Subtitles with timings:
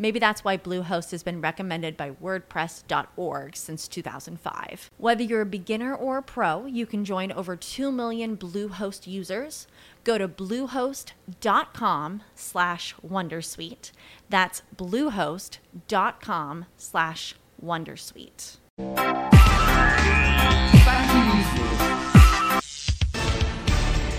[0.00, 4.90] Maybe that's why Bluehost has been recommended by WordPress.org since 2005.
[4.96, 9.66] Whether you're a beginner or a pro, you can join over 2 million Bluehost users.
[10.04, 13.92] Go to bluehost.com slash wondersuite.
[14.30, 18.56] That's bluehost.com slash wondersuite.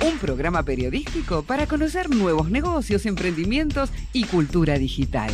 [0.04, 5.32] Un programa periodístico para conocer nuevos negocios, emprendimientos y cultura digital.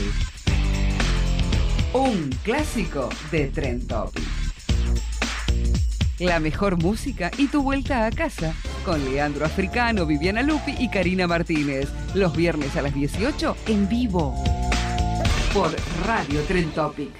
[1.93, 4.23] Un clásico de Trend Topic.
[6.19, 11.27] La mejor música y tu vuelta a casa con Leandro Africano, Viviana Lupi y Karina
[11.27, 11.87] Martínez.
[12.13, 14.35] Los viernes a las 18 en vivo
[15.53, 15.73] por
[16.05, 17.11] Radio Trend Topic.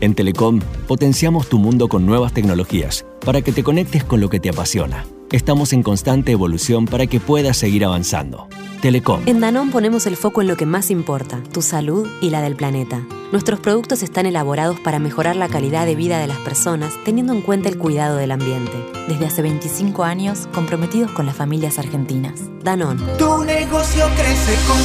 [0.00, 4.40] En Telecom potenciamos tu mundo con nuevas tecnologías para que te conectes con lo que
[4.40, 5.04] te apasiona.
[5.32, 8.48] Estamos en constante evolución para que puedas seguir avanzando.
[8.80, 9.22] Telecom.
[9.26, 12.56] En Danón ponemos el foco en lo que más importa, tu salud y la del
[12.56, 13.02] planeta.
[13.32, 17.42] Nuestros productos están elaborados para mejorar la calidad de vida de las personas teniendo en
[17.42, 18.72] cuenta el cuidado del ambiente.
[19.06, 22.40] Desde hace 25 años, comprometidos con las familias argentinas.
[22.62, 22.98] Danón.
[23.18, 24.78] Tu negocio crece con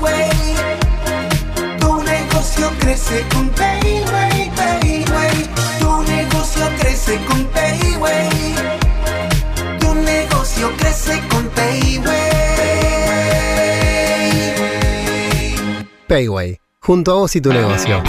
[0.00, 0.30] Payway.
[1.78, 5.48] Tu negocio crece con Payway, Payway.
[5.78, 8.30] Tu negocio crece con Payway.
[9.78, 12.53] Tu negocio crece con Payway.
[16.14, 18.00] Payway, junto a vos y tu negocio.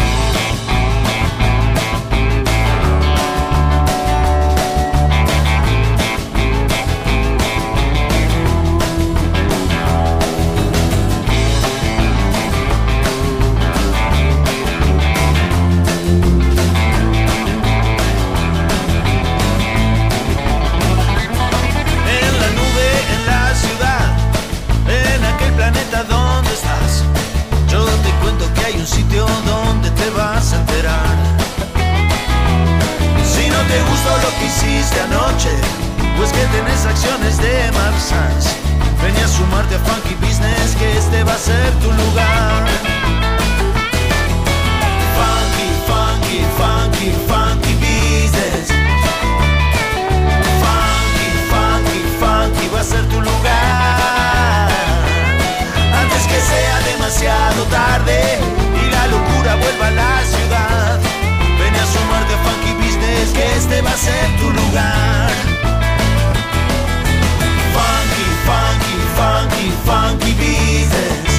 [34.85, 35.49] Hiciste anoche,
[36.17, 38.55] pues que tenés acciones de Mark Sanz.
[39.01, 42.65] Ven a sumarte a Funky Business, que este va a ser tu lugar.
[45.17, 48.67] Funky, funky, funky, funky business.
[50.61, 54.69] Funky, funky, funky va a ser tu lugar.
[56.01, 58.39] Antes que sea demasiado tarde
[58.81, 60.99] y la locura vuelva a la ciudad.
[61.59, 62.94] Ven a sumarte a Funky Business,
[63.35, 65.29] que este va a ser tu lugar.
[67.75, 71.31] Funky, funky, funky, funky business.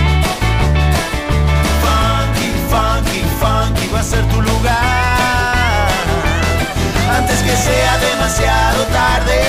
[1.84, 5.88] Funky, funky, funky va a ser tu lugar.
[7.18, 9.40] Antes que sea demasiado tarde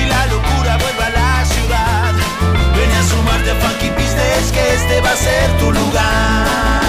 [0.00, 2.12] y la locura vuelva a la ciudad.
[2.76, 6.83] Ven a sumarte a Funky Business, que este va a ser tu lugar.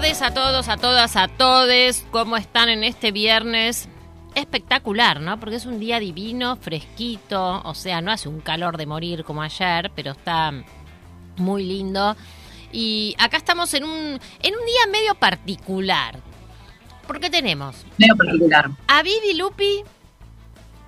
[0.00, 2.06] Tardes a todos, a todas, a todes.
[2.12, 3.88] ¿Cómo están en este viernes?
[4.36, 5.40] Espectacular, ¿no?
[5.40, 7.62] Porque es un día divino, fresquito.
[7.64, 10.52] O sea, no hace un calor de morir como ayer, pero está
[11.36, 12.16] muy lindo.
[12.70, 16.20] Y acá estamos en un, en un día medio particular.
[17.08, 18.70] Porque tenemos Medio particular.
[18.86, 19.82] a Vivi Lupi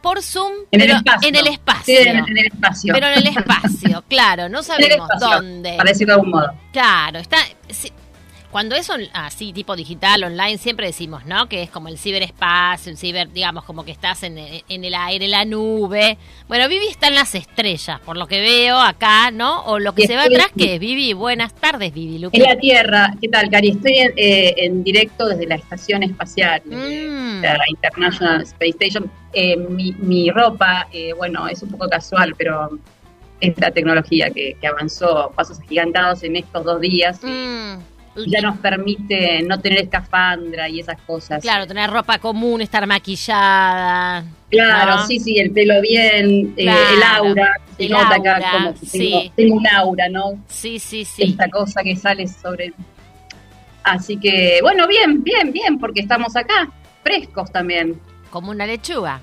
[0.02, 1.28] por Zoom, En el espacio.
[1.28, 1.84] en el espacio.
[1.84, 2.94] Sí, en, en el espacio.
[2.94, 5.76] Pero en el espacio, claro, no sabemos dónde.
[5.84, 6.52] Decirlo de algún modo.
[6.72, 7.38] Claro, está.
[8.50, 11.48] Cuando es on- así, tipo digital, online, siempre decimos, ¿no?
[11.48, 15.26] Que es como el ciberespacio, el ciber, digamos, como que estás en, en el aire,
[15.26, 16.18] en la nube.
[16.48, 19.60] Bueno, Vivi está en las estrellas, por lo que veo acá, ¿no?
[19.64, 21.12] O lo que se estoy- atrás, que es Vivi.
[21.12, 22.38] Buenas tardes, Vivi, Luque.
[22.38, 23.70] En la Tierra, ¿qué tal, Cari?
[23.70, 27.42] Estoy en, eh, en directo desde la estación espacial, de Mm.
[27.42, 29.10] la International Space Station.
[29.32, 32.70] Eh, mi, mi ropa, eh, bueno, es un poco casual, pero
[33.40, 37.20] es la tecnología que, que avanzó pasos agigantados en estos dos días.
[37.22, 37.78] Mm,
[38.26, 41.42] ya nos permite no tener escafandra y esas cosas.
[41.42, 44.24] Claro, tener ropa común, estar maquillada.
[44.50, 45.06] Claro, ¿no?
[45.06, 49.20] sí, sí, el pelo bien, eh, el aura, se el nota acá como que tengo,
[49.20, 49.32] sí.
[49.36, 50.42] tengo un aura, ¿no?
[50.48, 51.22] Sí, sí, sí.
[51.22, 52.72] Esta cosa que sale sobre...
[53.82, 56.70] Así que, bueno, bien, bien, bien, porque estamos acá,
[57.02, 57.98] frescos también.
[58.30, 59.22] Como una lechuga.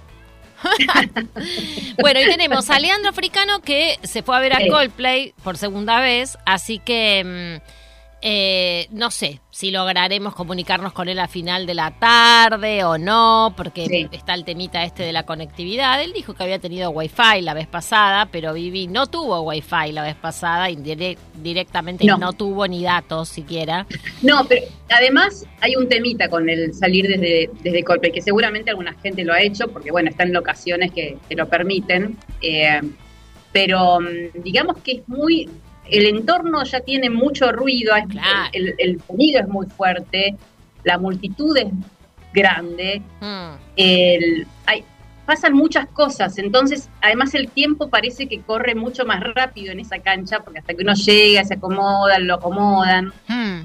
[2.00, 4.68] bueno, y tenemos a Leandro Africano que se fue a ver a.
[4.68, 7.77] Coldplay por segunda vez, así que mm,
[8.22, 13.54] eh, no sé si lograremos comunicarnos con él a final de la tarde o no,
[13.56, 14.08] porque Sí.
[14.12, 16.02] está el temita este de la conectividad.
[16.02, 20.02] Él dijo que había tenido wifi la vez pasada, pero Vivi no tuvo wifi la
[20.04, 22.18] vez pasada y dire- directamente no.
[22.18, 22.34] No.
[22.34, 23.86] tuvo ni datos siquiera.
[24.24, 28.94] No, pero además hay un temita con el salir desde, desde Coldplay, que seguramente alguna
[28.96, 32.82] gente lo ha hecho, porque bueno, está en locaciones que, que lo permiten, eh,
[33.52, 35.50] pero mm, digamos que es muy,
[35.92, 38.50] el entorno ya tiene mucho ruido, Claro.
[38.54, 40.36] el, el sonido es muy fuerte,
[40.84, 41.68] la multitud es
[42.34, 43.52] grande, Mm.
[43.78, 44.84] el, hay,
[45.26, 50.00] pasan muchas cosas, entonces además el tiempo parece que corre mucho más rápido en esa
[50.00, 53.12] cancha, porque hasta que uno llega, se acomodan, lo acomodan.
[53.28, 53.62] Mm.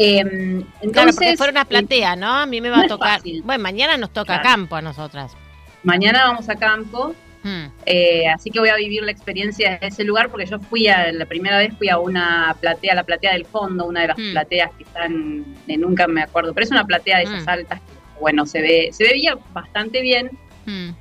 [0.00, 2.32] Eh, Claro, entonces, porque fueron a eh, platea, ¿no?
[2.32, 3.20] A mí me va no a tocar.
[3.42, 4.42] Bueno, mañana nos toca Claro.
[4.44, 5.32] campo a nosotras.
[5.82, 7.14] mañana vamos a campo,
[7.48, 7.72] Mm.
[7.86, 11.10] eh, así que voy a vivir la experiencia de ese lugar porque yo fui a,
[11.12, 14.32] la primera vez fui a una platea, la platea del fondo, una de las Mm.
[14.32, 17.48] plateas que están, eh, nunca me acuerdo, pero es una platea de esas Mm.
[17.48, 20.30] altas, que, bueno, se ve, se veía bastante bien,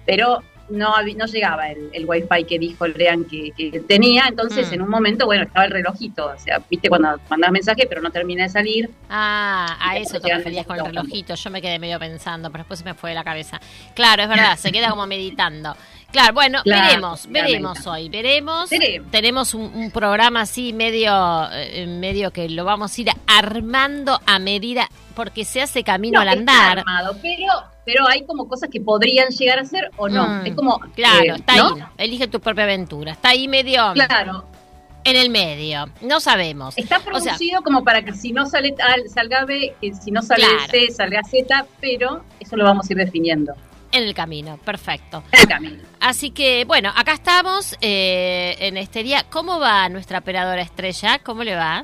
[0.05, 4.73] pero no, no llegaba el, el wifi que dijo Lean que, que tenía, entonces Mm.
[4.73, 8.11] en un momento, bueno, estaba el relojito, o sea, viste cuando mandas mensaje pero no
[8.11, 11.35] termina de salir, Ah, a eso te referías con el relojito.
[11.35, 13.59] Yo me quedé medio pensando, pero después se me fue de la cabeza.
[13.95, 15.75] Claro, es verdad, se queda como meditando.
[16.12, 18.69] Claro, bueno, veremos, veremos hoy, veremos.
[18.69, 19.12] Veremos.
[19.12, 21.12] Tenemos un, un programa así medio,
[21.51, 26.30] eh, medio que lo vamos a ir armando a medida, porque se hace camino No,
[26.30, 26.80] al está andar.
[26.80, 27.51] armado, pero,
[27.86, 30.27] pero hay como cosas que podrían llegar a ser o no.
[30.27, 30.80] Mm, Es como.
[30.95, 31.75] Claro, eh, está ¿no?
[31.75, 31.83] ahí.
[31.98, 33.12] Elige tu propia aventura.
[33.12, 34.45] Está ahí medio Claro.
[35.04, 35.89] en el medio.
[36.01, 36.77] No sabemos.
[36.77, 38.74] Está O sea, producido como para que si no sale
[39.13, 40.71] salga B, que si no sale Claro.
[40.71, 43.54] C, salga Z, pero eso lo vamos a ir definiendo
[43.91, 44.57] en el camino.
[44.57, 45.23] Perfecto.
[45.31, 45.83] en el camino.
[45.99, 49.25] Así que, bueno, acá estamos eh, en este día.
[49.29, 51.19] ¿Cómo va nuestra operadora estrella?
[51.19, 51.83] ¿Cómo le va?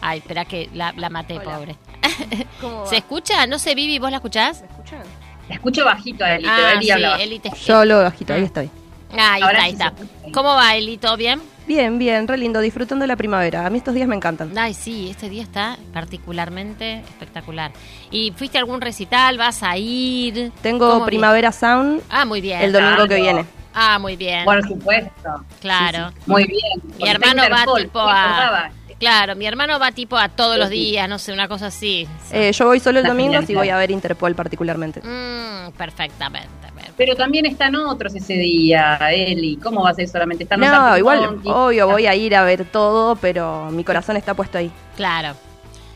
[0.00, 1.44] Ay, espera que la, la maté, Hola.
[1.44, 1.76] pobre.
[2.60, 2.86] ¿Cómo va?
[2.86, 3.46] ¿Se escucha?
[3.46, 3.98] ¿No se Vivi?
[3.98, 4.60] ¿Vos la escuchás?
[4.62, 5.02] ¿Me escuchan?
[5.48, 7.22] La escucho bajito a Eli, Ah, sí.
[7.22, 8.70] Eli te- Yo hablo bajito, ahí estoy.
[9.16, 10.30] Ah, ahí Ahora está, ahí sí está.
[10.32, 10.96] ¿Cómo va, Eli?
[10.98, 11.40] ¿Todo bien?
[11.66, 13.64] Bien, bien, re lindo, disfrutando la primavera.
[13.66, 14.56] A mí estos días me encantan.
[14.56, 17.72] Ay, sí, este día está particularmente espectacular.
[18.10, 19.38] ¿Y fuiste a algún recital?
[19.38, 20.52] ¿Vas a ir?
[20.62, 22.60] Tengo ¿Cómo Primavera Sound Ah, muy bien.
[22.60, 23.46] el domingo que viene.
[23.72, 24.44] Ah, muy bien.
[24.44, 25.44] Por supuesto.
[25.60, 26.10] Claro.
[26.10, 26.30] Sí, sí.
[26.30, 26.82] Muy bien.
[26.98, 28.70] Está hermano va tipo a-.
[29.00, 30.74] Claro, mi hermano va tipo a todos los Sí.
[30.76, 32.06] días, no sé, una cosa así.
[32.30, 35.00] Eh, yo voy solo el La domingo y voy a ver Interpol particularmente.
[35.00, 36.48] Mm, perfectamente.
[36.96, 39.56] Pero también están otros ese día, Eli.
[39.56, 42.64] ¿Cómo va a ser solamente estar los No, igual, obvio, voy a ir a ver
[42.66, 44.70] todo, pero mi corazón está puesto ahí.
[44.96, 45.34] Claro.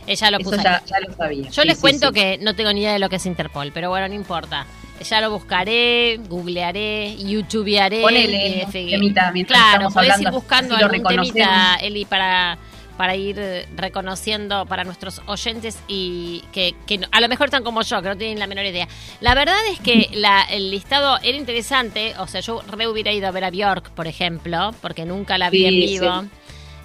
[0.06, 0.62] Ella lo Eso puso.
[0.62, 0.82] ya, ahí.
[0.86, 1.48] ya lo sabía.
[1.50, 2.14] Yo Sí, les sí, cuento sí.
[2.14, 4.66] que no tengo ni idea de lo que es Interpol, pero bueno, no importa.
[5.08, 8.00] Ya lo buscaré, googlearé, youtubearé.
[8.02, 11.76] Ponele, temita mientras claro, estamos podés ir hablando, buscando algún temita.
[11.80, 12.58] Eli, para,
[12.98, 16.74] para ir eh, reconociendo para nuestros oyentes y que,
[17.12, 18.86] a lo mejor están como yo, que no tienen la menor idea.
[19.20, 23.26] La verdad es que la- el listado era interesante, o sea, yo re hubiera ido
[23.28, 25.86] a ver a Bjork, por ejemplo, porque nunca la vi Sí, en sí.
[26.00, 26.24] vivo.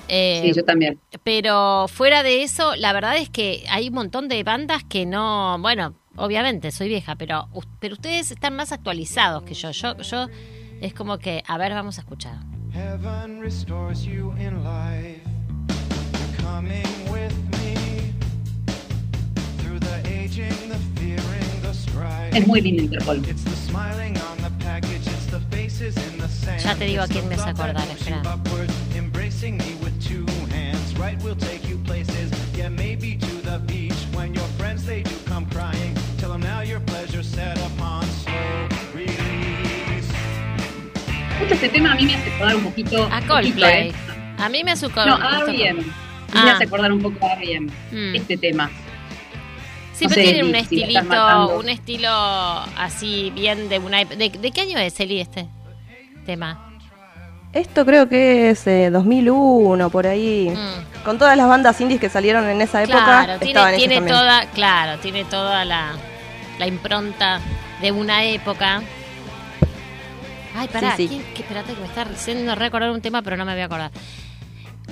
[0.08, 1.00] Eh, Sí, yo también.
[1.24, 5.58] pero fuera de eso, la verdad es que hay un montón de bandas que no,
[5.60, 7.48] bueno, obviamente soy vieja, pero
[7.80, 9.72] pero ustedes están más actualizados que yo.
[9.72, 10.28] Yo yo
[10.82, 12.36] es como que, a ver, vamos a escuchar.
[12.74, 15.22] Heaven restores you in life.
[22.34, 23.18] Es muy lindo Interpol.
[23.30, 26.62] It's the smiling on the package, it's the faces in the sand.
[26.64, 28.22] Ya te digo a quién me hace acordar, espera.
[28.26, 30.98] upward, embracing me with two hands.
[30.98, 32.32] Right, we'll take you places.
[32.58, 35.94] Yeah, maybe to the beach when your friends they do come crying.
[36.18, 40.10] Tell them now your pleasure set upon slow release.
[41.40, 43.04] Mucho este tema a mí me hace acordar un poquito.
[43.04, 43.90] A poquito, Coldplay.
[43.90, 43.94] ¿eh?
[44.40, 45.46] A mí me hace No, a
[46.34, 46.44] R.E.M.
[46.46, 46.56] Me Ah.
[46.56, 47.72] hace acordar un poco a R.E.M.
[47.92, 48.16] Mm.
[48.16, 48.70] Este tema.
[49.94, 54.52] Siempre No sé, tienen un si- estilito, un estilo así bien de una ¿De, de
[54.52, 55.48] qué año es Eli este
[56.26, 56.70] tema?
[57.54, 60.50] Esto creo que es eh, 2001, por ahí.
[60.50, 61.04] Mm.
[61.06, 65.00] Con todas las bandas indies que salieron en esa época, Claro, tiene, tiene toda, claro,
[65.00, 65.92] tiene toda la,
[66.58, 67.40] la impronta
[67.82, 68.82] de una época.
[70.56, 71.10] Ay, pará, Sí, sí.
[71.10, 73.66] ¿quién- qué- espérate que me está haciendo recordar un tema, pero no me voy a
[73.66, 73.92] acordar.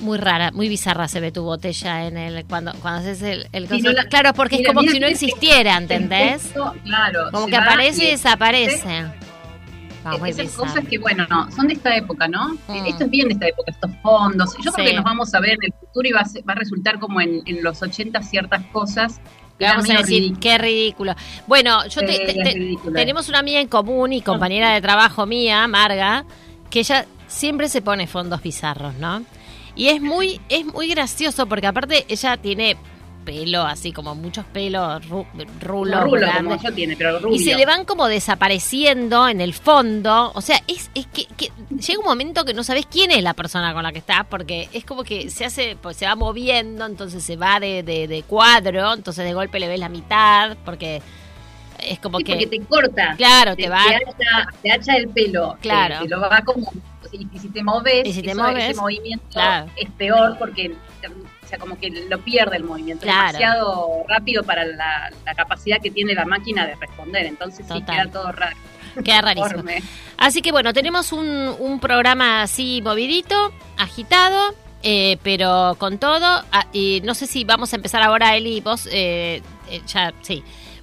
[0.02, 3.68] Muy rara, muy bizarra se ve tu botella en el cuando cuando haces el, el
[3.68, 3.82] Sí, coso.
[3.84, 6.42] no la- Claro, porque mira, es como si no existiera, ¿entendés?
[6.42, 7.28] texto, Claro.
[7.30, 9.04] Como que aparece y desaparece.
[10.04, 12.48] Ah, Esas cosas que, bueno, no, son de esta época, ¿no?
[12.66, 12.86] Mm.
[12.86, 14.56] Esto es bien de esta época, estos fondos.
[14.60, 16.54] Yo creo que nos vamos a ver en el futuro y va a, ser- va
[16.54, 19.20] a resultar como en, en los 80 ciertas cosas.
[19.60, 20.40] vamos a decir, ridículas.
[20.40, 21.14] qué ridículo.
[21.46, 22.94] Bueno, yo te- ridículo.
[22.94, 26.24] tenemos una amiga en común y compañera de trabajo mía, Marga,
[26.68, 29.22] que ella siempre se pone fondos bizarros, ¿no?
[29.74, 32.76] Y es muy, es muy gracioso porque aparte ella tiene
[33.24, 35.24] pelo, así como muchos pelos, ru-
[35.60, 37.36] rulos rulo, como yo tiene, pero rubio.
[37.36, 40.32] Y se le van como desapareciendo en el fondo.
[40.34, 43.32] O sea, es, es que, que llega un momento que no sabes quién es la
[43.34, 46.84] persona con la que estás, porque es como que se hace, pues se va moviendo,
[46.84, 51.00] entonces se va de, de, de cuadro, entonces de golpe le ves la mitad, porque
[51.78, 52.32] es como Sí, que.
[52.32, 53.14] porque te corta.
[53.16, 55.56] Claro, te te, va- Te hacha, te hacha el pelo.
[55.60, 55.98] Claro.
[56.00, 56.72] Te, te lo va como.
[57.12, 59.70] Y, y si te moves, Y si te eso- moves, ese movimiento claro.
[59.76, 60.74] es peor porque.
[61.44, 63.02] O sea, como que lo pierde el movimiento.
[63.04, 63.26] Claro.
[63.26, 67.26] Es demasiado rápido para la, la capacidad que tiene la máquina de responder.
[67.26, 68.56] Entonces sí queda todo raro.
[69.04, 69.62] Queda rarísimo.
[70.16, 76.44] Así que bueno, tenemos un, un programa así movidito, agitado, eh, pero con todo.
[76.52, 80.42] Ah, y no sé si vamos a empezar ahora, Eli, vos, eh, eh, ya, sí.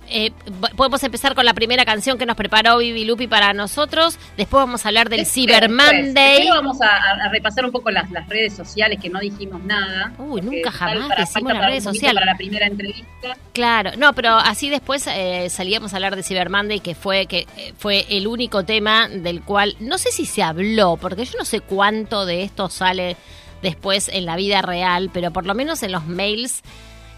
[0.10, 0.32] Eh,
[0.76, 4.18] podemos empezar con la primera canción que nos preparó Vivi Lupi para nosotros.
[4.38, 6.36] Después vamos a hablar del Cyber Después, Monday.
[6.38, 10.14] primero vamos a, repasar un poco las, las redes sociales que no dijimos nada.
[10.18, 12.14] Uy, nunca jamás para- decimos las redes sociales.
[12.16, 13.38] Para la primera entrevista.
[13.54, 17.48] Claro, no, pero así después eh, salíamos a hablar de Cyber Monday, que fue que
[17.58, 21.46] eh, fue el único tema del cual no sé si se habló, porque yo no
[21.46, 23.16] sé cuánto de esto sale
[23.62, 26.62] después en la vida real, pero por lo menos en los mails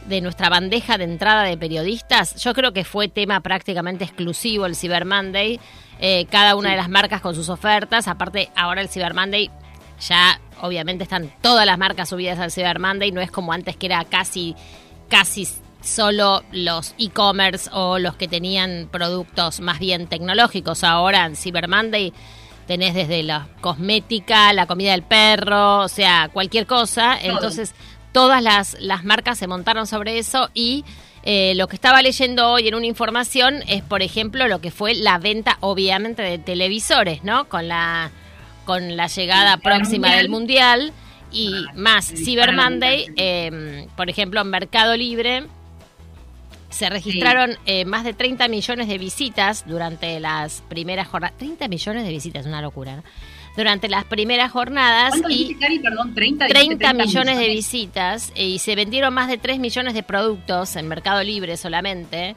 [0.07, 4.75] de nuestra bandeja de entrada de periodistas, yo creo que fue tema prácticamente exclusivo el
[4.75, 5.59] Cyber Monday,
[5.99, 9.49] eh, cada una de las marcas con sus ofertas, aparte ahora el Cyber Monday
[9.99, 13.85] ya obviamente están todas las marcas subidas al Cyber Monday, no es como antes que
[13.85, 14.55] era casi
[15.09, 15.47] casi
[15.81, 20.83] solo los e-commerce o los que tenían productos más bien tecnológicos.
[20.83, 22.13] Ahora en Cyber Monday
[22.67, 27.17] tenés desde la cosmética, la comida del perro, o sea, cualquier cosa.
[27.21, 27.75] Entonces,
[28.11, 30.83] todas las, las marcas se montaron sobre eso y
[31.23, 34.95] eh, lo que estaba leyendo hoy en una información es, por ejemplo, lo que fue
[34.95, 37.47] la venta, obviamente, de televisores, ¿no?
[37.47, 38.11] Con la,
[38.65, 40.17] con la llegada próxima Mundial.
[40.17, 40.93] del Mundial
[41.31, 45.45] y más Cyber Monday, eh, por ejemplo, en Mercado Libre
[46.71, 51.37] se registraron eh, más de 30 millones de visitas durante las primeras jornadas.
[51.37, 53.03] 30 millones de visitas, una locura, ¿no?
[53.57, 55.79] Durante las primeras jornadas ¿Cuánto y Cari?
[55.79, 56.45] Perdón, 30.
[56.45, 60.75] dijiste 30 millones de visitas eh, y se vendieron más de 3 millones de productos
[60.77, 62.35] en Mercado Libre solamente.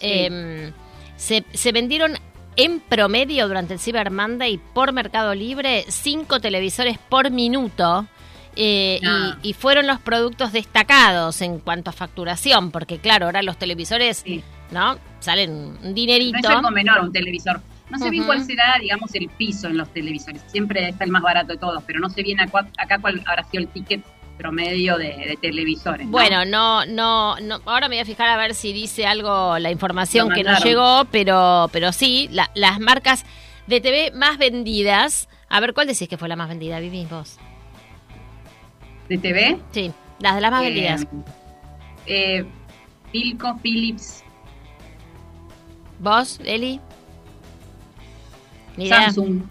[0.00, 0.06] Sí.
[0.08, 0.72] Eh,
[1.16, 2.14] se, se vendieron
[2.56, 8.06] en promedio durante el Cyber Monday por Mercado Libre 5 televisores por minuto.
[8.56, 9.36] eh, Ah.
[9.42, 14.18] y, y fueron los productos destacados en cuanto a facturación, porque claro, ahora los televisores,
[14.24, 14.42] Sí.
[14.70, 14.96] ¿no?
[15.20, 16.38] Salen un No dinerito.
[16.38, 17.60] es algo menor un televisor.
[17.98, 20.42] No sé bien cuál será, digamos, el piso en los televisores.
[20.48, 23.44] Siempre está el más barato de todos, pero no sé bien acá, acá cuál habrá
[23.44, 24.02] sido el ticket
[24.36, 26.06] promedio de, de televisores.
[26.06, 26.10] ¿no?
[26.12, 27.60] Bueno, no, no, no.
[27.66, 31.04] Ahora me voy a fijar a ver si dice algo la información que nos llegó,
[31.12, 33.24] pero, pero sí, la- las marcas
[33.68, 35.28] de TV más vendidas.
[35.48, 37.38] A ver, ¿cuál decís que fue la más vendida, Vivi, vos?
[39.08, 39.58] ¿De TV?
[39.70, 41.06] Sí, las de las más Eh, vendidas.
[42.06, 42.44] Eh,
[43.12, 44.22] Philco, Philips,
[46.00, 46.80] ¿Vos, Eli?
[48.76, 49.12] Ni idea.
[49.12, 49.42] Samsung.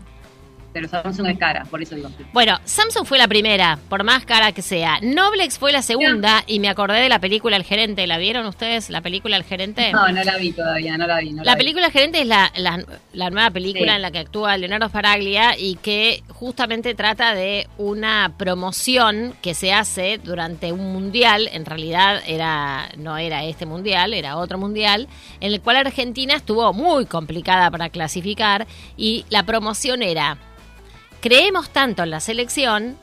[0.73, 2.09] Pero Samsung es cara, por eso digo.
[2.33, 4.99] Bueno, Samsung fue la primera, por más cara que sea.
[5.01, 8.07] Noblex fue la segunda y me acordé de la película El Gerente.
[8.07, 9.91] ¿La vieron ustedes, la película El Gerente?
[9.91, 11.31] No, no la vi todavía, no la vi.
[11.31, 11.59] No La vi.
[11.59, 13.95] película Gerente es la, la, la nueva película Sí.
[13.97, 19.73] en la que actúa Leonardo Sparaglia y que justamente trata de una promoción que se
[19.73, 25.07] hace durante un mundial, en realidad era no era este mundial, era otro mundial,
[25.39, 28.65] en el cual Argentina estuvo muy complicada para clasificar
[28.97, 30.37] y la promoción era
[31.23, 32.97] creemos tanto en la selección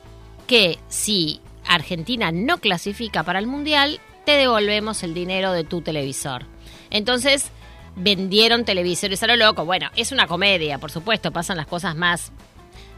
[0.45, 6.45] que si Argentina no clasifica para el Mundial, te devolvemos el dinero de tu televisor.
[6.91, 7.49] Entonces,
[7.95, 9.65] vendieron televisores a lo loco.
[9.65, 12.31] Bueno, es una comedia, por supuesto, pasan las cosas más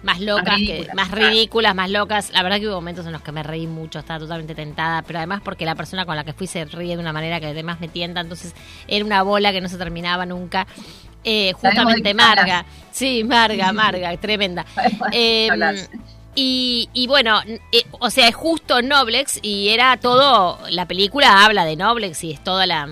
[0.02, 2.30] más locas, que, ridículas, más ridículas, más locas.
[2.34, 5.20] La verdad que hubo momentos en los que me reí mucho, estaba totalmente tentada, pero
[5.20, 7.80] además porque la persona con la que fui se ríe de una manera que además
[7.80, 8.54] me tienta, entonces
[8.90, 10.68] era una bola que no se terminaba nunca.
[11.24, 14.66] Eh, justamente Marga, sí, Marga, Marga, tremenda.
[15.12, 15.50] Eh,
[16.36, 21.64] y, y bueno, eh, o sea, es justo Noblex y era todo, la película habla
[21.64, 22.88] de Noblex y es toda la,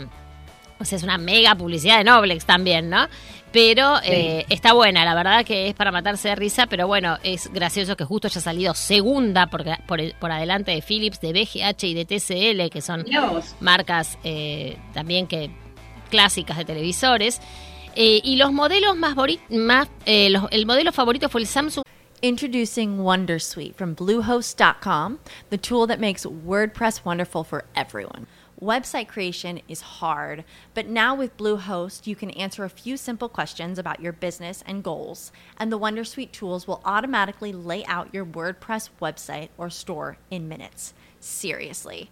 [0.80, 3.08] O sea, es una mega publicidad de Noblex también, ¿no?
[3.52, 7.52] Pero eh, está buena, la verdad que es para matarse de risa, pero bueno, es
[7.52, 11.94] gracioso que justo haya salido segunda por, por, por adelante de Philips, de BGH y
[11.94, 13.06] de TCL, que son
[13.60, 15.52] marcas eh, también que
[16.10, 17.42] clásicas de televisores.
[17.96, 19.16] Eh, y los modelos más,
[19.50, 21.84] más eh, los, el modelo favorito fue el Samsung.
[22.24, 25.20] Introducing Wondersuite from Bluehost.com,
[25.50, 28.28] the tool that makes WordPress wonderful for everyone.
[28.62, 30.44] Website creation is hard,
[30.76, 34.84] but now with Bluehost, you can answer a few simple questions about your business and
[34.84, 40.48] goals, and the Wondersuite tools will automatically lay out your WordPress website or store in
[40.48, 40.94] minutes.
[41.20, 42.12] Seriously.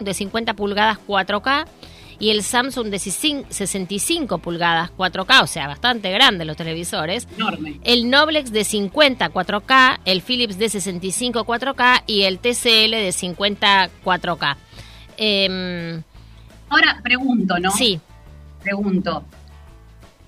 [0.00, 1.66] De 50 pulgadas 4K
[2.18, 7.28] y el Samsung de 65 pulgadas 4K, o sea, bastante grande los televisores.
[7.36, 7.78] Enorme.
[7.84, 13.90] El Noblex de 50 4K, el Philips de 65 4K y el TCL de 50
[14.04, 14.56] 4K.
[15.16, 16.02] Eh,
[16.70, 17.70] Ahora pregunto, ¿no?
[17.70, 18.00] Sí.
[18.64, 19.22] Pregunto.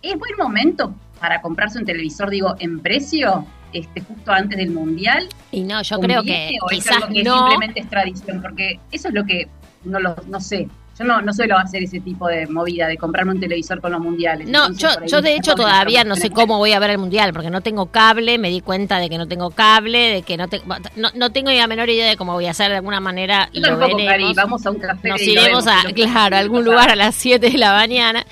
[0.01, 3.45] ¿Es buen momento para comprarse un televisor, digo, en precio?
[3.79, 5.29] Este, justo antes del mundial.
[5.53, 7.37] Y no, yo creo que ¿O es quizás algo que no.
[7.39, 8.41] simplemente es tradición?
[8.43, 9.49] Porque eso es lo que
[9.85, 10.69] no lo no sé.
[10.99, 14.01] Yo no, no suelo hacer ese tipo de movida de comprarme un televisor con los
[14.01, 14.49] mundiales.
[14.49, 17.35] No, Entonces, yo, yo de hecho todavía no sé cómo voy a ver el mundial,
[17.35, 20.49] porque no tengo cable, me di cuenta de que no tengo cable, de que no,
[20.49, 20.63] te-
[20.97, 23.51] no, no tengo ni la menor idea de cómo voy a hacer de alguna manera.
[23.53, 24.35] Yo lo tampoco, Cari, veremos.
[24.37, 27.51] vamos a un café Nos iremos vemos, a, claro, a algún lugar a las 7
[27.51, 28.25] de la mañana.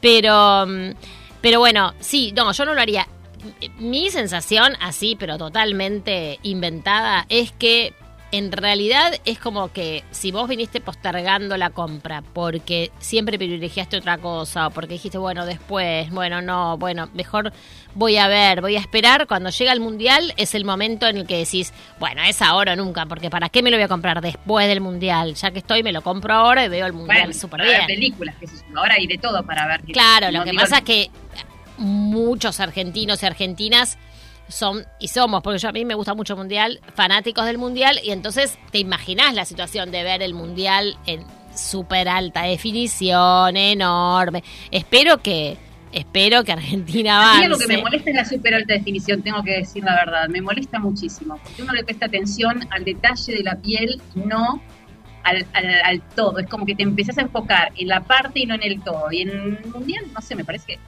[0.00, 0.90] Pero, mm,
[1.42, 3.06] pero bueno, sí, no, yo no lo haría.
[3.78, 7.92] Mi sensación, así, pero totalmente inventada, es que
[8.32, 14.18] en realidad es como que si vos viniste postergando la compra porque siempre privilegiaste otra
[14.18, 17.52] cosa o porque dijiste, bueno, después, bueno, no, bueno, mejor
[17.94, 21.26] voy a ver, voy a esperar, cuando llega el mundial es el momento en el
[21.26, 24.20] que decís, bueno, es ahora o nunca, porque ¿para qué me lo voy a comprar
[24.20, 25.34] después del mundial?
[25.36, 27.86] Ya que estoy, me lo compro ahora y veo el mundial Bueno, súper bien.
[27.86, 28.34] películas.
[28.74, 29.82] Ahora hay de todo para ver.
[29.82, 31.10] Claro, No lo que pasa es que
[31.78, 33.98] muchos argentinos y argentinas
[34.48, 37.98] son, y somos, porque yo a mí me gusta mucho el mundial, fanáticos del mundial,
[38.04, 44.44] y entonces te imaginás la situación de ver el mundial en súper alta definición, enorme.
[44.70, 45.56] Espero que,
[45.92, 47.48] espero que Argentina A mí avance.
[47.48, 50.28] lo que me molesta es la super alta definición, tengo que decir la verdad.
[50.28, 51.38] Me molesta muchísimo.
[51.42, 54.62] Porque uno le presta atención al detalle de la piel, no
[55.24, 56.38] al, al- al todo.
[56.38, 59.10] Es como que te empezás a enfocar en la parte y no en el todo.
[59.10, 60.78] Y en el mundial, no sé, me parece que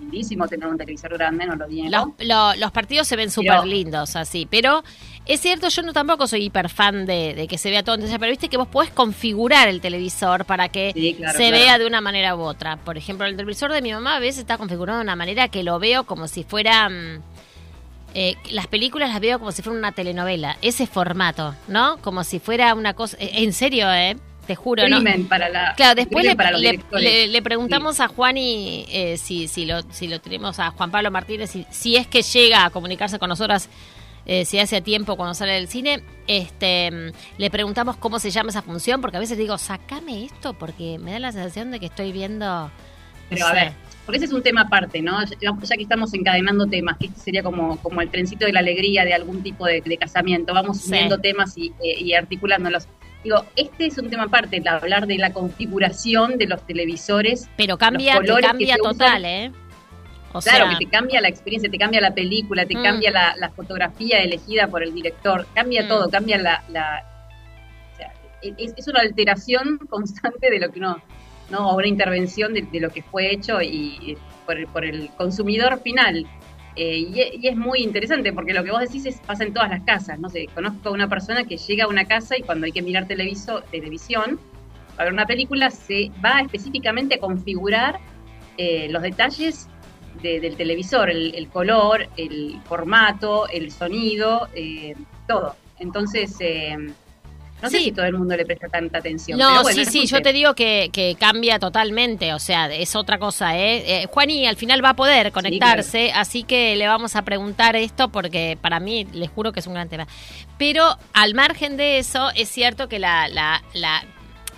[0.00, 2.14] lindísimo tener un televisor grande, no lo Los, niego.
[2.20, 4.82] lo- los partidos se ven súper lindos así, pero
[5.26, 8.18] es cierto, yo no tampoco soy hiper fan de, de que se vea todo, entonces,
[8.18, 11.64] pero viste que vos podés configurar el televisor para que Sí, claro, se claro.
[11.64, 12.76] vea de una manera u otra.
[12.76, 15.62] Por ejemplo, el televisor de mi mamá a veces está configurado de una manera que
[15.62, 16.88] lo veo como si fuera...
[16.88, 17.22] mm,
[18.16, 21.96] eh, las películas las veo como si fuera una telenovela, ese formato, ¿no?
[21.98, 23.16] Como si fuera una cosa...
[23.18, 24.16] eh, en serio, ¿eh?
[24.46, 24.96] Te juro, ¿no?
[24.96, 25.74] Crimen para la.
[25.74, 27.02] Claro, después le, para los le- directores.
[27.04, 30.90] le- le preguntamos a Juan y eh, si, si, lo, si lo tenemos a Juan
[30.90, 33.68] Pablo Martínez, si, si es que llega a comunicarse con nosotras,
[34.26, 38.62] eh, si hace tiempo cuando sale del cine, este le preguntamos cómo se llama esa
[38.62, 42.12] función, porque a veces digo, sacame esto, porque me da la sensación de que estoy
[42.12, 42.70] viendo
[43.30, 43.72] Pero a ver,
[44.04, 45.22] porque ese es un tema aparte, ¿no?
[45.24, 48.60] Ya, ya que estamos encadenando temas, que este sería como, como el trencito de la
[48.60, 50.88] alegría de algún tipo de, de casamiento, vamos Sí.
[50.90, 52.86] uniendo temas y, eh, y articulándolos.
[53.24, 57.48] Digo, este es un tema aparte, el hablar de la configuración de los televisores.
[57.56, 59.24] Pero cambia, los colores cambia que total, usan.
[59.24, 59.52] ¿eh?
[60.34, 62.82] O claro, sea, que te cambia la experiencia, te cambia la película, te Mm.
[62.82, 65.88] cambia la, la fotografía elegida por el director, cambia Mm.
[65.88, 66.62] todo, cambia la...
[66.68, 67.02] la-
[67.92, 71.00] o sea, es, es una alteración constante de lo que uno,
[71.50, 71.70] ¿no?
[71.70, 73.68] O una intervención de, de lo que fue hecho y,
[74.02, 76.26] y por, el- por el consumidor final.
[76.76, 79.52] Eh, y, e- y es muy interesante porque lo que vos decís es, pasa en
[79.52, 80.18] todas las casas.
[80.18, 82.82] No sé, conozco a una persona que llega a una casa y cuando hay que
[82.82, 84.40] mirar televiso, televisión,
[84.96, 87.98] para ver una película, se va específicamente a configurar
[88.56, 89.68] eh, los detalles
[90.22, 94.94] de- del televisor, el, el color, el formato, el sonido, eh,
[95.26, 95.56] todo.
[95.80, 96.36] Entonces,
[97.64, 97.84] no sé Sí.
[97.84, 99.38] si todo el mundo le presta tanta atención.
[99.38, 102.94] No, pero bueno, sí, sí, yo te digo que, que cambia totalmente, o sea, es
[102.94, 104.02] otra cosa, ¿eh?
[104.02, 108.10] eh Juani al final va a poder conectarse, así que le vamos a preguntar esto
[108.10, 110.06] porque para mí, les juro que es un gran tema.
[110.58, 113.28] Pero al margen de eso, es cierto que la...
[113.28, 114.04] la, la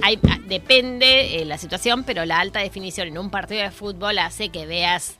[0.02, 4.50] hay, depende eh, la situación, pero la alta definición en un partido de fútbol hace
[4.50, 5.18] que veas...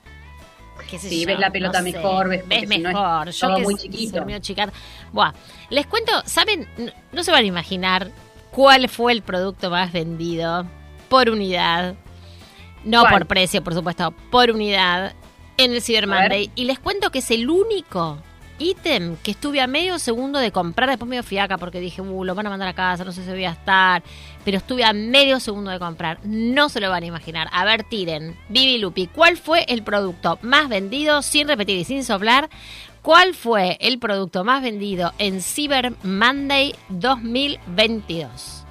[0.97, 3.29] Sí, yo, ves la pelota no mejor, ves, ves no es mejor.
[3.31, 4.17] yo todo que muy chiquito.
[4.17, 4.71] soy medio chica.
[5.11, 5.33] Buah,
[5.69, 6.67] les cuento, ¿saben?
[7.11, 8.11] No, se van a imaginar
[8.51, 10.65] cuál fue el producto más vendido
[11.09, 11.95] por unidad.
[12.83, 13.13] No ¿Cuál?
[13.13, 15.13] por precio, por supuesto, por unidad
[15.57, 16.07] en el Cyber.
[16.07, 16.51] Monday.
[16.55, 18.19] Y les cuento que es el único
[18.59, 20.89] ítem que estuve a medio segundo de comprar.
[20.89, 23.29] Después medio fiaca porque dije, uh, lo van a mandar a casa, no sé si
[23.29, 24.03] voy a estar.
[24.47, 26.19] Pero estuve a medio segundo de comprar.
[26.23, 27.49] No se lo van a imaginar.
[27.51, 28.33] A ver, tiren.
[28.47, 32.47] Vivi Lupi, ¿cuál fue el producto más vendido, sin repetir y sin soplar?
[33.01, 38.63] ¿Cuál fue el producto más vendido en Cyber Monday 2022?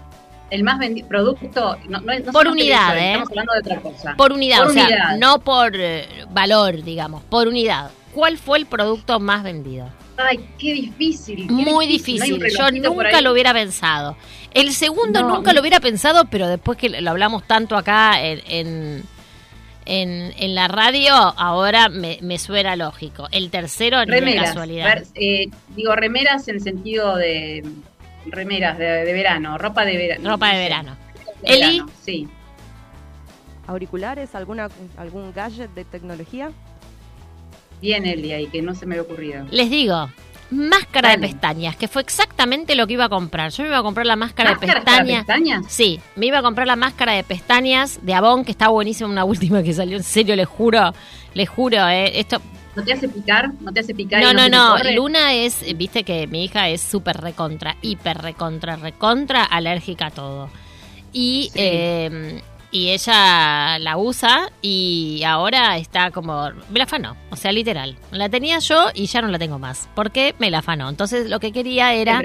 [0.49, 3.09] El más vendido producto, no, no, Por unidad, ¿eh?
[3.09, 4.15] Estamos hablando de otra cosa.
[4.17, 7.91] Por unidad, Por o sea, no por eh, valor, digamos, por unidad.
[8.15, 9.91] ¿Cuál fue el producto más vendido?
[10.17, 11.47] Ay, qué difícil.
[11.47, 12.43] qué Muy ¿No hay un difícil.
[12.59, 14.17] Yo nunca lo hubiera pensado.
[14.55, 15.37] El segundo No.
[15.37, 19.03] nunca lo hubiera pensado, pero después que lo hablamos tanto acá en, en,
[19.85, 23.29] en- en la radio, ahora me, me suena lógico.
[23.31, 24.47] El tercero, ni de Remeras.
[24.49, 24.85] casualidad.
[24.87, 27.63] ver- eh, digo, remeras en sentido de
[28.27, 30.31] remeras de, de verano, ropa de verano.
[30.31, 30.97] Ropa de verano.
[31.43, 31.61] de Eli.
[31.81, 32.27] verano, Sí.
[33.67, 34.35] ¿Auriculares?
[34.35, 36.51] ¿Alguna, ¿Algún gadget de tecnología?
[37.81, 39.45] Bien, Eli, ahí, que no se me había ocurrido.
[39.51, 40.09] Les digo,
[40.51, 43.51] máscara de pestañas, que fue exactamente lo que iba a comprar.
[43.51, 45.25] Yo me iba a comprar la máscara de ¿Máscaras para pestañas.
[45.27, 45.65] pestañas?
[45.69, 49.25] Sí, me iba a comprar la máscara de pestañas de Avon, que está buenísima, una
[49.25, 50.93] última que salió, en serio, les juro,
[51.35, 52.41] les juro, eh, esto...
[52.75, 53.51] ¿No te hace picar?
[53.61, 54.21] ¿No te hace picar?
[54.21, 54.95] y No, no, no, corre?
[54.95, 60.51] Luna es, viste que mi hija es súper recontra, hiper recontra, recontra alérgica a todo.
[61.13, 61.59] Y, Sí.
[61.63, 62.43] eh,
[62.77, 67.97] y ella la usa y ahora está como, me la afanó, o sea, literal.
[68.11, 70.91] La tenía yo y ya no la tengo más, porque me la afanó.
[70.91, 72.21] Entonces lo que quería era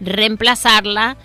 [0.00, 1.16] reemplazarla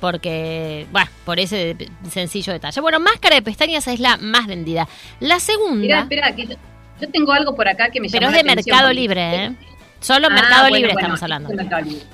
[0.00, 1.76] porque, bueno, por ese
[2.08, 2.80] sencillo detalle.
[2.80, 4.86] Bueno, máscara de pestañas es la más vendida.
[5.18, 6.54] La segunda, Mira, espera, que yo,
[7.00, 9.52] yo tengo algo por acá que me pero es de la Mercado Libre, ¿eh?
[9.98, 11.48] Solo Ah, Mercado bueno, Libre bueno, estamos hablando.
[11.48, 12.04] Mercado Libre.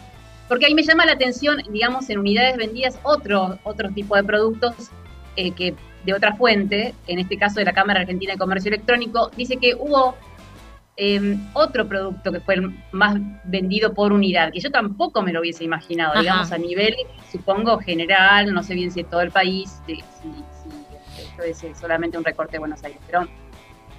[0.48, 4.74] Porque ahí me llama la atención, digamos, en unidades vendidas otro, otro tipo de productos
[5.36, 5.74] eh, que
[6.06, 9.74] de otra fuente, en este caso de la Cámara Argentina de Comercio Electrónico, dice que
[9.74, 10.14] hubo
[10.96, 15.40] eh, otro producto que fue el más vendido por unidad, que yo tampoco me lo
[15.40, 16.20] hubiese imaginado, Ajá.
[16.20, 16.94] digamos, a nivel,
[17.30, 21.74] supongo, general, no sé bien si en todo el país, si, si esto es eh,
[21.78, 23.26] solamente un recorte de Buenos Aires, pero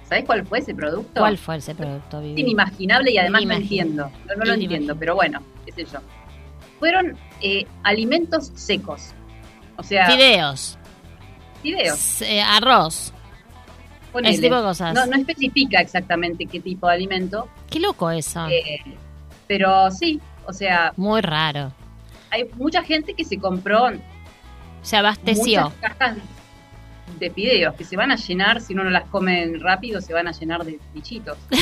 [0.08, 1.20] ¿sabés cuál fue ese producto?
[1.20, 4.10] ¿Cuál fue ese producto, Es inimaginable y además no entiendo.
[4.26, 6.00] No, no lo entiendo, pero bueno, qué sé yo.
[6.78, 9.12] Fueron eh, alimentos secos.
[9.76, 10.78] O sea, Fideos,
[11.62, 12.22] fideos.
[12.22, 13.12] eh, arroz.
[14.12, 14.34] ponele.
[14.34, 14.94] ese tipo de cosas.
[14.94, 18.46] No, no especifica exactamente qué tipo de alimento, Qué loco eso.
[18.48, 18.80] eh,
[19.46, 21.72] pero sí, o sea, Muy raro.
[22.30, 23.88] hay mucha gente que se compró
[24.82, 25.64] Se abasteció.
[25.70, 26.16] muchas cajas
[27.18, 30.28] de fideos que se van a llenar, si uno no las come rápido, se van
[30.28, 31.36] a llenar de bichitos.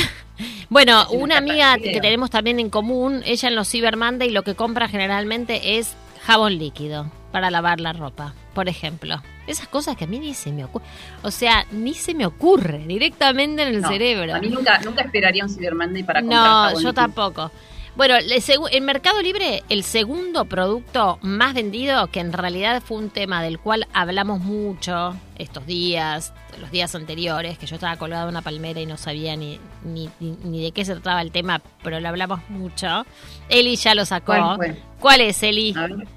[0.69, 4.53] Bueno, una amiga que tenemos también en común, ella en los Cyber Monday lo que
[4.53, 9.15] compra generalmente es jabón líquido para lavar la ropa, por ejemplo.
[9.47, 10.85] Esas cosas que a mí ni se me ocurre.
[11.23, 14.35] O sea, ni se me ocurre directamente en el No, cerebro.
[14.35, 17.51] A mí nunca, nunca esperaría un Cyber Monday para comprar No, jabón yo tampoco.
[17.95, 23.41] Bueno, en Mercado Libre, el segundo producto más vendido, que en realidad fue un tema
[23.41, 26.31] del cual hablamos mucho estos días,
[26.61, 30.11] los días anteriores, que yo estaba colgada en una palmera y no sabía ni, ni,
[30.19, 33.03] ni- ni de qué se trataba el tema, pero lo hablamos mucho.
[33.49, 34.25] Eli ya lo sacó.
[34.27, 34.77] ¿Cuál fue?
[34.99, 35.73] ¿Cuál es, Eli?
[35.75, 36.07] A ver.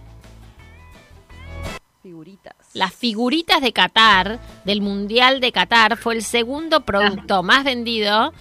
[2.03, 2.55] Figuritas.
[2.73, 8.33] Las figuritas de Qatar, del Mundial de Qatar, fue el segundo producto más vendido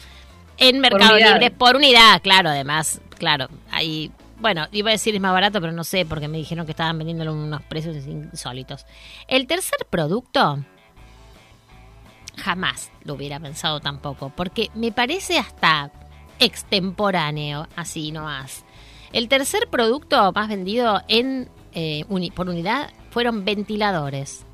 [0.57, 1.33] en Mercado unidad.
[1.33, 5.73] Libre por unidad, claro, además, claro, ahí, bueno, iba a decir es más barato, pero
[5.73, 8.85] no sé, porque me dijeron que estaban vendiéndolo unos precios insólitos.
[9.27, 10.63] El tercer producto,
[12.37, 15.91] jamás lo hubiera pensado tampoco, porque me parece hasta
[16.39, 18.63] extemporáneo, así nomás.
[19.11, 24.45] El tercer producto más vendido en eh, uni- por unidad fueron ventiladores.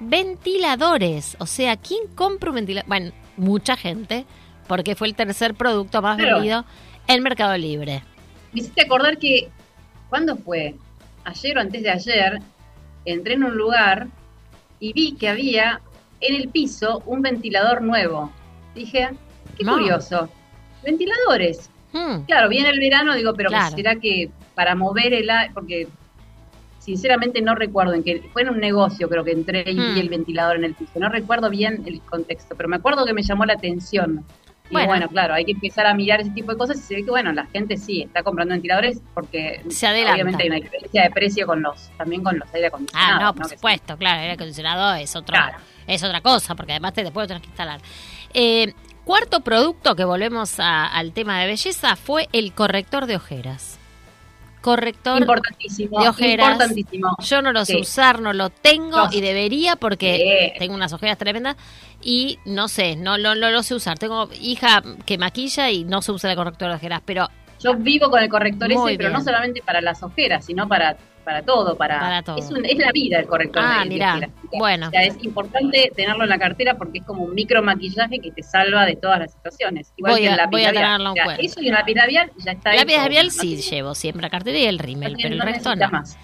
[0.00, 1.36] Ventiladores.
[1.40, 2.88] O sea, ¿quién compra un ventilador?
[2.88, 4.24] Bueno, mucha gente,
[4.66, 6.36] porque fue el tercer producto más Claro.
[6.36, 6.64] vendido
[7.06, 8.02] en Mercado Libre.
[8.52, 9.48] Me hiciste acordar que,
[10.08, 10.74] ¿cuándo fue?
[11.24, 12.40] Ayer o antes de ayer,
[13.04, 14.08] entré en un lugar
[14.80, 15.80] y vi que había
[16.20, 18.32] en el piso un ventilador nuevo.
[18.74, 19.10] Dije,
[19.56, 19.72] qué No.
[19.74, 20.28] curioso.
[20.82, 21.70] Ventiladores.
[21.92, 23.74] Hmm, Claro, viene el verano, digo, pero Claro.
[23.76, 25.88] será que para mover el aire, porque
[26.84, 29.94] sinceramente no recuerdo en que fue en un negocio creo que entré y Hmm.
[29.94, 30.92] vi el ventilador en el piso.
[30.96, 34.24] No recuerdo bien el contexto, pero me acuerdo que me llamó la atención.
[34.70, 34.88] Y Bueno.
[34.88, 35.08] bueno.
[35.08, 37.32] claro, hay que empezar a mirar ese tipo de cosas y se ve que, bueno,
[37.32, 41.60] la gente sí está comprando ventiladores porque Se obviamente hay una diferencia de precio con
[41.62, 43.22] los, también con los aire Ah, acondicionados.
[43.22, 45.58] no, por supuesto, claro, el aire acondicionado es otro, Claro.
[45.86, 47.80] es otra cosa, porque además te, después lo tenés que instalar.
[48.32, 48.72] Eh,
[49.04, 53.78] cuarto producto que volvemos a- al tema de belleza fue el corrector de ojeras.
[54.64, 56.52] Corrector Importantísimo, de ojeras.
[56.52, 57.16] importantísimo.
[57.22, 57.80] Yo no lo sé Sí.
[57.82, 59.08] usar, no lo tengo No.
[59.12, 60.58] y debería porque Sí.
[60.58, 61.56] tengo unas ojeras tremendas
[62.02, 63.98] y no sé, no, no, no lo sé usar.
[63.98, 67.28] Tengo hija que maquilla y no se usa el corrector de ojeras, pero
[67.62, 70.96] Yo vivo con el corrector Muy ese, pero no solamente para las ojeras, sino para,
[71.24, 71.76] para todo.
[71.76, 72.36] Para, Para todo.
[72.36, 74.28] Es, un- es la vida el corrector Ah, de, mirá.
[74.56, 74.86] Bueno.
[74.88, 78.30] O sea, es importante tenerlo en la cartera porque es como un micro maquillaje que
[78.30, 79.92] te salva de todas las situaciones.
[79.96, 81.42] Igual Voy que a- lápiz voy a tenerlo en cuenta.
[81.42, 83.02] Eso y un lápiz labial ya está lápiz hecho.
[83.02, 85.88] labial sí llevo siempre la cartera y el rímel, pero el resto no.
[85.90, 86.16] más.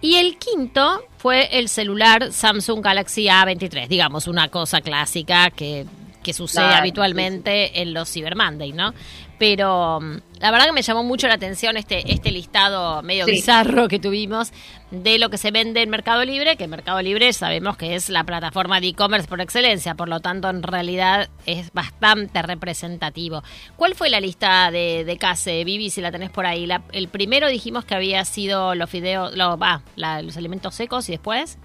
[0.00, 5.86] Y el quinto fue el celular Samsung Galaxy A23, digamos, una cosa clásica que,
[6.22, 8.94] que sucede Claro, habitualmente en los Cyber Monday, ¿no?
[9.38, 13.32] Pero mm, la verdad que me llamó mucho la atención este, este listado medio Sí.
[13.32, 14.52] bizarro que tuvimos
[14.90, 18.24] de lo que se vende en Mercado Libre, que Mercado Libre sabemos que es la
[18.24, 23.42] plataforma de e-commerce por excelencia, por lo tanto en realidad es bastante representativo.
[23.76, 26.66] ¿Cuál fue la lista de, de Case, Vivi, si la tenés por ahí?
[26.66, 31.08] La- el primero dijimos que había sido los fideos, lo- va, la- los alimentos secos
[31.08, 31.58] y después...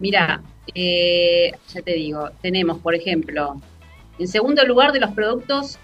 [0.00, 0.42] Mira,
[0.74, 3.60] eh, ya te digo, tenemos, por ejemplo,
[4.18, 5.78] en segundo lugar de los productos,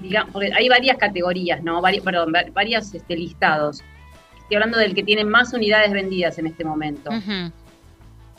[0.00, 1.80] digamos, porque hay varias categorías, ¿no?
[1.80, 3.82] Vari- perdón, va- varios este, listados.
[4.42, 7.10] Estoy hablando del que tiene más unidades vendidas en este momento.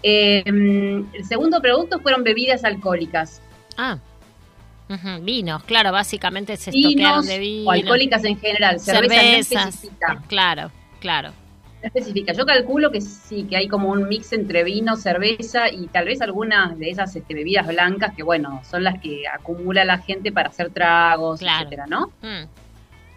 [0.03, 3.41] Eh, mm, el segundo producto fueron bebidas alcohólicas.
[3.77, 3.97] Ah,
[5.21, 7.67] vinos, claro, básicamente se Vinos de vinos.
[7.67, 8.79] o alcohólicas en general.
[8.79, 9.87] Cerveza cervezas,
[10.27, 11.31] claro, claro.
[11.85, 12.33] Especifica.
[12.33, 16.21] Yo calculo que sí, que hay como un mix entre vino, cerveza y tal vez
[16.21, 20.49] algunas de esas este, bebidas blancas que, bueno, son las que acumula la gente para
[20.49, 21.63] hacer tragos, Claro.
[21.63, 22.07] etcétera, ¿no?
[22.21, 22.47] Mm.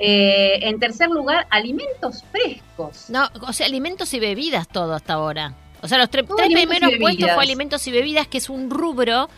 [0.00, 3.07] Eh, en tercer lugar, alimentos frescos.
[3.11, 5.54] No, o sea, alimentos y bebidas todo hasta ahora.
[5.83, 9.28] O sea, los tre- tres primeros puestos fue alimentos y bebidas, que es un rubro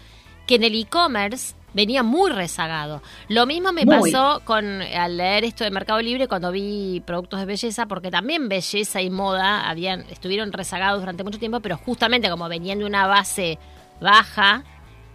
[0.46, 3.02] que en el e-commerce venía muy rezagado.
[3.28, 4.12] Lo mismo me Muy.
[4.12, 8.48] pasó con al leer esto de Mercado Libre cuando vi productos de belleza, porque también
[8.48, 13.06] belleza y moda habían estuvieron rezagados durante mucho tiempo, pero justamente como venían de una
[13.06, 13.58] base
[14.00, 14.64] baja,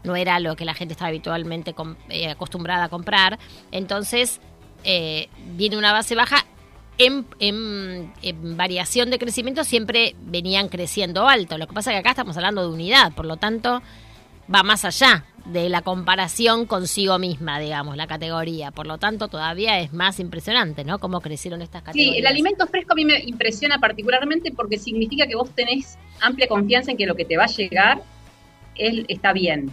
[0.04, 3.40] no era lo que la gente estaba habitualmente com- eh, acostumbrada a comprar.
[3.72, 4.40] Entonces,
[4.84, 6.46] eh, viene una base baja.
[6.98, 11.58] En, en- en variación de crecimiento siempre venían creciendo alto.
[11.58, 13.82] Lo que pasa es que acá estamos hablando de unidad, por lo tanto
[14.54, 18.72] va más allá de la comparación consigo misma, digamos, la categoría.
[18.72, 20.98] Por lo tanto, todavía es más impresionante, ¿no?
[21.00, 22.14] Cómo crecieron estas categorías.
[22.16, 26.48] Sí, el alimento fresco a mí me impresiona particularmente porque significa que vos tenés amplia
[26.48, 28.02] confianza en que lo que te va a llegar
[28.76, 29.70] él está bien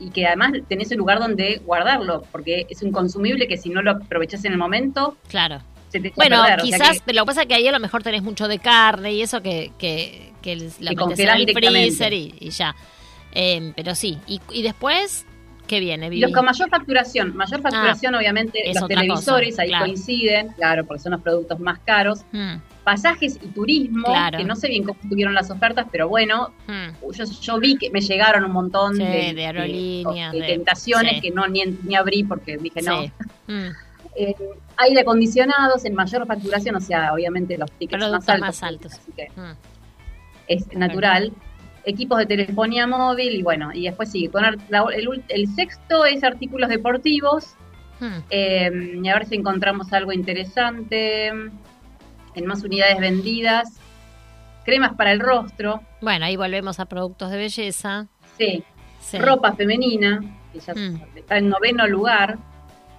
[0.00, 3.82] y que además tenés el lugar donde guardarlo porque es un consumible que si no
[3.82, 5.60] lo aprovechás en el momento Claro.
[5.88, 6.42] se te Bueno.
[6.42, 8.22] O sea quizás, que- pero lo que pasa es que ahí a lo mejor tenés
[8.22, 12.50] mucho de carne y eso que, que, que Que metes en el freezer y, y
[12.50, 12.76] ya.
[13.40, 15.24] Eh, pero sí, y, y después,
[15.68, 16.10] ¿qué viene?
[16.10, 16.22] Vivi?
[16.22, 19.84] los con mayor facturación, mayor facturación obviamente Ah, los televisores, cosa, ahí claro.
[19.84, 22.20] coinciden, claro, porque son los productos más caros.
[22.32, 24.38] Mm, Pasajes y turismo, Claro.
[24.38, 27.12] que no sé bien cómo tuvieron las ofertas, pero bueno, mm.
[27.12, 31.16] yo, yo vi que me llegaron un montón Sí, de, de aerolíneas, de de- tentaciones
[31.16, 31.20] sí.
[31.20, 33.02] que no ni, ni abrí porque dije no.
[33.02, 33.12] Sí.
[33.48, 33.68] Mm.
[34.20, 34.34] Eh,
[34.78, 38.40] aire acondicionados en mayor facturación, o sea, obviamente los tickets más altos.
[38.40, 38.92] más altos.
[38.94, 39.28] Así que
[40.48, 41.32] es natural.
[41.88, 44.28] Equipos de telefonía móvil y bueno, y después sigue.
[44.30, 47.54] Con la- el, el sexto es artículos deportivos.
[48.00, 48.18] Mm.
[48.30, 51.28] Eh, y a ver si encontramos algo interesante.
[51.28, 53.68] En más unidades vendidas.
[54.64, 55.80] cremas para el rostro.
[56.02, 58.06] Bueno, ahí volvemos a productos de belleza.
[58.36, 58.62] Sí.
[59.00, 59.16] Sí.
[59.18, 60.20] Ropa femenina,
[60.52, 61.00] que ya Mm.
[61.16, 62.36] está en noveno lugar.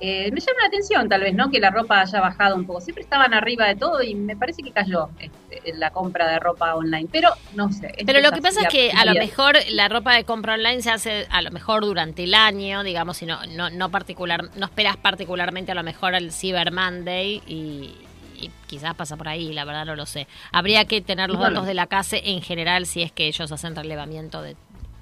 [0.02, 1.52] Eh, me llama la atención, tal vez, ¿no?
[1.52, 2.80] Que la ropa haya bajado un poco.
[2.82, 6.76] Siempre estaban arriba de todo y me parece que cayó este, la compra de ropa
[6.76, 7.10] online.
[7.12, 7.94] Pero no sé.
[8.06, 10.92] Pero lo que pasa es que a lo mejor la ropa de compra online se
[10.92, 14.98] hace a lo mejor durante el año, digamos, y no, no, no particular, no esperas
[14.98, 17.94] particularmente a lo mejor el Cyber Monday y,
[18.40, 20.28] y quizás pasa por ahí, la verdad no lo sé.
[20.52, 23.76] Habría que tener los datos de la casa en general si es que ellos hacen
[23.76, 24.56] relevamiento de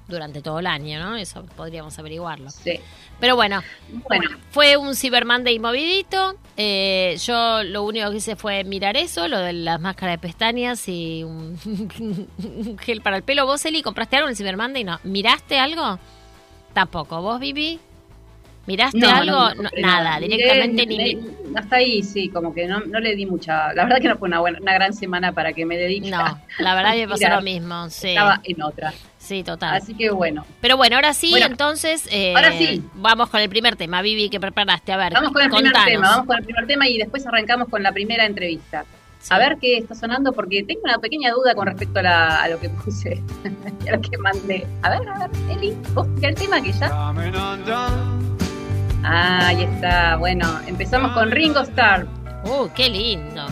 [0.08, 1.16] durante todo el año, ¿no?
[1.16, 2.50] Eso podríamos averiguarlo.
[2.50, 2.80] Sí.
[3.20, 3.62] Pero bueno,
[4.08, 6.36] Bueno, fue un Cyber Monday movidito.
[6.56, 10.88] Eh, yo lo único que hice fue mirar eso, lo de las máscaras de pestañas
[10.88, 11.58] y un,
[12.38, 13.44] un gel para el pelo.
[13.46, 14.82] ¿Vos, Eli, compraste algo en el Cyber Monday?
[14.84, 14.98] No.
[15.04, 15.98] ¿Miraste algo?
[16.72, 17.20] Tampoco.
[17.22, 17.78] ¿Vos, Vivi?
[18.66, 19.32] ¿Miraste no, algo?
[19.32, 20.98] no, No, compré nada, Miré- directamente ni...
[20.98, 21.18] miré-
[21.56, 23.72] Hasta ahí, sí, como que no, le di mucha.
[23.72, 26.10] La verdad que no fue una, buena, una gran semana para que me dedique.
[26.10, 28.08] No, a- la verdad a me pasó lo mismo, sí.
[28.10, 28.92] Estaba en otra.
[29.28, 29.76] Sí, total.
[29.76, 30.46] Así que bueno.
[30.62, 32.08] Pero bueno, ahora sí, Bueno, entonces...
[32.10, 32.82] eh, ahora sí.
[32.94, 34.00] Vamos con el primer tema.
[34.00, 34.90] Vivi, ¿qué preparaste?
[34.92, 37.68] A ver, Vamos con el primer tema, vamos con el primer tema y después arrancamos
[37.68, 38.84] con la primera entrevista.
[39.20, 39.28] Sí.
[39.34, 42.48] A ver qué está sonando, porque tengo una pequeña duda con respecto a, la- a
[42.48, 43.20] lo que puse,
[43.88, 44.66] a lo que mandé.
[44.82, 46.88] A ver, a ver, Eli, ¿vos el tema que ya?
[49.04, 52.06] Ah, ahí está, bueno, empezamos con Ringo Starr,
[52.44, 53.44] Uh, qué lindo.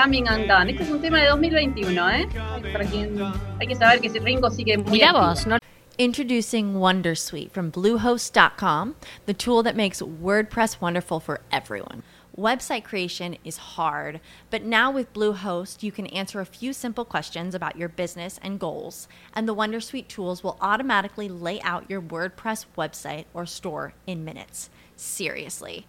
[0.00, 0.70] Coming Undone.
[0.70, 2.28] Este es un tema de 2021, ¿eh?
[2.72, 3.20] Para quien,
[3.58, 5.58] hay que saber que ese Ringo sigue muy Mira vos, ¿no?
[5.98, 8.94] Introducing Wondersuite from Bluehost.com,
[9.26, 12.04] the tool that makes WordPress wonderful for everyone.
[12.38, 17.52] Website creation is hard, but now with Bluehost, you can answer a few simple questions
[17.52, 22.66] about your business and goals, and the Wondersuite tools will automatically lay out your WordPress
[22.76, 24.70] website or store in minutes.
[24.94, 25.88] Seriously.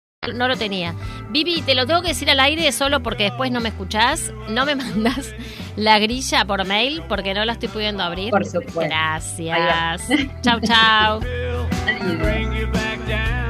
[0.35, 0.93] No lo tenía.
[1.31, 4.31] Vivi, te lo tengo que decir al aire solo porque después no me escuchás.
[4.49, 5.33] No me mandas
[5.75, 8.29] la grilla por mail porque no la estoy pudiendo abrir.
[8.29, 8.81] Por supuesto.
[8.81, 10.03] Gracias.
[10.43, 11.21] chau, chau.
[12.21, 13.41] Bring you back down.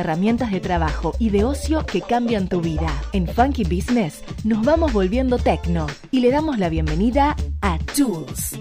[0.00, 2.92] Herramientas de trabajo y de ocio que cambian tu vida.
[3.12, 8.58] En Funky Business nos vamos volviendo tecno y le damos la bienvenida a Tools.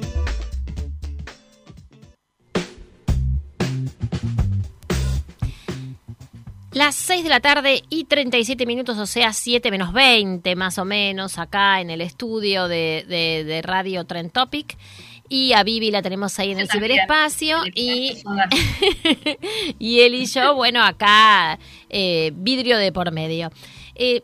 [6.72, 10.86] Las 6 de la tarde y 37 minutos, o sea, 7 menos 20 más o
[10.86, 14.78] menos, acá en el estudio de, de, de Radio Trend Topic.
[15.30, 17.60] Y a Vivi la tenemos ahí en el ciberespacio.
[17.76, 18.24] Y,
[19.80, 21.60] y él y yo, bueno, acá,
[21.90, 23.52] eh, vidrio de por medio.
[23.94, 24.24] Eh,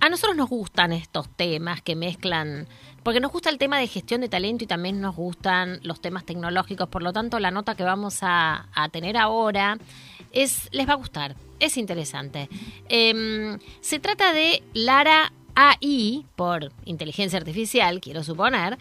[0.00, 2.68] a nosotros nos gustan estos temas que mezclan,
[3.02, 6.24] porque nos gusta el tema de gestión de talento y también nos gustan los temas
[6.24, 6.88] tecnológicos.
[6.88, 9.78] Por lo tanto, la nota que vamos a, a tener ahora
[10.30, 12.48] es, les va a gustar, es interesante.
[12.88, 18.76] Eh, se trata de Lara AI, por inteligencia artificial, quiero suponer,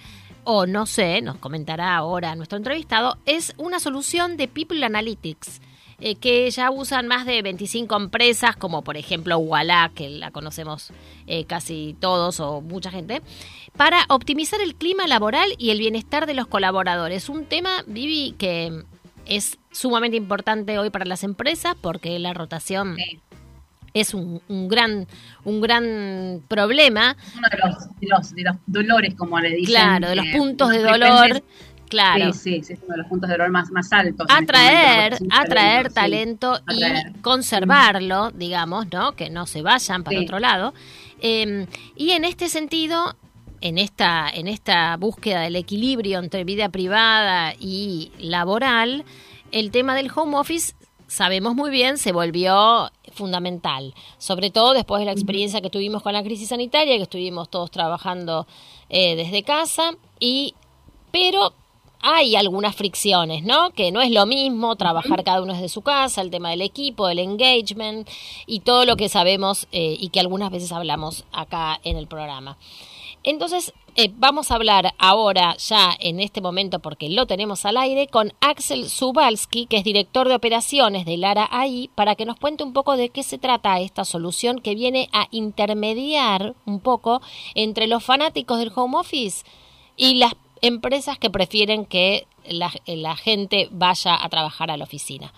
[0.46, 5.62] o no sé, nos comentará ahora nuestro entrevistado, es una solución de People Analytics.
[5.98, 10.92] Eh, que ya usan más de 25 empresas, como por ejemplo Walla, que la conocemos
[11.26, 13.22] eh, casi todos o mucha gente,
[13.78, 17.30] para optimizar el clima laboral y el bienestar de los colaboradores.
[17.30, 18.84] Un tema, Vivi, que
[19.26, 22.98] es sumamente importante hoy para las empresas porque la rotación
[23.96, 25.08] es un, un, gran
[25.46, 27.16] un gran problema.
[27.36, 29.74] Uno de los, de los, de los dolores, como le dicen.
[29.74, 31.44] Claro, de los puntos de dolor.
[31.88, 32.34] Claro.
[32.34, 34.28] Sí, sí, es uno de los puntos de dolor más, más altos.
[34.30, 37.14] Atraer, este atraer talento, sí, atraer.
[37.16, 39.14] y conservarlo, digamos, ¿no?
[39.14, 40.26] Que no se vayan para sí.
[40.26, 40.74] otro lado.
[41.22, 41.66] Eh,
[41.96, 43.16] y en este sentido,
[43.62, 49.06] en esta, en esta búsqueda del equilibrio entre vida privada y laboral,
[49.52, 50.74] el tema del home office
[51.08, 56.14] sabemos muy bien se volvió fundamental, sobre todo después de la experiencia que tuvimos con
[56.14, 58.46] la crisis sanitaria, que estuvimos todos trabajando
[58.90, 60.54] eh, desde casa, y
[61.12, 61.54] pero
[62.02, 63.72] hay algunas fricciones, ¿no?
[63.72, 67.10] Que no es lo mismo trabajar cada uno desde su casa, el tema del equipo,
[67.10, 68.08] el engagement
[68.46, 72.58] y todo lo que sabemos eh, y que algunas veces hablamos acá en el programa.
[73.24, 78.08] Entonces, eh, vamos a hablar ahora, ya en este momento, porque lo tenemos al aire,
[78.08, 82.64] con Axel Subalski, que es director de operaciones de Lara AI, para que nos cuente
[82.64, 87.22] un poco de qué se trata esta solución que viene a intermediar un poco
[87.54, 89.46] entre los fanáticos del home office
[89.96, 95.32] y las empresas que prefieren que la, la gente vaya a trabajar a la oficina.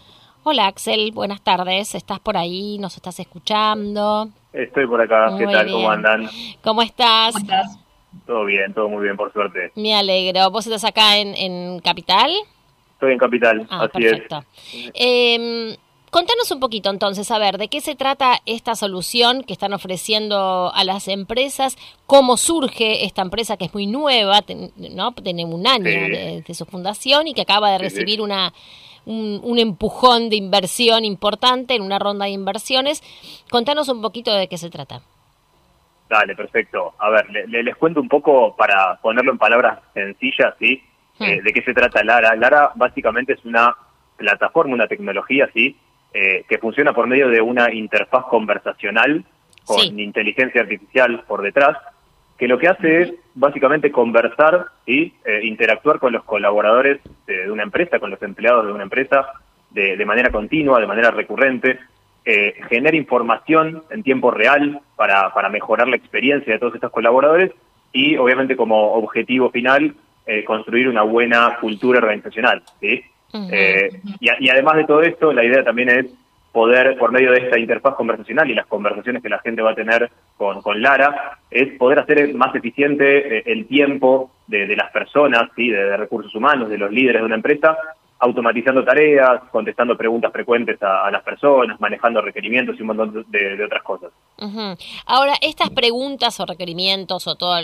[0.44, 1.94] Hola Axel, buenas tardes.
[1.94, 2.78] ¿Estás por ahí?
[2.80, 4.30] ¿Nos estás escuchando?
[4.54, 5.30] Estoy por acá.
[5.32, 5.66] Muy ¿Qué tal?
[5.66, 5.78] bien.
[5.78, 6.30] ¿Cómo andan?
[6.64, 7.34] ¿Cómo estás?
[7.34, 7.87] ¿Cómo estás?
[8.26, 9.72] Todo bien, todo muy bien, por suerte.
[9.76, 10.50] Me alegro.
[10.52, 12.32] ¿Vos estás acá en, en Capital?
[12.94, 14.44] Estoy en Capital, Ah, así perfecto.
[14.94, 15.78] Eh,
[16.10, 20.72] contanos un poquito entonces, a ver, ¿de qué se trata esta solución que están ofreciendo
[20.74, 21.78] a las empresas?
[22.08, 25.12] ¿Cómo surge esta empresa que es muy nueva, ten- ¿no?
[25.14, 25.90] Tiene un año Sí.
[25.92, 27.96] de, de su fundación y que acaba de Sí, sí.
[28.02, 28.54] recibir una
[29.06, 33.02] un, un empujón de inversión importante en una ronda de inversiones.
[33.50, 35.02] Contanos un poquito de qué se trata.
[36.10, 36.94] Dale, perfecto.
[37.00, 40.82] A ver, le- le- les cuento un poco para ponerlo en palabras sencillas, ¿sí?
[41.20, 42.36] Eh, ¿De qué se trata Lara?
[42.36, 43.76] Lara básicamente es una
[44.16, 45.76] plataforma, una tecnología, ¿sí?
[46.14, 49.26] Eh, que funciona por medio de una interfaz conversacional
[49.66, 50.02] con Sí.
[50.02, 51.78] inteligencia artificial por detrás,
[52.38, 57.52] que lo que hace es básicamente conversar y eh, interactuar con los colaboradores de, de
[57.52, 59.28] una empresa, con los empleados de una empresa,
[59.72, 61.80] de, de manera continua, de manera recurrente,
[62.30, 67.52] eh, genera información en tiempo real para, para mejorar la experiencia de todos estos colaboradores
[67.94, 72.62] y obviamente como objetivo final eh, construir una buena cultura organizacional.
[72.82, 73.02] ¿sí?
[73.52, 76.06] Eh, y, a- y además de todo esto, la idea también es
[76.52, 79.76] poder, por medio de esta interfaz conversacional y las conversaciones que la gente va a
[79.76, 84.92] tener con, con Lara, es poder hacer más eficiente eh, el tiempo de, de las
[84.92, 85.70] personas, ¿sí?
[85.70, 87.78] de, de recursos humanos, de los líderes de una empresa,
[88.20, 93.56] automatizando tareas, contestando preguntas frecuentes a, a las personas, manejando requerimientos y un montón de,
[93.58, 94.12] de otras cosas.
[95.06, 97.58] Ahora, estas preguntas o requerimientos o todo,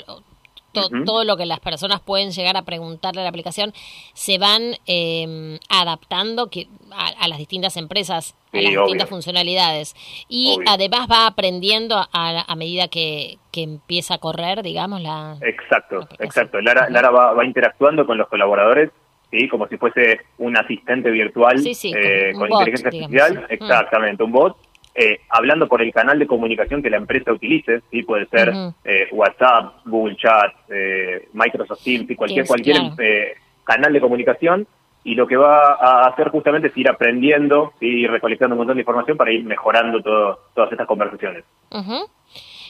[0.72, 3.74] to- todo lo que las personas pueden llegar a preguntarle a la aplicación,
[4.14, 8.82] se van eh, adaptando que, a, a las distintas empresas, a Sí, las obvio.
[8.84, 9.96] distintas funcionalidades.
[10.30, 10.66] Y Obvio.
[10.70, 12.08] además va aprendiendo a,
[12.48, 15.38] a medida que, que empieza a correr, digamos, la...
[15.42, 16.62] Exacto, exacto.
[16.62, 18.92] Lara, Lara va, va interactuando con los colaboradores,
[19.34, 19.48] ¿sí?
[19.48, 23.48] como si fuese un asistente virtual Sí, sí, eh, con bot, inteligencia digamos, artificial.
[23.50, 23.54] Mm.
[23.54, 24.58] exactamente, un bot,
[24.96, 28.04] eh, hablando por el canal de comunicación que la empresa utilice, ¿sí?
[28.04, 28.54] puede ser
[28.86, 32.96] eh, WhatsApp, Google Chat, eh, Microsoft Teams, y cualquier, cualquier claro.
[33.00, 34.68] eh, canal de comunicación,
[35.04, 38.82] y lo que va a hacer justamente es ir aprendiendo y recolectando un montón de
[38.82, 41.44] información para ir mejorando todo, todas estas conversaciones.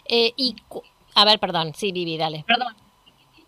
[0.10, 0.56] Eh, y,
[1.16, 2.44] a ver, perdón, sí, Vivi, dale.
[2.48, 2.84] Perdón, ¿qué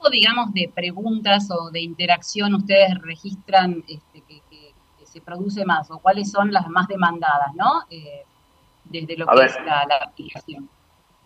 [0.05, 5.65] tipo, digamos, de preguntas o de interacción ustedes registran este, que, que- que se produce
[5.65, 5.89] más?
[5.91, 7.83] ¿O cuáles son las más demandadas, no?
[7.89, 8.23] Eh,
[8.85, 9.49] desde lo A que ver.
[9.49, 10.69] es la, la aplicación.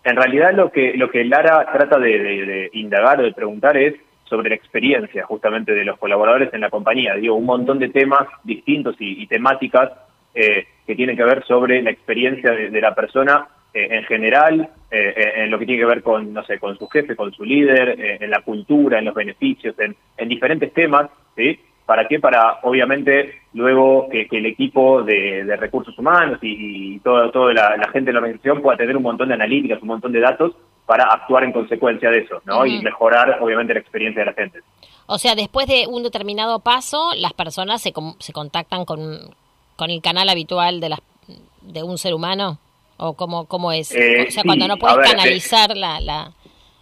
[0.04, 3.76] En realidad lo que, lo que Lara trata de, de- de indagar o de preguntar
[3.76, 7.14] es sobre la experiencia justamente de los colaboradores en la compañía.
[7.14, 9.90] Digo, un montón de temas distintos y, y temáticas
[10.34, 14.68] eh, que tienen que ver sobre la experiencia de, de la persona eh, en general,
[14.90, 17.32] eh, eh, en lo que tiene que ver con, no sé, con su jefe, con
[17.32, 21.58] su líder, eh, en la cultura, en los beneficios, en, en diferentes temas, ¿sí?
[21.86, 22.20] ¿Para qué?
[22.20, 27.52] Para, obviamente, luego que, que el equipo de, de recursos humanos y, y toda todo
[27.52, 30.20] la, la gente de la organización pueda tener un montón de analíticas, un montón de
[30.20, 30.52] datos
[30.86, 32.64] para actuar en consecuencia de eso, ¿no?
[32.66, 34.60] Y mejorar, obviamente, la experiencia de la gente.
[35.06, 39.18] O sea, después de un determinado paso, las personas se, com- se contactan con,
[39.80, 41.00] con el canal habitual de, las,
[41.62, 42.58] de un ser humano.
[42.98, 43.90] ¿O cómo, cómo es?
[43.94, 46.00] Eh, o sea, sí, cuando no puedes ver, eh, canalizar la...
[46.00, 46.30] la...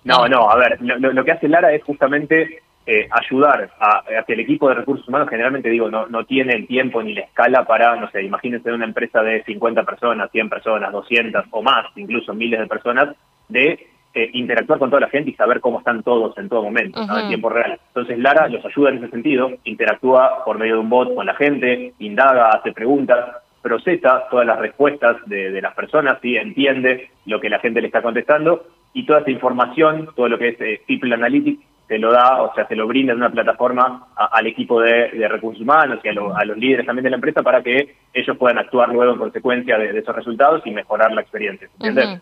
[0.02, 3.98] No, no, a ver, lo, lo- lo que hace Lara es justamente eh, ayudar a,
[4.18, 7.14] a que el equipo de recursos humanos, generalmente digo, no, no tiene el tiempo ni
[7.14, 11.62] la escala para, no sé, imagínense una empresa de 50 personas, 100 personas, 200 o
[11.62, 13.14] más, incluso miles de personas,
[13.48, 13.86] de
[14.18, 17.18] eh, interactuar con toda la gente y saber cómo están todos en todo momento, ¿no?
[17.18, 17.78] en tiempo real.
[17.88, 21.34] Entonces Lara los ayuda en ese sentido, interactúa por medio de un bot con la
[21.34, 23.18] gente, indaga, hace preguntas,
[23.62, 26.36] procesa todas las respuestas de, de las personas, ¿sí?
[26.36, 28.64] entiende lo que la gente le está contestando
[28.94, 32.54] y toda esa información, todo lo que es eh, People Analytics, se lo da, o
[32.54, 36.08] sea, se lo brinda en una plataforma a- al equipo de, de recursos humanos y
[36.08, 39.12] a, lo- a los líderes también de la empresa para que ellos puedan actuar luego
[39.12, 41.66] en consecuencia de, de esos resultados y mejorar la experiencia.
[41.74, 42.04] ¿Entiendes?
[42.06, 42.20] Ujú.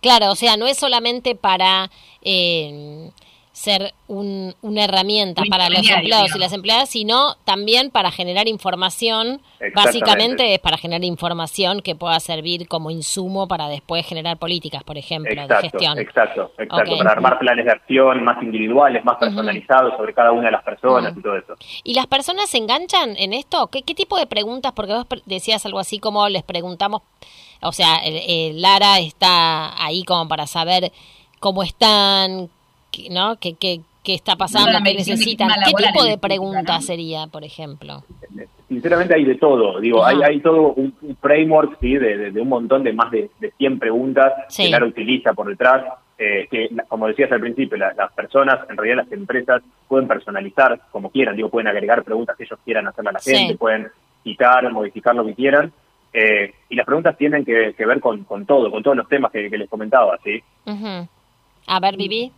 [0.00, 1.90] Claro, o sea, no es solamente para
[2.22, 3.10] eh,
[3.52, 9.40] ser un- una herramienta para los empleados y las empleadas, sino también para generar información.
[9.84, 14.98] Básicamente es para generar información que pueda servir como insumo para después generar políticas, por
[14.98, 15.98] ejemplo, de gestión.
[15.98, 20.50] exacto, exacto, para armar planes de acción más individuales, más personalizados sobre cada una de
[20.52, 21.54] las personas y todo eso.
[21.84, 23.68] ¿Y las personas se enganchan en esto?
[23.68, 24.72] ¿Qué, qué tipo de preguntas?
[24.72, 27.02] Porque vos decías algo así como les preguntamos,
[27.64, 30.92] o sea, el- el Lara está ahí como para saber
[31.40, 32.48] cómo están,
[32.90, 33.36] qué- ¿no?
[33.36, 34.78] ¿Qué, qué, qué está pasando?
[34.84, 35.48] ¿Qué necesitan?
[35.64, 36.82] ¿Qué tipo de pregunta ¿no?
[36.82, 38.02] sería, por ejemplo?
[38.68, 41.94] Sinceramente hay de todo, digo, hay, hay todo un, un framework ¿sí?
[41.94, 44.64] de, de- de un montón de más de, de 100 preguntas Sí.
[44.64, 45.84] que Lara utiliza por detrás,
[46.18, 50.08] eh, que la- como decías al principio, la- las personas, en realidad las empresas pueden
[50.08, 53.34] personalizar como quieran, digo, pueden agregar preguntas que ellos quieran hacerle a la Sí.
[53.36, 53.88] gente, pueden
[54.24, 55.70] quitar, modificar lo que quieran,
[56.14, 59.32] eh, y las preguntas tienen que, que ver con, con todo, con todos los temas
[59.32, 60.40] que, que les comentaba, ¿sí?
[60.64, 61.08] Ujú.
[61.66, 62.30] A ver, Vivi.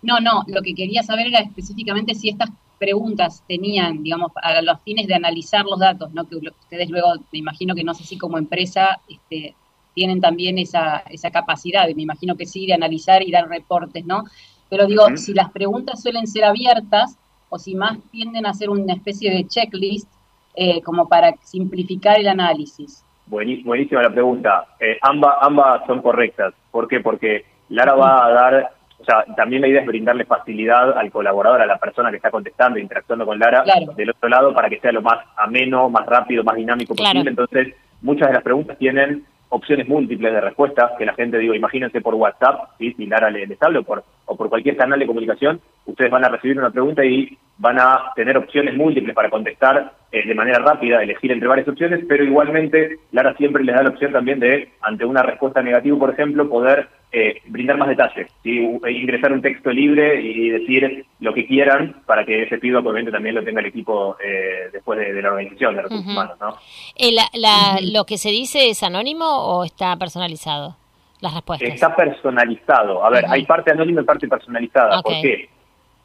[0.00, 4.80] No, no, lo que quería saber era específicamente si estas preguntas tenían, digamos, a los
[4.82, 6.24] fines de analizar los datos, ¿no?
[6.28, 9.56] Que ustedes luego, me imagino que no sé si como empresa este,
[9.94, 14.04] tienen también esa, esa capacidad, y me imagino que sí, de analizar y dar reportes,
[14.04, 14.24] ¿no?
[14.68, 17.16] Pero digo, si las preguntas suelen ser abiertas
[17.48, 20.08] o si más tienden a ser una especie de checklist
[20.54, 23.04] eh, como para simplificar el análisis.
[23.28, 24.66] Buení- buenísima la pregunta.
[24.78, 26.52] Eh, ambas, ambas son correctas.
[26.70, 27.00] ¿Por qué?
[27.00, 31.62] Porque Lara va a dar, o sea, también la idea es brindarle facilidad al colaborador,
[31.62, 33.92] a la persona que está contestando, interactuando con Lara, Claro.
[33.94, 37.12] del otro lado, para que sea lo más ameno, más rápido, más dinámico Claro.
[37.20, 37.30] posible.
[37.30, 39.24] Entonces, muchas de las preguntas tienen
[39.54, 42.92] opciones múltiples de respuesta, que la gente, digo, imagínense por WhatsApp, ¿sí?
[42.96, 46.24] si Lara le- les habla, o por, o por cualquier canal de comunicación, ustedes van
[46.24, 50.58] a recibir una pregunta y van a tener opciones múltiples para contestar eh, de manera
[50.58, 54.70] rápida, elegir entre varias opciones, pero igualmente Lara siempre les da la opción también de,
[54.82, 58.58] ante una respuesta negativa, por ejemplo, poder eh, brindar más detalles, ¿sí?
[58.84, 63.12] Eh, ingresar un texto libre y decir lo que quieran para que ese feedback obviamente
[63.12, 66.56] también lo tenga el equipo eh, después de, de la organización de recursos humanos, ¿no?
[66.96, 70.76] Eh, la- la- ¿Lo que se dice es anónimo o está personalizado?
[71.20, 71.68] Las respuestas.
[71.70, 73.04] Está personalizado.
[73.04, 74.98] A ver, hay parte anónima y parte personalizada.
[74.98, 75.04] Ok.
[75.04, 75.48] ¿Por qué?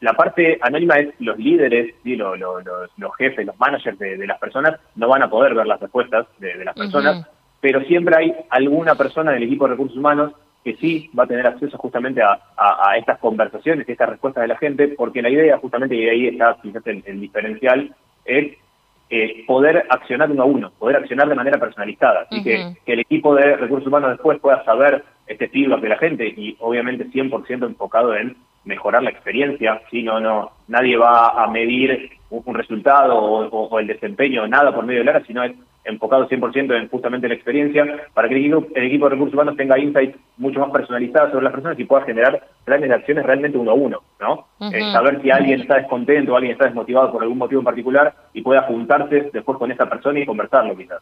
[0.00, 2.16] La parte anónima es los líderes, ¿sí?
[2.16, 5.54] lo- lo- los, los jefes, los managers de, de las personas no van a poder
[5.54, 7.26] ver las respuestas de, de las personas,
[7.60, 10.32] pero siempre hay alguna persona del equipo de recursos humanos
[10.64, 14.42] que sí va a tener acceso justamente a, a- a estas conversaciones y estas respuestas
[14.42, 17.94] de la gente, porque la idea justamente, y ahí está quizás el, el diferencial,
[18.24, 18.56] es
[19.12, 22.20] eh, poder accionar uno a uno, poder accionar de manera personalizada.
[22.22, 22.56] Así que,
[22.86, 26.56] que el equipo de recursos humanos después pueda saber este feedback de la gente y
[26.60, 29.80] obviamente 100% enfocado en mejorar la experiencia.
[29.90, 30.02] ¿sí?
[30.04, 34.72] No, no, nadie va a medir un, un resultado o, o- o el desempeño, nada
[34.72, 35.52] por medio de Lara, sino es
[35.84, 39.56] enfocado 100% en justamente la experiencia, para que el equipo, el equipo de recursos humanos
[39.56, 43.58] tenga insights mucho más personalizados sobre las personas y pueda generar planes de acciones realmente
[43.58, 44.46] uno a uno, ¿no?
[44.72, 48.14] Eh, saber si alguien está descontento o alguien está desmotivado por algún motivo en particular
[48.32, 51.00] y pueda juntarse después con esa persona y conversarlo quizás.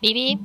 [0.00, 0.38] Vivi,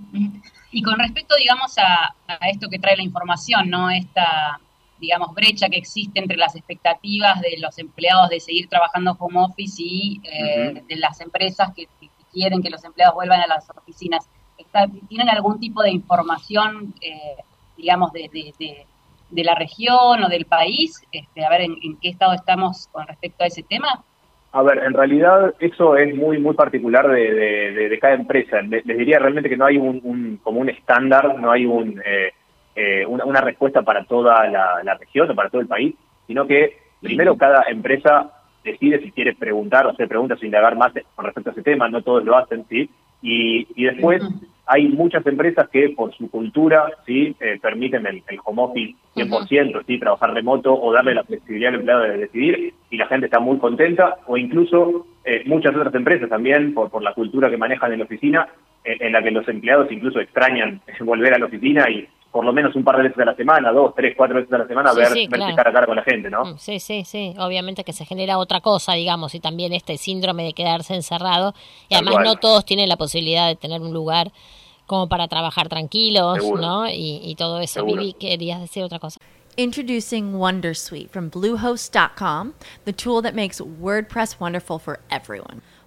[0.72, 3.91] Y con respecto, digamos, a, a esto que trae la información, ¿no?
[3.91, 4.59] Esta,
[4.99, 9.76] digamos, brecha que existe entre las expectativas de los empleados de seguir trabajando home office
[9.78, 14.27] y eh, de las empresas que, que quieren que los empleados vuelvan a las oficinas.
[14.57, 17.36] Está- ¿Tienen algún tipo de información, eh,
[17.77, 18.86] digamos, de, de- de-
[19.29, 21.01] de la región o del país?
[21.11, 24.03] Este, a ver, en, en qué estado estamos con respecto a ese tema?
[24.51, 28.61] A ver, en realidad eso es muy muy particular de, de- de- de cada empresa.
[28.61, 31.99] Le- Les diría realmente que no hay un, un- como un estándar, no hay un,
[32.05, 32.31] eh,
[32.75, 35.95] eh, una, una respuesta para toda la, la región o para todo el país,
[36.27, 38.31] sino que primero cada empresa
[38.64, 41.89] decide si quiere preguntar o hacer preguntas o indagar más con respecto a ese tema,
[41.89, 42.89] no todos lo hacen, ¿sí?
[43.22, 44.22] Y, y después
[44.66, 47.36] hay muchas empresas que por su cultura, ¿sí?
[47.39, 49.99] Eh, permiten el, el home office 100%, ¿sí?
[49.99, 53.57] Trabajar remoto o darle la flexibilidad al empleado de decidir y la gente está muy
[53.57, 57.99] contenta o incluso eh, muchas otras empresas también por, por la cultura que manejan en
[57.99, 58.47] la oficina,
[58.86, 62.51] eh, en la que los empleados incluso extrañan volver a la oficina y por lo
[62.51, 64.91] menos un par de veces a la semana, dos, tres, cuatro veces a la semana,
[64.91, 65.55] Sí, ver, sí, verse claro.
[65.55, 66.43] cara a cara con la gente, ¿no?
[66.43, 67.34] Mm, Sí, sí, sí.
[67.39, 71.53] Obviamente que se genera otra cosa, digamos, y también este síndrome de quedarse encerrado.
[71.86, 72.25] Y Tal además cual.
[72.25, 74.31] no todos tienen la posibilidad de tener un lugar
[74.88, 76.61] como para trabajar tranquilos, Seguro.
[76.61, 76.89] ¿no?
[76.89, 77.75] Y, y todo eso.
[77.75, 78.01] Seguro.
[78.01, 79.17] Vivi, querías decir otra cosa.
[79.55, 82.53] Introducing Wondersuite from Bluehost.com,
[82.86, 85.61] the tool that makes WordPress wonderful for everyone.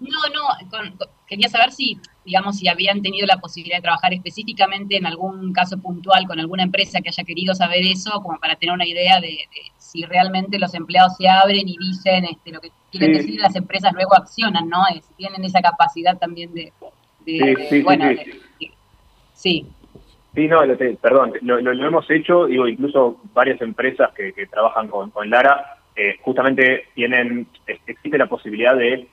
[0.00, 4.12] No, no, con- con- quería saber si, digamos, si habían tenido la posibilidad de trabajar
[4.14, 8.54] específicamente en algún caso puntual con alguna empresa que haya querido saber eso, como para
[8.56, 12.60] tener una idea de, de si realmente los empleados se abren y dicen este, lo
[12.60, 13.16] que quieren Sí.
[13.18, 14.82] decir y las empresas luego accionan, ¿no?
[14.94, 16.72] Eh, Si tienen esa capacidad también de,
[17.26, 18.08] de- Sí, sí, bueno,
[18.58, 18.70] sí.
[19.34, 19.66] sí.
[20.34, 24.46] No, lo te- perdón, lo, lo- lo hemos hecho, digo, incluso varias empresas que, que
[24.46, 29.08] trabajan con, con Lara, eh, justamente tienen, es- existe la posibilidad de,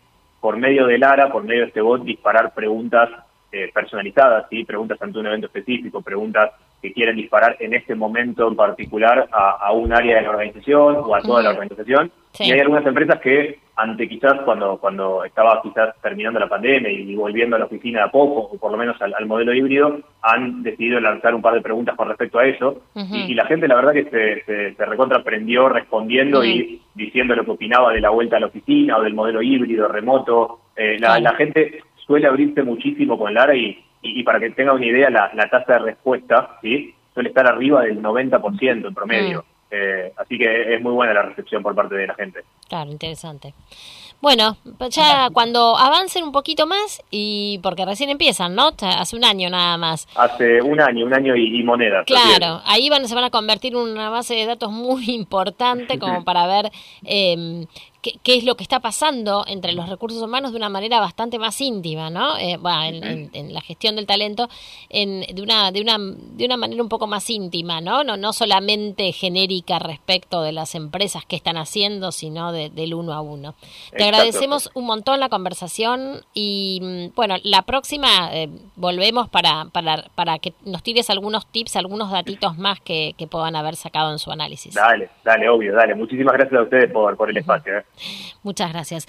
[0.46, 3.10] por medio de Lara, por medio de este bot, disparar preguntas
[3.52, 4.64] eh, personalizadas, ¿sí?
[4.64, 6.52] preguntas ante un evento específico, preguntas
[6.86, 10.98] que quieren disparar en este momento en particular a, a un área de la organización
[10.98, 12.12] o a toda la organización.
[12.32, 12.46] Sí.
[12.46, 17.16] Y hay algunas empresas que, ante quizás cuando, cuando estaba quizás terminando la pandemia y
[17.16, 20.62] volviendo a la oficina a poco, o por lo menos al, al modelo híbrido, han
[20.62, 22.82] decidido lanzar un par de preguntas con respecto a eso.
[22.94, 27.36] Y, y la gente, la verdad, que se, se, se recontra aprendió respondiendo y diciendo
[27.36, 30.60] lo que opinaba de la vuelta a la oficina o del modelo híbrido, remoto.
[30.76, 34.86] Eh, la gente suele abrirse muchísimo con Lara y, y, y para que tenga una
[34.86, 36.94] idea, la, la tasa de respuesta ¿sí?
[37.14, 39.46] suele estar arriba del 90% en promedio.
[39.72, 42.42] Eh, así que es muy buena la recepción por parte de la gente.
[42.70, 43.54] Claro, interesante.
[44.22, 44.58] Bueno,
[44.90, 48.72] ya cuando avancen un poquito más y porque recién empiezan, ¿no?
[48.82, 50.08] Hace un año nada más.
[50.16, 52.06] Hace un año, un año y, y monedas.
[52.06, 56.24] Claro, ahí van, se van a convertir en una base de datos muy importante como
[56.26, 56.72] para ver
[57.04, 57.66] eh,
[58.06, 61.40] qué, qué es lo que está pasando entre los recursos humanos de una manera bastante
[61.40, 62.38] más íntima, ¿no?
[62.38, 64.48] Eh, bueno, en, en- en la gestión del talento
[64.90, 68.04] en, de, una, de, una, de una manera un poco más íntima, ¿no?
[68.04, 73.14] No, no solamente genérica respecto de las empresas que están haciendo, sino de- del uno
[73.14, 73.54] a uno.
[73.62, 74.04] Te Exacto.
[74.04, 80.38] agradecemos un montón la conversación y, mm, bueno, la próxima eh, volvemos para, para, para
[80.38, 84.32] que nos tires algunos tips, algunos datitos más que, que puedan haber sacado en su
[84.32, 84.74] análisis.
[84.76, 85.96] Dale, dale, obvio, dale.
[85.96, 87.80] Muchísimas gracias a ustedes por, por el espacio.
[87.80, 87.86] ¿eh?
[88.44, 89.08] Muchas gracias.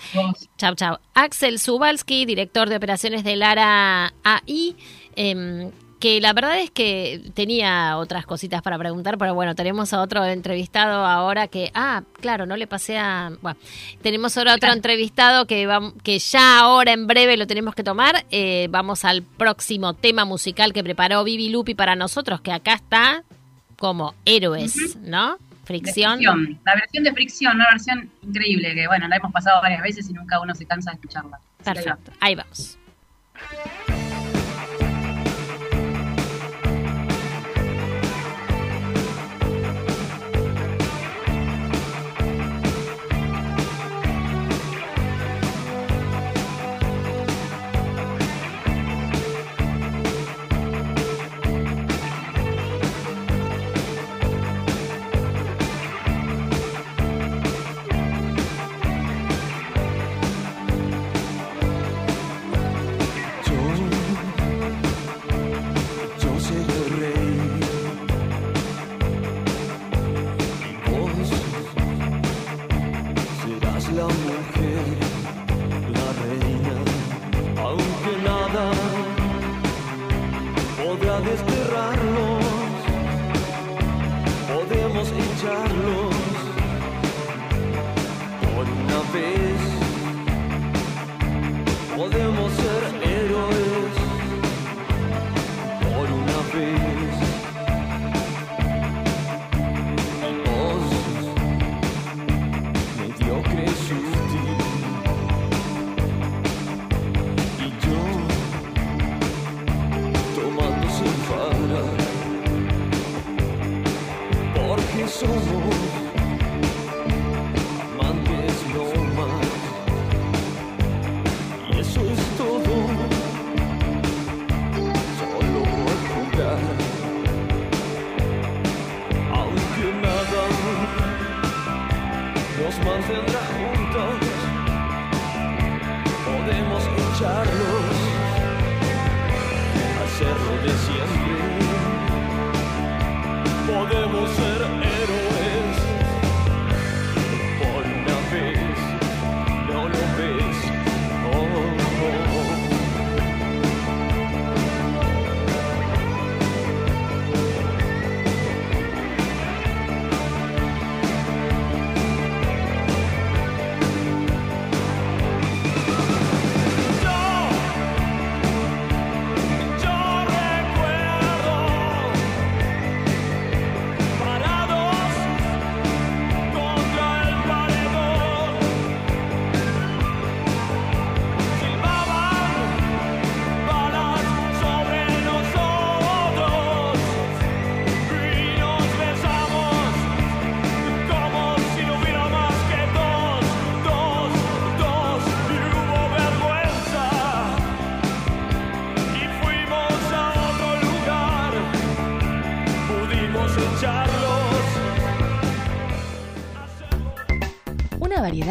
[0.58, 0.98] Chau, chau.
[1.14, 4.76] Axel Subalski, director de operaciones de Lara AI,
[5.16, 10.02] em, que la verdad es que tenía otras cositas para preguntar, pero bueno, tenemos a
[10.02, 13.58] otro entrevistado ahora que, ah, claro, no le pasé a, bueno,
[14.02, 18.26] tenemos ahora otro entrevistado que, va, que ya ahora en breve lo tenemos que tomar.
[18.30, 23.24] Eh, vamos al próximo tema musical que preparó Vivi Lupi para nosotros, que acá está
[23.78, 25.38] como héroes, ¿no?
[25.66, 26.18] Fricción.
[26.18, 26.60] Fricción.
[26.64, 30.12] La versión de Fricción, una versión increíble que, bueno, la hemos pasado varias veces y
[30.12, 31.40] nunca uno se cansa de escucharla.
[31.64, 31.74] Ahí va.
[31.74, 32.78] Perfecto, ahí vamos.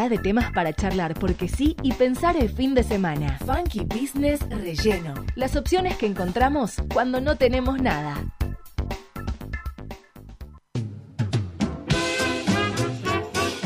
[0.06, 3.38] Variedad de temas para charlar porque sí y pensar el fin de semana.
[3.46, 5.14] Funky Business Relleno.
[5.36, 8.16] Las opciones que encontramos cuando no tenemos nada.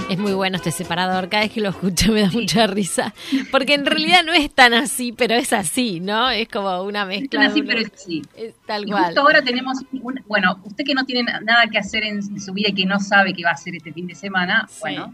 [0.10, 3.14] Es muy bueno este separador, cada vez que lo escucho me da mucha risa,
[3.52, 6.32] porque en realidad no es tan así, pero es así, ¿no?
[6.32, 7.26] Es como una mezcla.
[7.44, 8.22] Están así, de pero es así.
[8.36, 9.06] es tal Y cual.
[9.06, 12.70] justo ahora tenemos, un- bueno, usted que no tiene nada que hacer en su vida
[12.70, 14.78] y que no sabe qué va a hacer este fin de semana, Sí.
[14.82, 15.14] bueno,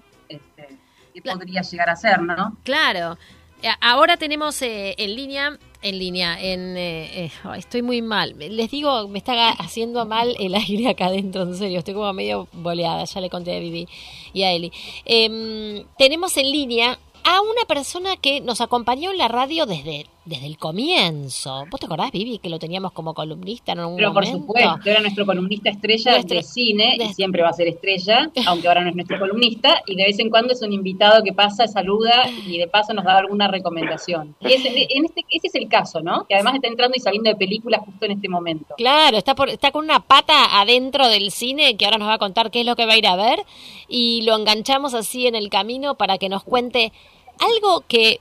[1.16, 2.58] ¿qué podría llegar a ser, no?
[2.64, 3.18] Claro.
[3.62, 6.76] Eh, Ahora tenemos eh, en línea, en línea, en...
[6.78, 8.36] eh, eh, estoy muy mal.
[8.38, 11.80] Les digo, me está haciendo mal el aire acá adentro, en serio.
[11.80, 13.88] Estoy como medio boleada, ya le conté a Vivi
[14.34, 14.72] y a Eli.
[15.06, 20.48] Em, tenemos en línea a una persona que nos acompañó en la radio desde, desde
[20.48, 21.66] el comienzo.
[21.70, 25.00] ¿Vos te acordás, Vivi, que lo teníamos como columnista en algún Pero por supuesto, era
[25.02, 28.90] nuestro columnista estrella Nuestro- de cine y siempre va a ser estrella, aunque ahora no
[28.90, 32.58] es nuestro columnista, y de vez en cuando es un invitado que pasa, saluda y
[32.58, 34.36] de paso nos da alguna recomendación.
[34.40, 36.26] Y ese, en este, ese es el caso, ¿no?
[36.28, 38.74] Que además está entrando y saliendo de películas justo en este momento.
[38.78, 42.18] Claro, está, por, está con una pata adentro del cine que ahora nos va a
[42.20, 43.40] contar qué es lo que va a ir a ver
[43.88, 46.92] y lo enganchamos así en el camino para que nos cuente
[47.40, 48.20] algo que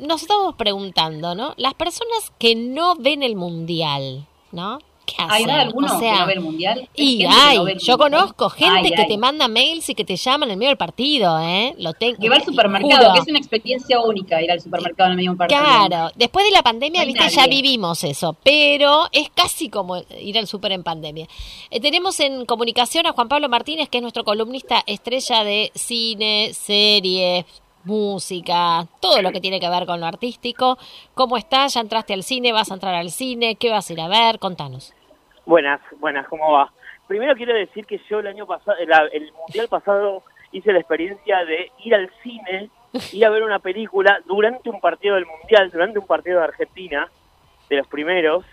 [0.00, 1.54] nos estamos preguntando, ¿no?
[1.56, 4.78] Las personas que no ven el mundial, ¿no?
[5.06, 5.50] ¿Qué ¿Hay hacen?
[5.50, 6.78] alguno O sea, que no ve el mundial?
[6.96, 7.98] ¿Hay Y hay, no yo mundial?
[7.98, 9.08] conozco gente Ay, que ay.
[9.08, 11.74] te manda mails y que te llaman en el medio del partido, ¿eh?
[11.78, 12.16] Lo tengo.
[12.20, 13.12] Que va al supermercado, juro.
[13.14, 15.60] que es una experiencia única ir al supermercado en el medio de un partido.
[15.62, 19.96] Claro, después de la pandemia, No hay viste, ya vivimos eso, pero es casi como
[20.20, 21.26] ir al súper en pandemia.
[21.70, 26.52] Eh, tenemos en comunicación a Juan Pablo Martínez, que es nuestro columnista estrella de cine,
[26.54, 27.44] series,
[27.84, 30.78] música, todo lo que tiene que ver con lo artístico.
[31.14, 31.74] ¿Cómo estás?
[31.74, 32.52] ¿Ya entraste al cine?
[32.52, 33.56] ¿Vas a entrar al cine?
[33.56, 34.38] ¿Qué vas a ir a ver?
[34.38, 34.94] Contanos.
[35.46, 36.72] Buenas, buenas, ¿cómo va?
[37.06, 40.22] Primero quiero decir que yo el año pasado, el, el mundial pasado,
[40.52, 42.70] hice la experiencia de ir al cine,
[43.12, 47.08] ir a ver una película durante un partido del mundial, durante un partido de Argentina,
[47.68, 48.44] de los primeros,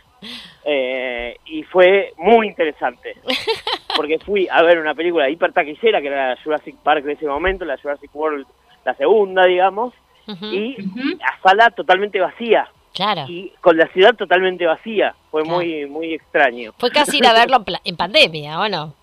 [0.63, 3.15] eh, y fue muy interesante.
[3.95, 7.25] Porque fui a ver una película hiper taquillera, que era la Jurassic Park de ese
[7.25, 8.45] momento, la Jurassic World,
[8.87, 9.93] la segunda, digamos,
[10.41, 10.75] y
[11.19, 12.67] la sala totalmente vacía.
[12.93, 13.25] Claro.
[13.27, 15.13] Y con la ciudad totalmente vacía.
[15.29, 15.57] Fue Claro.
[15.57, 16.73] muy muy extraño.
[16.79, 18.93] Fue casi ir a verlo en, pandemia, ¿o no?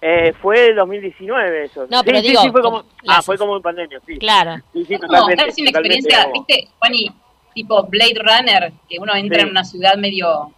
[0.00, 1.86] Eh, fue 2019 eso.
[1.88, 4.18] No, Sí, pero sí, digo, sí, fue como, como ah, fue como en pandemia, sí.
[4.18, 4.56] Claro.
[4.72, 7.10] Sí, sí, totalmente, una experiencia, como- ¿viste, Juani?
[7.54, 9.44] Tipo Blade Runner, que uno entra Sí.
[9.44, 10.50] en una ciudad medio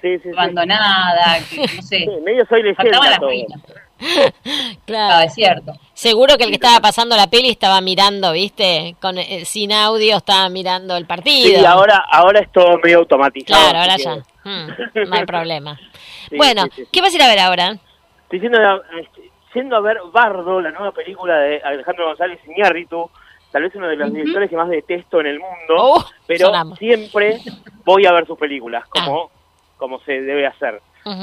[0.00, 0.28] Sí, sí, sí.
[0.30, 1.98] abandonada, que no sé.
[1.98, 3.28] Sí, medio soy leyenda faltaban las todo.
[3.28, 3.62] ruinas.
[4.86, 5.14] Claro.
[5.16, 5.72] Ah, es cierto.
[5.94, 8.94] Seguro que el que estaba pasando la peli estaba mirando, ¿viste?
[9.00, 11.58] Con eh, sin audio estaba mirando el partido.
[11.58, 13.60] Sí, ahora, ahora es todo medio automatizado.
[13.62, 14.14] Claro, ahora ya.
[14.14, 15.78] que- Mm, no hay problema.
[16.28, 16.84] Sí, bueno, sí.
[16.92, 17.76] ¿qué vas a ir a ver ahora?
[18.24, 23.08] Estoy yendo a, este, yendo a ver Bardo, la nueva película de Alejandro González Iñárritu,
[23.52, 26.78] tal vez uno de los directores que más detesto en el mundo, Oh, pero sonamos.
[26.80, 27.38] siempre
[27.84, 29.30] voy a ver sus películas, como,
[29.76, 30.80] como se debe hacer,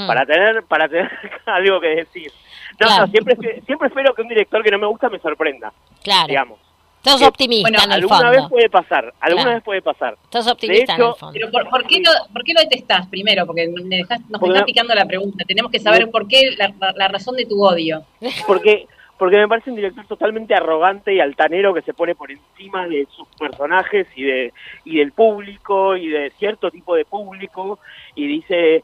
[0.07, 1.11] para tener para tener
[1.45, 2.31] algo que decir.
[2.79, 3.05] No, Claro.
[3.05, 5.71] no, siempre, siempre espero que un director que no me gusta me sorprenda,
[6.03, 6.27] Claro.
[6.27, 6.59] digamos.
[7.03, 8.31] Sos Que, optimista bueno, en el alguna fondo.
[8.31, 9.55] vez puede pasar, alguna Claro.
[9.57, 10.17] vez puede pasar.
[10.31, 11.33] Sos optimista hecho, en el fondo.
[11.33, 13.45] Pero ¿por, por qué lo, ¿por qué lo detestás primero?
[13.45, 15.43] Porque me dejás- nos Porque estás picando la pregunta.
[15.45, 16.11] Tenemos que saber No.
[16.11, 18.05] por qué la, la- la razón de tu odio.
[18.47, 22.87] porque porque me parece un director totalmente arrogante y altanero que se pone por encima
[22.87, 24.53] de sus personajes y de
[24.85, 27.79] y del público y de cierto tipo de público
[28.15, 28.83] y dice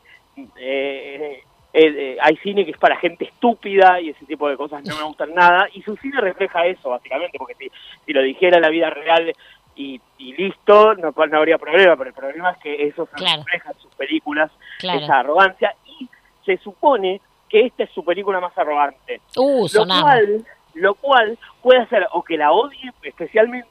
[0.57, 1.41] eh,
[1.73, 4.95] eh, eh, hay cine que es para gente estúpida y ese tipo de cosas no
[4.97, 7.71] me gustan nada y su cine refleja eso básicamente porque si,
[8.05, 9.31] si lo dijera en la vida real
[9.75, 13.43] y, y listo no, no habría problema pero el problema es que eso se Claro.
[13.43, 14.99] refleja en sus películas Claro.
[14.99, 16.09] esa arrogancia y
[16.45, 21.81] se supone que esta es su película más arrogante Uh, lo cual, lo cual puede
[21.81, 23.69] hacer o que la odie especialmente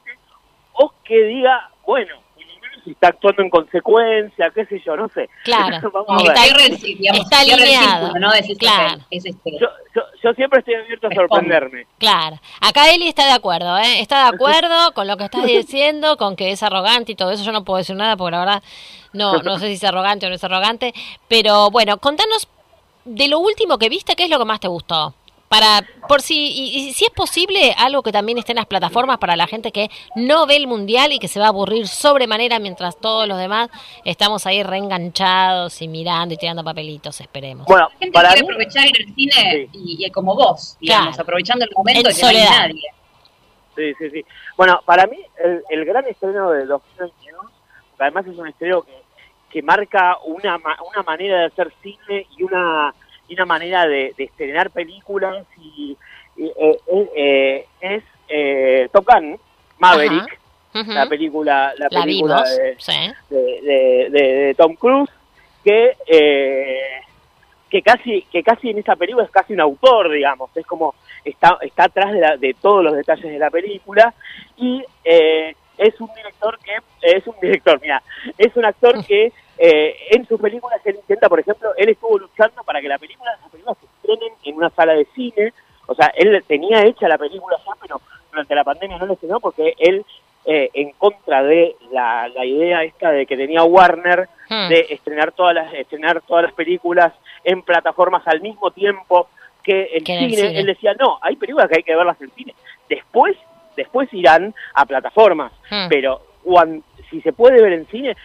[0.73, 2.15] o que diga, bueno,
[2.85, 5.29] menos está actuando en consecuencia, qué sé yo, no sé.
[5.43, 5.89] Claro.
[5.93, 6.79] Vamos a ver.
[6.79, 8.05] digamos, está alineado.
[8.07, 8.33] círculo, ¿no?
[8.33, 9.01] Decís, Claro.
[9.09, 9.51] es este.
[9.59, 11.85] Yo, yo, yo siempre estoy abierto a sorprenderme.
[11.97, 12.39] Claro.
[12.61, 14.01] Acá Eli está de acuerdo, ¿eh?
[14.01, 17.43] Está de acuerdo con lo que estás diciendo, con que es arrogante y todo eso.
[17.43, 18.63] Yo no puedo decir nada porque la verdad
[19.13, 20.93] no, no sé si es arrogante o no es arrogante.
[21.27, 22.47] Pero bueno, contanos
[23.05, 25.15] de lo último que viste, ¿qué es lo que más te gustó?
[25.49, 29.17] Para, por si, y, y si es posible, algo que también esté en las plataformas
[29.17, 32.59] para la gente que no ve el mundial y que se va a aburrir sobremanera
[32.59, 33.69] mientras todos los demás
[34.05, 37.65] estamos ahí reenganchados y mirando y tirando papelitos, esperemos.
[37.65, 41.07] Bueno, La gente para quiere mí, aprovechar ir al cine y, y como vos, digamos,
[41.15, 41.23] Claro.
[41.23, 42.81] aprovechando el momento En que no hay nadie.
[43.75, 44.25] sí, sí, sí.
[44.55, 47.45] Bueno, para mí el, el gran estreno de 2022,
[47.97, 48.91] que además es un estreno que,
[49.49, 52.93] que marca una, ma- una manera de hacer cine y una,
[53.29, 55.95] y una manera de, de estrenar películas y,
[56.35, 59.39] y, eh, eh, eh, es eh, Top Gun,
[59.79, 60.39] Maverick,
[60.73, 63.11] la película, la La película vimos, de, sí.
[63.29, 65.09] de, Tom Cruise
[65.63, 67.01] que eh,
[67.69, 70.49] que casi que casi en esa película es casi un autor digamos.
[70.55, 74.13] Es como está está atrás de, la- de todos los detalles de la película
[74.57, 78.01] y eh, es un director que es un director mira
[78.37, 82.63] es un actor que eh, en sus películas él intenta por ejemplo él estuvo luchando
[82.63, 85.53] para que la película las películas se estrenen en una sala de cine
[85.87, 89.39] o sea él tenía hecha la película ya pero durante la pandemia no la estrenó
[89.39, 90.05] porque él
[90.45, 94.67] eh, en contra de la, la idea esta de que tenía Warner Hmm.
[94.67, 97.13] de estrenar todas las estrenar todas las películas
[97.43, 99.27] en plataformas al mismo tiempo
[99.61, 100.47] que el en el cine.
[100.47, 100.59] cine.
[100.59, 102.55] Él decía, no, hay películas que hay que verlas en cine.
[102.89, 103.37] Después
[103.83, 105.87] Después irán a plataformas, Hmm.
[105.89, 108.15] pero cuan- si se puede ver en cine,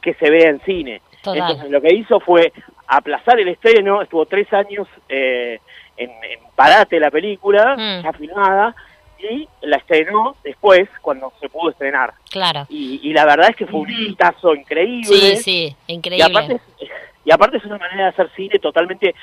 [0.00, 1.00] que se vea en cine.
[1.22, 1.38] Total.
[1.42, 2.52] Entonces lo que hizo fue
[2.86, 5.60] aplazar el estreno, estuvo tres años eh,
[5.96, 8.02] en, en parate la película, Mm.
[8.04, 8.74] ya filmada,
[9.18, 12.12] y la estrenó después cuando se pudo estrenar.
[12.30, 12.66] Claro.
[12.68, 15.04] Y, y la verdad es que fue un hitazo increíble.
[15.04, 16.24] Sí, sí, Y increíble.
[16.24, 16.88] aparte, es,
[17.24, 19.14] y aparte es una manera de hacer cine totalmente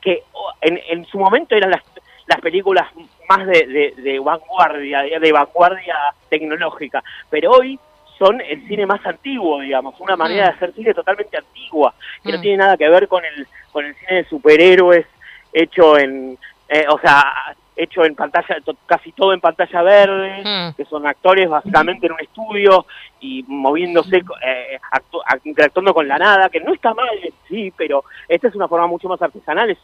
[0.00, 0.22] que
[0.62, 1.82] en, en su momento eran las,
[2.26, 2.88] las películas
[3.28, 5.96] más de, de, de vanguardia, de, de vanguardia
[6.28, 7.78] tecnológica, pero hoy
[8.18, 10.48] son el cine más antiguo, digamos, una manera Mm.
[10.48, 12.42] de hacer cine totalmente antigua, que no Mm.
[12.42, 15.06] tiene nada que ver con el, con el cine de superhéroes
[15.52, 20.74] hecho en, eh, o sea, hecho en pantalla, to- casi todo en pantalla verde, Mm.
[20.76, 22.86] que son actores básicamente en un estudio
[23.20, 27.08] y moviéndose, eh, actu- act- interactuando con la nada, que no está mal
[27.48, 29.78] sí, pero esta es una forma mucho más artesanal, es,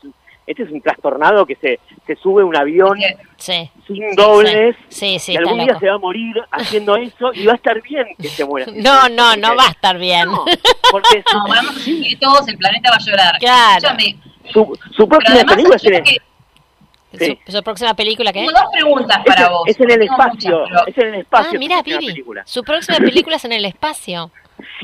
[0.49, 2.99] este es un trastornado que se, se sube un avión
[3.37, 3.71] Sí.
[3.87, 5.81] sin dobles, Sí, sí, y algún día loco.
[5.81, 8.67] se va a morir haciendo eso y va a estar bien que se muera.
[8.75, 10.29] No, no, no va a estar bien.
[10.91, 13.39] Porque No, vamos a decir que todos, el planeta va a llorar.
[13.39, 13.77] Claro.
[13.77, 14.17] Escúchame,
[14.53, 17.39] su, su próxima película es en, sí.
[17.47, 18.41] ¿Su, su próxima película qué?
[18.41, 19.63] tengo dos preguntas es, para vos.
[19.67, 21.49] es en el espacio, muchas, pero- es en el espacio.
[21.49, 22.43] Ah, su mira, película.
[22.47, 24.31] Su próxima película es en el espacio.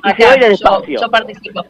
[0.05, 1.01] Y se va a ir al yo, espacio.
[1.01, 1.67] yo participo.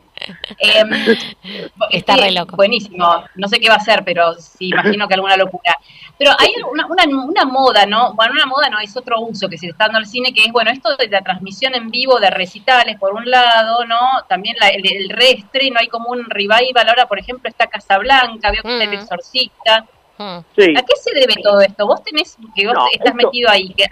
[0.58, 0.90] Em,
[1.90, 2.56] Está este, re loco.
[2.56, 3.24] Buenísimo.
[3.34, 5.76] No sé qué va a hacer, pero sí, imagino que alguna locura.
[6.18, 8.14] Pero hay una, una, una moda, ¿no?
[8.14, 10.52] Bueno, una moda no, es otro uso que se está dando al cine, que es,
[10.52, 13.98] bueno, esto de la transmisión en vivo de recitales, por un lado, ¿no?
[14.28, 16.88] También la- el, el reestreno, hay como un revival.
[16.88, 19.02] Ahora, por ejemplo, está Casablanca, veo que está El Mm.
[19.02, 19.86] Exorcista.
[20.18, 20.38] Mm.
[20.56, 20.74] Sí.
[20.76, 21.86] ¿A qué se debe todo esto?
[21.86, 23.86] Vos tenés, que vos No, estás esto- metido ahí, que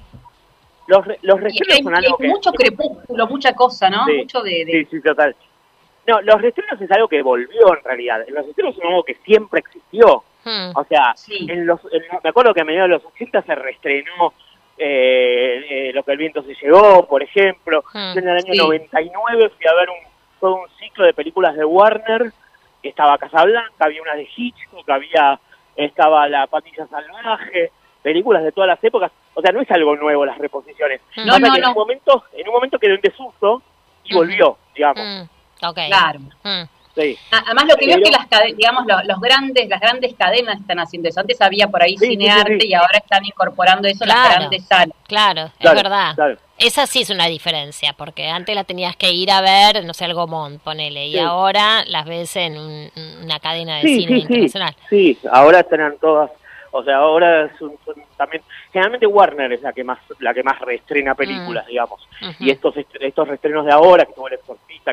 [0.86, 2.28] Los, los hay, son algo hay que...
[2.28, 4.04] mucho crepúsculo, mucha cosa, ¿no?
[4.06, 4.64] Sí, mucho de...
[4.64, 5.34] de- Sí, sí, total.
[6.06, 8.24] No, los restrenos es algo que volvió en realidad.
[8.28, 10.24] Los restrenos son algo que siempre existió.
[10.44, 10.72] Mm.
[10.76, 11.46] O sea, Sí.
[11.48, 14.32] en los, en- me acuerdo que a mediados de los 80 se reestrenó
[14.78, 17.84] eh, eh, Lo que el viento se llevó, por ejemplo.
[17.94, 18.14] Mm.
[18.14, 18.58] Yo en el año Sí.
[18.58, 19.96] 99 fui a ver un,
[20.40, 22.32] todo un ciclo de películas de Warner.
[22.82, 25.38] Estaba Casablanca, había una de Hitchcock, había
[25.76, 27.70] estaba La Patilla Salvaje,
[28.02, 29.12] películas de todas las épocas.
[29.34, 31.00] O sea, no es algo nuevo las reposiciones.
[31.18, 31.68] No, Pasa no, que En no.
[31.68, 33.62] un momento, en un momento quedó en desuso
[34.04, 35.04] y volvió, digamos.
[35.04, 35.28] Mm.
[35.72, 36.20] Claro.
[36.42, 36.62] Mm.
[36.94, 37.16] Sí.
[37.30, 40.78] Además, lo que veo es que las digamos, los, los grandes, las grandes cadenas están
[40.78, 41.20] haciendo eso.
[41.20, 42.68] Antes había por ahí Sí, cinearte sí, sí.
[42.68, 44.34] y ahora están incorporando eso las Claro.
[44.40, 44.96] grandes salas.
[45.06, 46.14] Claro, es Claro, verdad.
[46.14, 46.36] claro.
[46.58, 50.04] Esa sí es una diferencia, porque antes la tenías que ir a ver, no sé,
[50.04, 51.18] algo Mont, ponele, y Sí.
[51.18, 52.90] ahora las ves en un-
[53.22, 54.20] una cadena de Sí, cine sí, sí.
[54.20, 54.76] internacional.
[54.90, 56.30] Sí, ahora están todas,
[56.72, 60.60] o sea, ahora son, son también, generalmente Warner es la que más, la que más
[60.60, 62.06] reestrena películas, digamos.
[62.20, 62.34] Ujú.
[62.44, 64.92] Y estos est- estos reestrenos de ahora, que tuvo el exorcista,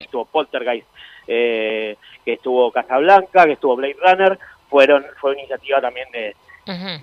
[0.00, 0.86] Estuvo Poltergeist,
[1.26, 4.38] eh, que estuvo Casablanca, que estuvo Blade Runner,
[4.68, 6.34] fueron fue iniciativa también de,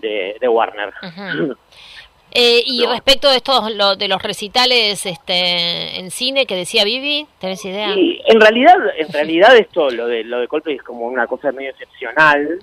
[0.01, 0.93] de, de Warner.
[2.35, 7.27] Eh, y respecto de estos lo, de los recitales este en cine que decía Vivi,
[7.37, 7.89] ¿tenés idea?
[7.89, 11.51] Y en realidad, en realidad esto, lo de lo de Coldplay es como una cosa
[11.51, 12.57] medio excepcional.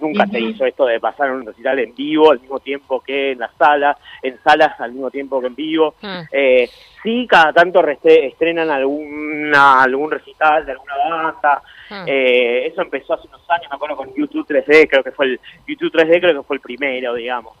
[0.00, 3.38] Nunca se hizo esto de pasar un recital en vivo al mismo tiempo que en
[3.38, 5.94] la sala, en salas al mismo tiempo que en vivo.
[6.02, 6.22] Hmm.
[6.32, 6.68] Eh,
[7.02, 11.62] sí, cada tanto estrenan alguna, algún recital de alguna banda.
[11.88, 12.04] Hmm.
[12.06, 15.40] Eh, eso empezó hace unos años, me acuerdo con YouTube 3D, creo que fue el
[15.66, 17.54] YouTube 3D creo que fue el primero, digamos.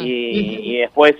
[0.00, 1.16] Y después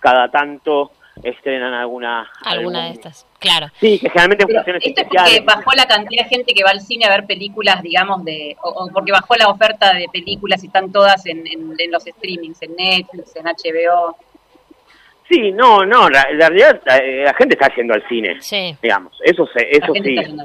[0.00, 0.92] cada tanto
[1.22, 3.68] estrenan alguna Alguna de estas, claro.
[3.80, 6.62] Sí, que generalmente en Pero funciones esto es porque bajó la cantidad de gente que
[6.64, 10.06] va al cine a ver películas, digamos, de o, o porque bajó la oferta de
[10.12, 14.16] películas y están todas en, en- en los streamings, en Netflix, en HBO.
[15.28, 18.76] Sí, no, no, la, la realidad la, gente está yendo al cine, Sí.
[18.80, 20.24] digamos, eso se, La eso gente sí.
[20.24, 20.44] cine.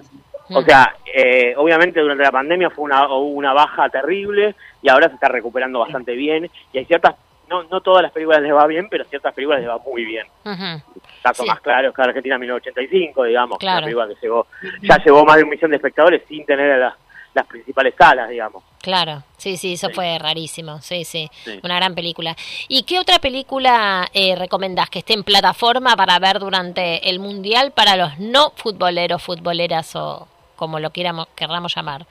[0.53, 5.07] O sea, eh, obviamente durante la pandemia fue una, hubo una baja terrible y ahora
[5.07, 7.15] se está recuperando bastante bien y hay ciertas,
[7.51, 10.25] no, no todas las películas les va bien, pero ciertas películas les va muy bien.
[10.45, 10.81] Ujú.
[11.21, 11.49] Caso Sí.
[11.49, 13.77] más claro es que Argentina 1985, digamos, Claro.
[13.79, 14.47] una película que llegó,
[14.81, 16.93] ya llevó más de un millón de espectadores sin tener las,
[17.33, 18.63] las principales salas, digamos.
[18.81, 21.59] Claro, sí, sí, eso fue rarísimo, sí, sí, Sí.
[21.63, 22.35] una gran película.
[22.67, 27.71] ¿Y qué otra película eh, recomendás que esté en plataforma para ver durante el Mundial
[27.71, 32.05] para los no futboleros, futboleras o como lo quieramos, querramos llamar?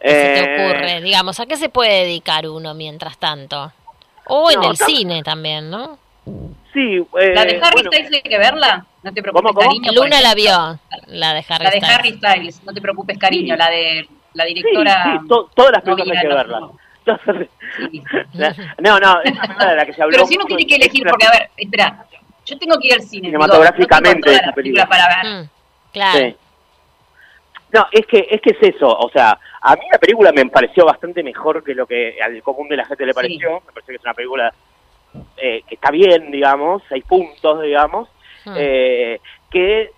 [0.00, 1.00] ¿Qué se te Eh, ocurre?
[1.00, 3.72] Digamos, ¿a qué se puede dedicar uno mientras tanto?
[4.34, 5.98] O en No, el tam- cine también, ¿no?
[6.72, 8.86] Sí, eh, ¿La de Harry bueno, Styles hay que verla?
[9.02, 9.68] No te preocupes, ¿Cómo, cómo?
[9.68, 9.92] cariño.
[9.92, 10.78] Luna la vio,
[11.08, 11.90] la de Harry La de Styles.
[11.98, 13.58] Harry Styles, no te preocupes, cariño, Sí.
[13.58, 15.18] la de la directora.
[15.20, 16.60] sí, to- todas las no películas hay que verlas.
[16.60, 16.78] no.
[18.78, 20.80] No, no, esa película de la que se habló Pero si uno tiene que es-
[20.80, 22.04] elegir, porque a ver, espera,
[22.46, 23.28] yo tengo que ir al cine.
[23.28, 24.86] digo, Cinematográficamente no esa película.
[24.86, 25.42] películas para ver.
[25.44, 25.48] Mm,
[25.92, 26.18] claro.
[26.18, 26.36] Sí.
[27.72, 30.84] No, es que es que es eso, o sea, a mí la película me pareció
[30.84, 33.16] bastante mejor que lo que al común de la gente le Sí.
[33.16, 33.50] pareció.
[33.66, 34.54] Me pareció que es una película
[35.36, 38.08] eh, que está bien, digamos, seis puntos, digamos,
[38.46, 38.54] Mm.
[38.56, 39.90] eh, que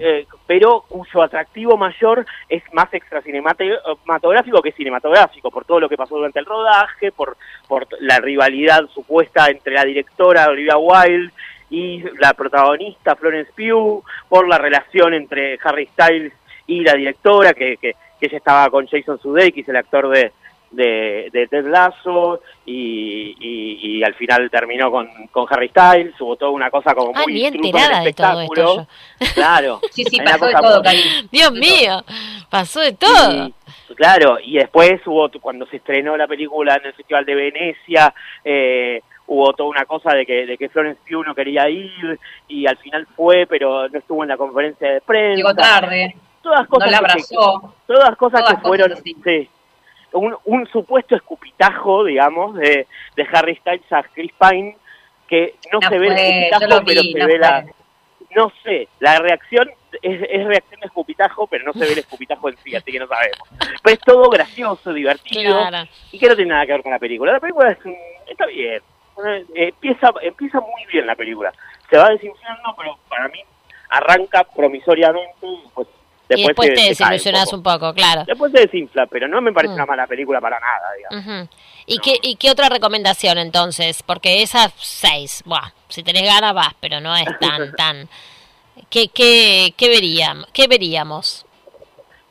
[0.00, 5.96] eh, pero cuyo atractivo mayor es más extra cinematográfico que cinematográfico, por todo lo que
[5.96, 7.36] pasó durante el rodaje, por,
[7.68, 11.32] por la rivalidad supuesta entre la directora Olivia Wilde
[11.70, 16.32] y la protagonista Florence Pugh, por la relación entre Harry Styles
[16.66, 20.32] y la directora, que, que, que ella estaba con Jason Sudeikis, el actor de,
[20.70, 26.36] de, de Ted Lasso, y, y, y al final terminó con, con Harry Styles, hubo
[26.36, 28.86] toda una cosa como Ah, muy enterada de todo esto espectáculo.
[29.34, 29.80] Claro.
[29.90, 31.28] Sí, sí, pasó de todo, muy-.
[31.32, 32.04] Dios mío,
[32.50, 33.48] pasó de todo.
[33.88, 38.14] y, claro, y después hubo, cuando se estrenó la película en el Festival de Venecia,
[38.44, 42.18] eh, hubo toda una cosa de que, de que Florence Pugh no quería ir,
[42.48, 45.36] y al final fue, pero no estuvo en la conferencia de prensa.
[45.36, 47.34] Llegó tarde, Todas no cosas que-
[47.86, 49.48] todas cosas Todas que fueron, cosas sí,
[50.12, 52.86] un, un supuesto escupitajo, digamos, de,
[53.16, 54.76] de Harry Styles a Chris Pine,
[55.26, 57.66] que no, No se ve el escupitajo, pero se no ve la...
[58.36, 59.70] No sé, la reacción
[60.02, 62.98] es, es reacción de escupitajo, pero no se ve el escupitajo en sí, así que
[62.98, 63.38] no sabemos.
[63.82, 65.88] Pero es todo gracioso, divertido, Claro.
[66.12, 67.32] y que no tiene nada que ver con la película.
[67.32, 67.96] La película es un-
[68.26, 68.82] está bien,
[69.26, 71.52] Eh, empieza, empieza muy bien la película.
[71.90, 73.40] Se va desinflando, pero para mí
[73.90, 75.88] arranca promisoriamente y pues
[76.30, 77.56] y después, después se- te un desilusionás poco.
[77.56, 78.24] un poco, claro.
[78.26, 79.76] Después se desinfla, pero no me parece Mm.
[79.76, 81.48] una mala película para nada, digamos.
[81.86, 84.02] ¿Y, qué, ¿Y qué otra recomendación entonces?
[84.02, 88.08] Porque esas seis, buah, si tenés ganas vas, pero no es tan, tan...
[88.90, 91.44] ¿Qué, qué, qué, veríamos, ¿Qué veríamos?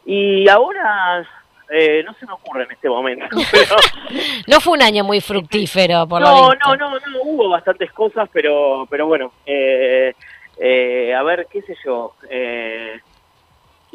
[0.05, 1.27] Y ahora,
[1.69, 3.75] eh, no se me ocurre en este momento, pero...
[4.47, 6.75] No fue un año muy fructífero, por lo no, visto.
[6.75, 10.13] no, no, no, hubo bastantes cosas, pero pero bueno, eh,
[10.59, 12.15] eh, a ver, qué sé yo.
[12.29, 12.99] Eh,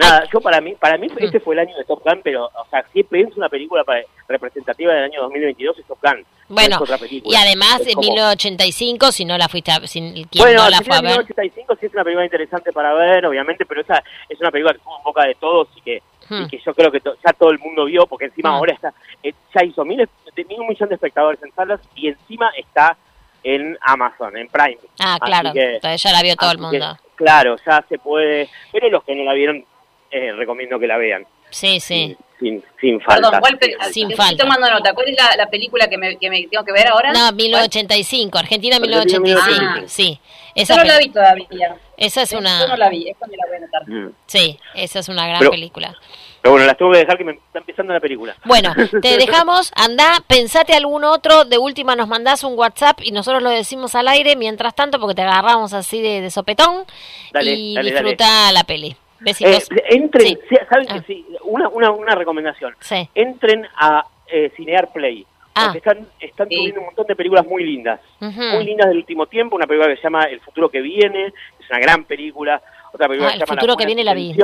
[0.02, 1.16] nada, yo para mí, para mí Mm.
[1.24, 4.02] este fue el año de Top Gun, pero, o sea, si pienso una película para-
[4.28, 6.20] representativa del año 2022 es Top Gun.
[6.48, 7.34] no Bueno, otra película.
[7.38, 10.00] y además en como- 1985, si no la fuiste a, si,
[10.30, 13.24] quien Bueno, no la fue a ver, 1985 sí es una película interesante para ver,
[13.26, 16.42] obviamente, pero esa es una película que estuvo en boca de todos y que, Hmm.
[16.44, 18.54] y que yo creo que to- ya todo el mundo vio, porque encima Hmm.
[18.54, 18.92] ahora está,
[19.22, 22.96] eh, ya hizo miles, de- un millón de espectadores en salas y encima está
[23.44, 24.78] en Amazon, en Prime.
[25.00, 26.98] ah, claro, que- entonces ya la vio todo el que, mundo.
[27.16, 29.64] claro, ya se puede, pero los que no la vieron,
[30.12, 32.16] eh, recomiendo que la vean, Sí, sí.
[32.38, 33.30] sin, sin falta.
[33.30, 33.58] Perdón, ¿cuál
[33.92, 34.42] Sin estoy falta.
[34.44, 34.94] tomando nota.
[34.94, 37.12] ¿Cuál es la, la película que me, que me tengo que ver ahora?
[37.12, 39.88] No, 1985, Argentina Argentina 1985, 1985.
[39.88, 40.18] sí.
[40.54, 41.76] Yo Esa, no la vi todavía.
[41.96, 42.76] esa es Yo no una...
[42.76, 43.88] la vi, esta me la voy a anotar.
[43.88, 44.12] Mm.
[44.26, 45.94] Sí, esa es una gran Pero- película.
[46.42, 48.34] Pero bueno, las tengo que dejar que me está empezando la película.
[48.44, 53.42] Bueno, te dejamos, anda, pensate algún otro, de última nos mandás un WhatsApp y nosotros
[53.44, 56.84] lo decimos al aire, mientras tanto, porque te agarramos así de, de sopetón
[57.32, 58.08] Dale, y dale, dale.
[58.10, 58.96] disfruta la peli.
[59.22, 59.70] Besitos.
[59.70, 60.56] Eh, entren, Sí.
[60.68, 60.94] ¿saben Ah.
[60.94, 61.26] que sí?
[61.44, 62.74] Una, una, una recomendación.
[62.80, 63.08] Sí.
[63.14, 65.26] Entren a eh, Cinear Play.
[65.54, 65.64] Ah.
[65.66, 68.00] Porque están, están subiendo un montón de películas muy lindas.
[68.20, 69.54] Muy lindas del último tiempo.
[69.56, 71.26] Una película que se llama El futuro que viene.
[71.60, 72.62] Es una gran película.
[72.92, 74.34] Otra película Ah, que el se llama futuro Las que viene la vi.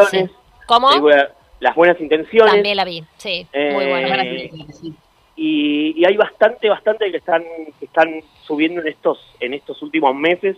[0.66, 0.88] ¿Cómo?
[0.90, 1.30] Película
[1.60, 2.52] Las buenas intenciones.
[2.52, 3.02] También la vi.
[3.16, 4.22] Sí, muy Eh, buena.
[5.38, 7.44] Y, y hay bastante, bastante que están,
[7.78, 10.56] que están subiendo en estos, en estos últimos meses.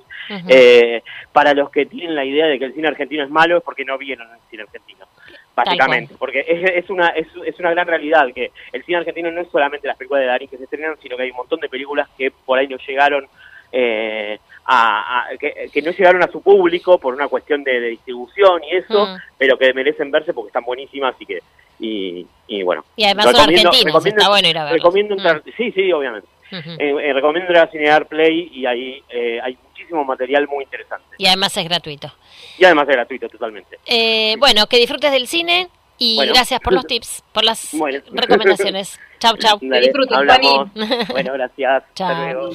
[0.48, 1.02] Eh,
[1.32, 3.84] para los que tienen la idea de que el cine argentino es malo es porque
[3.84, 5.06] no vieron el cine argentino.
[5.54, 9.42] Básicamente, porque es, es una es, es una gran realidad que el cine argentino no
[9.42, 11.68] es solamente las películas de Darín que se estrenan, sino que hay un montón de
[11.68, 13.26] películas que por ahí no llegaron
[13.72, 17.88] eh, a, a- que, que no llegaron a su público por una cuestión de, de
[17.88, 21.40] distribución y eso, pero que merecen verse porque están buenísimas y que
[21.80, 22.84] y, y bueno.
[22.96, 23.70] Y además son recomiendo-
[24.04, 24.78] está bueno ir a verlas.
[24.82, 26.28] Recomiendo entrar, sí, sí, obviamente.
[26.52, 26.70] Ujú.
[26.78, 31.06] Eh, eh, recomiendo entrar a Cinear Play y ahí eh, hay muchísimo material muy interesante.
[31.18, 32.12] Y además es gratuito.
[32.58, 33.78] Y además es gratuito totalmente.
[33.86, 36.32] Eh, bueno, que disfrutes del cine y Bueno.
[36.34, 38.00] gracias por los tips, por las Bueno.
[38.12, 38.98] recomendaciones.
[39.20, 39.58] Chau, chau.
[39.60, 40.70] Dale, hablamos.
[41.10, 41.84] Bueno, gracias.
[41.90, 42.52] Hasta luego.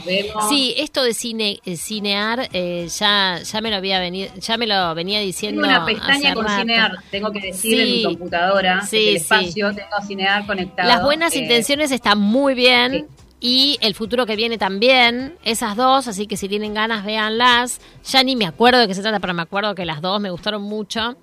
[0.49, 4.65] Sí, esto de cine, eh, cinear, eh, ya, ya me lo había venido, ya me
[4.65, 5.61] lo venía diciendo.
[5.61, 6.61] Tengo una pestaña con rato.
[6.61, 9.15] Cinear, tengo que decir en mi computadora, Sí, el sí.
[9.17, 10.89] espacio, tengo Cinear conectado.
[10.89, 13.07] Las buenas eh, intenciones están muy bien.
[13.41, 17.79] Y el futuro que viene también, esas dos, así que si tienen ganas, véanlas.
[18.05, 20.31] Ya ni me acuerdo de qué se trata, pero me acuerdo que las dos me
[20.31, 21.15] gustaron mucho.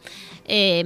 [0.45, 0.85] Eh,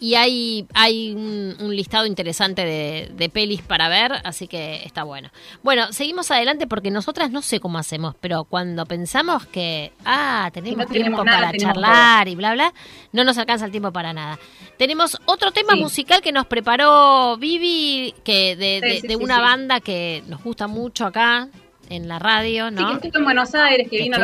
[0.00, 5.02] y hay, hay un, un listado interesante de, de pelis para ver, así que está
[5.04, 5.30] bueno.
[5.62, 10.78] Bueno, seguimos adelante porque nosotras no sé cómo hacemos, pero cuando pensamos que, ah, tenemos
[10.78, 12.74] no tenemos tiempo nada, para tenemos charlar y bla, bla,
[13.12, 14.38] no nos alcanza el tiempo para nada.
[14.76, 19.22] Tenemos otro tema musical que nos preparó Vivi, que de, Sí, de- sí, de sí,
[19.22, 19.40] una sí.
[19.42, 21.48] banda que nos gusta mucho acá
[21.90, 23.00] en la radio, Sí, ¿no?
[23.00, 24.16] que estuvo en Buenos Aires, que Que vino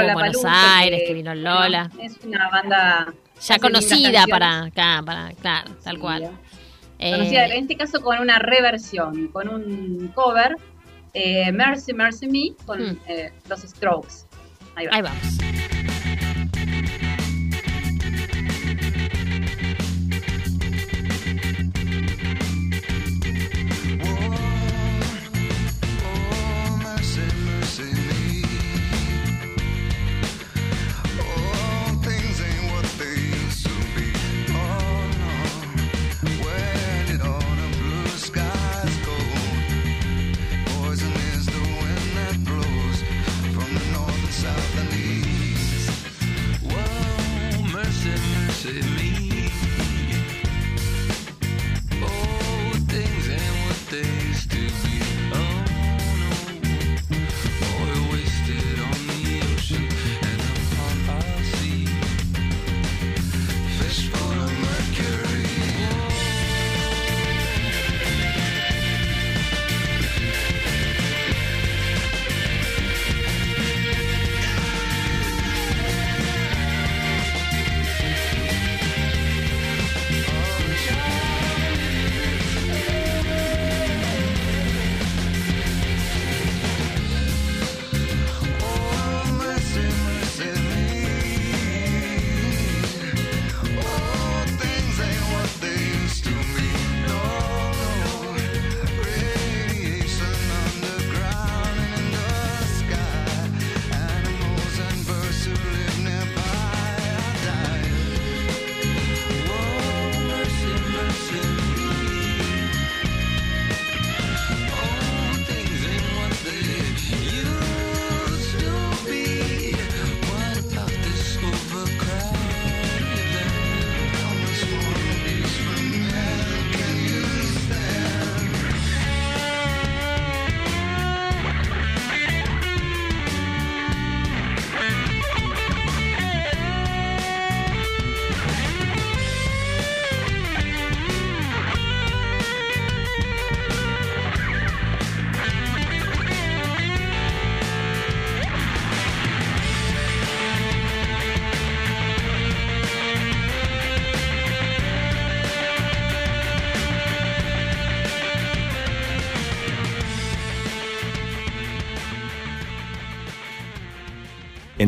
[0.47, 1.91] Aires, que vino Lola.
[2.01, 3.15] es una banda...
[3.41, 6.31] ya conocida para acá, para, claro, tal cual.
[6.99, 10.57] Eh, Conocida, en este caso con una reversión, con un cover,
[11.13, 12.99] eh, Mercy, Mercy Me, con Hmm.
[13.09, 14.27] eh, los Strokes.
[14.77, 14.97] Ahí va.
[14.97, 15.84] Ahí vamos.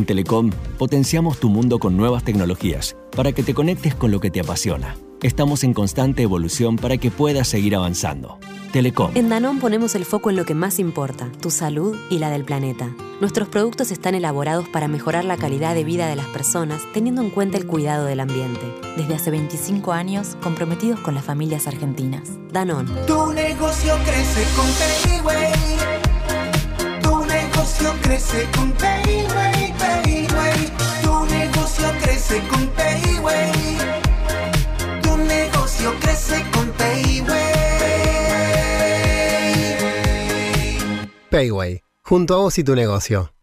[0.07, 4.39] Telecom potenciamos tu mundo con nuevas tecnologías para que te conectes con lo que te
[4.39, 4.95] apasiona.
[5.21, 8.39] Estamos en constante evolución para que puedas seguir avanzando.
[8.71, 9.11] Telecom.
[9.15, 12.45] En Danón ponemos el foco en lo que más importa, tu salud y la del
[12.45, 12.95] planeta.
[13.19, 17.29] Nuestros productos están elaborados para mejorar la calidad de vida de las personas teniendo en
[17.29, 18.61] cuenta el cuidado del ambiente.
[18.95, 22.29] Desde hace 25 años, comprometidos con las familias argentinas.
[22.53, 22.87] Danón.
[23.07, 24.67] Tu negocio crece con
[25.25, 25.53] Payway.
[27.01, 29.66] Tu negocio crece con Payway.
[32.27, 33.51] Crece con Payway.
[35.01, 37.29] Tu negocio crece con Payway.
[41.31, 43.36] Payway, junto a vos y tu negocio.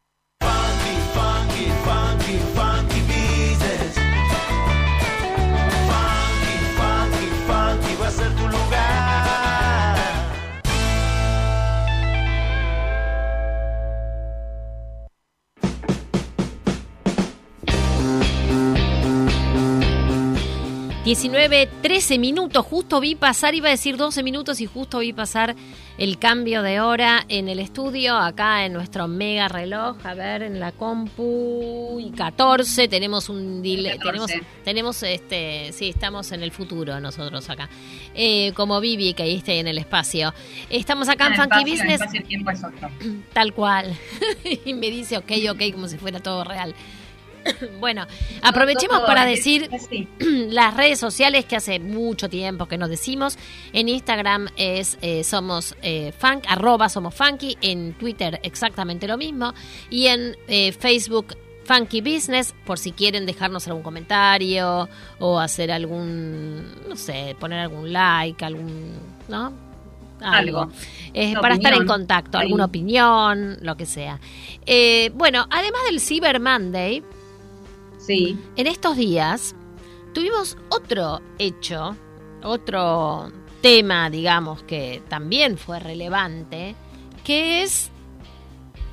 [21.04, 25.54] 19, 13 minutos, justo vi pasar, iba a decir 12 minutos y justo vi pasar
[25.98, 30.60] el cambio de hora en el estudio, acá en nuestro mega reloj, a ver, en
[30.60, 34.30] la compu y 14, tenemos un delay, tenemos,
[34.64, 37.68] tenemos este, sí, estamos en el futuro nosotros acá,
[38.14, 40.32] eh, como Vivi que ahí está en el espacio.
[40.70, 42.00] Estamos acá en, en Funky Business.
[43.34, 43.94] Tal cual.
[44.64, 46.74] y me dice ok, ok, como si fuera todo real.
[47.80, 48.06] Bueno,
[48.42, 49.68] aprovechemos para decir
[50.18, 53.36] las redes sociales que hace mucho tiempo que nos decimos.
[53.72, 59.52] En Instagram es eh, somos eh, funk, arroba somos funky, en Twitter exactamente lo mismo
[59.90, 64.88] y en eh, Facebook Funky Business por si quieren dejarnos algún comentario
[65.18, 68.92] o hacer algún, no sé, poner algún like, algún,
[69.28, 69.52] ¿no?
[70.20, 70.70] Algo.
[71.12, 72.46] Eh, para estar en contacto, Ahí.
[72.46, 74.20] alguna opinión, lo que sea.
[74.66, 77.02] Eh, bueno, además del Cyber Monday,
[78.06, 78.38] Sí.
[78.56, 79.54] en estos días
[80.12, 81.96] tuvimos otro hecho,
[82.42, 86.74] otro tema, digamos, que también fue relevante,
[87.24, 87.90] que es,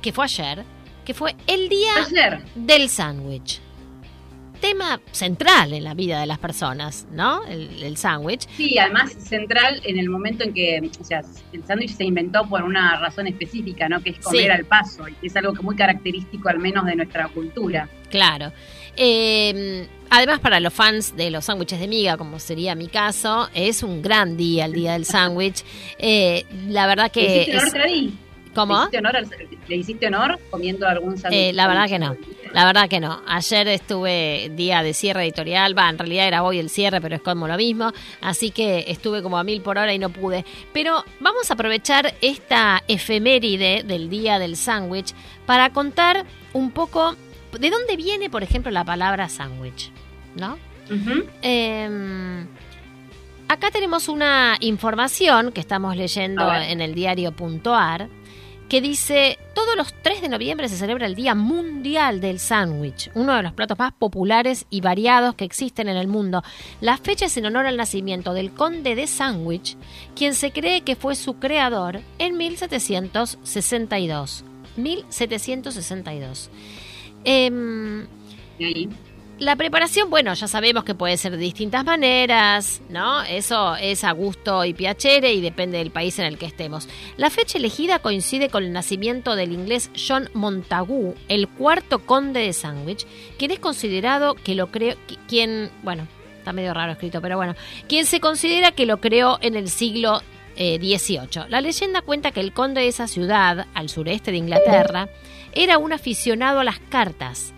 [0.00, 0.64] que fue ayer,
[1.04, 2.42] que fue el día Ayer.
[2.54, 3.60] del sándwich.
[4.60, 7.44] Tema central en la vida de las personas, ¿no?
[7.46, 8.46] El, el sándwich.
[8.56, 11.20] Sí, además central en el momento en que, o sea,
[11.52, 14.00] el sándwich se inventó por una razón específica, ¿no?
[14.00, 14.48] Que es comer Sí.
[14.48, 17.88] al paso, y que es algo que muy característico al menos de nuestra cultura.
[18.08, 18.52] Claro.
[18.96, 23.82] Eh, además, para los fans de los sándwiches de miga, como sería mi caso, es
[23.82, 25.64] un gran día, el día del sándwich.
[25.98, 27.42] Eh, la verdad ¿Le que...
[27.42, 28.10] hiciste honor, es-?
[28.54, 28.74] ¿Cómo?
[28.74, 29.30] ¿Le hiciste honor, al-
[29.68, 31.40] ¿Le hiciste honor comiendo algún sándwich?
[31.40, 32.16] Eh, la verdad que no.
[32.52, 33.22] La verdad que no.
[33.26, 37.22] Ayer estuve día de cierre editorial, va, en realidad era hoy el cierre, pero es
[37.22, 37.90] como lo mismo,
[38.20, 40.44] así que estuve como a mil por hora y no pude.
[40.74, 45.14] Pero vamos a aprovechar esta efeméride del día del sándwich
[45.46, 47.16] para contar un poco
[47.58, 49.90] de dónde viene, por ejemplo, la palabra sándwich,
[50.36, 50.58] ¿no?
[51.42, 52.46] Eh,
[53.48, 58.08] acá tenemos una información que estamos leyendo en el diario.ar
[58.72, 63.34] que dice, todos los 3 de noviembre se celebra el Día Mundial del Sándwich, uno
[63.34, 66.42] de los platos más populares y variados que existen en el mundo.
[66.80, 69.76] La fecha es en honor al nacimiento del conde de Sandwich,
[70.16, 74.44] quien se cree que fue su creador en 1762.
[74.78, 76.50] 1762.
[77.24, 78.06] Em,
[78.60, 78.88] ahí.
[79.38, 83.22] la preparación, bueno, ya sabemos que puede ser de distintas maneras, ¿no?
[83.22, 86.88] Eso es a gusto y piacere y depende del país en el que estemos.
[87.16, 92.52] La fecha elegida coincide con el nacimiento del inglés John Montagu, el cuarto conde de
[92.52, 93.06] Sandwich,
[93.38, 94.96] quien es considerado que lo qui-
[95.28, 96.06] quien, bueno,
[96.38, 97.54] está medio raro escrito, pero bueno,
[97.88, 100.20] quien se considera que lo creó en el siglo
[100.56, 101.44] eh, XVIII.
[101.48, 105.08] La leyenda cuenta que el conde de esa ciudad, al sureste de Inglaterra,
[105.54, 107.52] era un aficionado a las cartas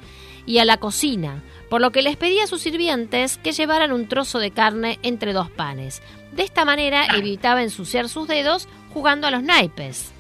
[0.47, 4.07] y a la cocina, por lo que les pedía a sus sirvientes que llevaran un
[4.09, 6.03] trozo de carne entre dos panes.
[6.33, 10.13] De esta manera evitaba ensuciar sus dedos jugando a los naipes.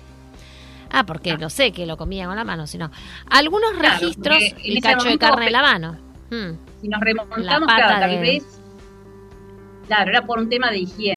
[0.90, 2.90] Ah, porque no sé que lo comía con la mano, sino
[3.28, 5.98] algunos Claro, registros el cacho de carne en la mano.
[6.30, 6.52] Hmm.
[6.80, 7.44] Si nos La remontamos,
[7.74, 8.44] claro, tal de- vez.
[9.88, 11.16] Claro, era por un tema de higiene.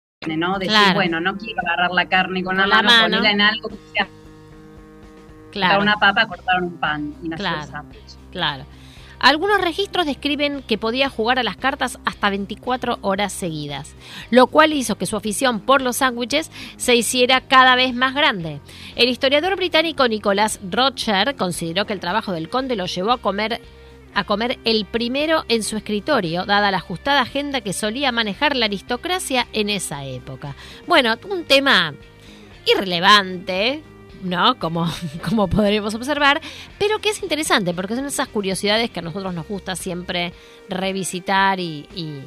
[0.27, 0.59] ¿No?
[0.59, 0.93] Decir, Claro.
[0.95, 3.03] bueno, no quiero agarrar la carne con, Con la la mano, mano.
[3.17, 4.07] ponerla en algo que sea
[5.51, 5.81] Claro.
[5.81, 6.27] una papa,
[6.61, 7.61] un pan y Claro.
[7.61, 8.01] el sándwich.
[8.31, 8.65] Claro.
[9.19, 13.95] Algunos registros describen que podía jugar a las cartas hasta 24 horas seguidas,
[14.31, 18.61] lo cual hizo que su afición por los sándwiches se hiciera cada vez más grande.
[18.95, 23.59] El historiador británico Nicholas Rocher consideró que el trabajo del conde lo llevó a comer
[24.13, 28.65] a comer el primero en su escritorio, dada la ajustada agenda que solía manejar la
[28.65, 30.55] aristocracia en esa época.
[30.87, 31.93] Bueno, un tema
[32.65, 33.81] irrelevante,
[34.23, 34.57] ¿no?
[34.59, 34.87] Como,
[35.29, 36.41] como podremos observar,
[36.77, 40.33] pero que es interesante porque son esas curiosidades que a nosotros nos gusta siempre
[40.69, 42.21] revisitar y, y-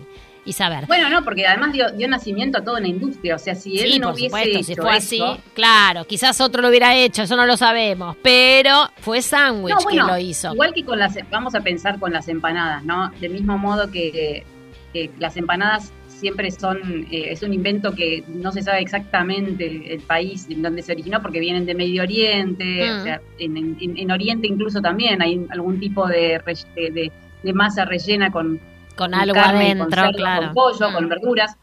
[0.44, 0.86] y saber.
[0.86, 3.36] Bueno, no, porque además dio, dio nacimiento a toda una industria.
[3.36, 5.22] O sea, si él Sí, no por hubiese supuesto, hecho si fue así,
[5.54, 10.06] claro, quizás otro lo hubiera hecho, eso no lo sabemos, pero fue Sandwich No, bueno,
[10.08, 10.52] lo hizo.
[10.52, 13.10] Igual que con las, vamos a pensar con las empanadas, ¿no?
[13.20, 14.44] Del mismo modo que,
[14.92, 19.82] que las empanadas siempre son, eh, es un invento que no se sabe exactamente el,
[19.90, 23.00] el país en donde se originó porque vienen de Medio Oriente, Mm.
[23.00, 26.40] o sea, en, en- en Oriente incluso también hay algún tipo de,
[26.76, 27.12] de-
[27.42, 28.58] de masa rellena con,
[28.96, 30.46] Con algo carne, adentro, con cerdo, claro.
[30.46, 30.94] con pollo, Mm.
[30.94, 31.56] con verduras.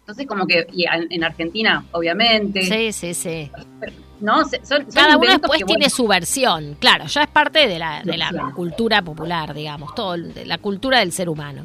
[0.00, 3.50] Entonces como que, y en en Argentina, obviamente, Sí, sí, sí.
[4.20, 4.44] ¿no?
[4.44, 7.78] Se- Son, son Cada uno después tiene bueno, su versión, claro, ya es parte de
[7.78, 11.62] la, de la cultura popular, digamos, todo, de la cultura del ser humano.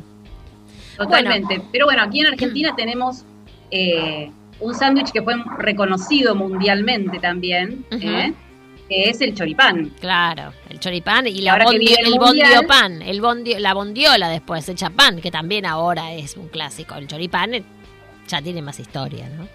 [0.98, 1.62] Totalmente.
[1.72, 3.24] Pero bueno, aquí en Argentina tenemos
[3.72, 8.08] eh, un sándwich que fue reconocido mundialmente también, Ujú.
[8.08, 8.34] ¿eh?
[8.92, 9.90] Que es el choripán.
[10.02, 13.74] Claro, el choripán y la ahora que bondi- el el mundial- bondiopan, el bondio, la
[13.74, 16.96] bondiola después hecha pan, que también ahora es un clásico.
[16.96, 17.64] El choripán eh,
[18.28, 19.48] ya tiene más historia, ¿no?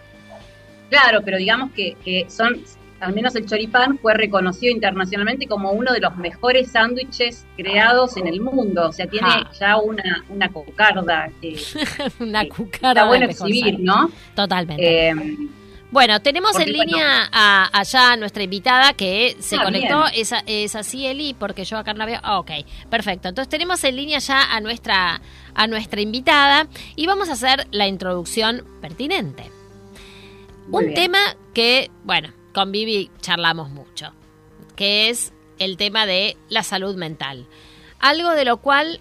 [0.89, 2.63] Claro, pero digamos que, que son,
[3.01, 8.29] al menos el choripán fue reconocido internacionalmente como uno de los mejores sándwiches creados en
[8.29, 8.89] el mundo.
[8.89, 9.51] O sea, tiene Ja.
[9.59, 11.57] ya una, una cocarda que
[12.21, 12.93] Una cucara.
[13.01, 13.81] está bueno exhibir.
[13.81, 14.11] ¿no?
[14.35, 15.09] Totalmente.
[15.11, 15.15] Eh,
[15.93, 20.43] Bueno, tenemos Porque, en línea a, allá a nuestra invitada que se Ah, conectó, bien.
[20.47, 22.21] es, así Eli, porque yo acá no la veo.
[22.23, 22.51] Ah, ok,
[22.91, 23.29] perfecto.
[23.29, 25.21] Entonces tenemos en línea ya a nuestra,
[25.55, 29.51] a nuestra invitada y vamos a hacer la introducción pertinente.
[30.69, 30.95] Muy Un bien.
[31.03, 34.13] tema que, bueno, con Vivi charlamos mucho,
[34.75, 37.47] que es el tema de la salud mental.
[38.01, 39.01] Algo de lo cual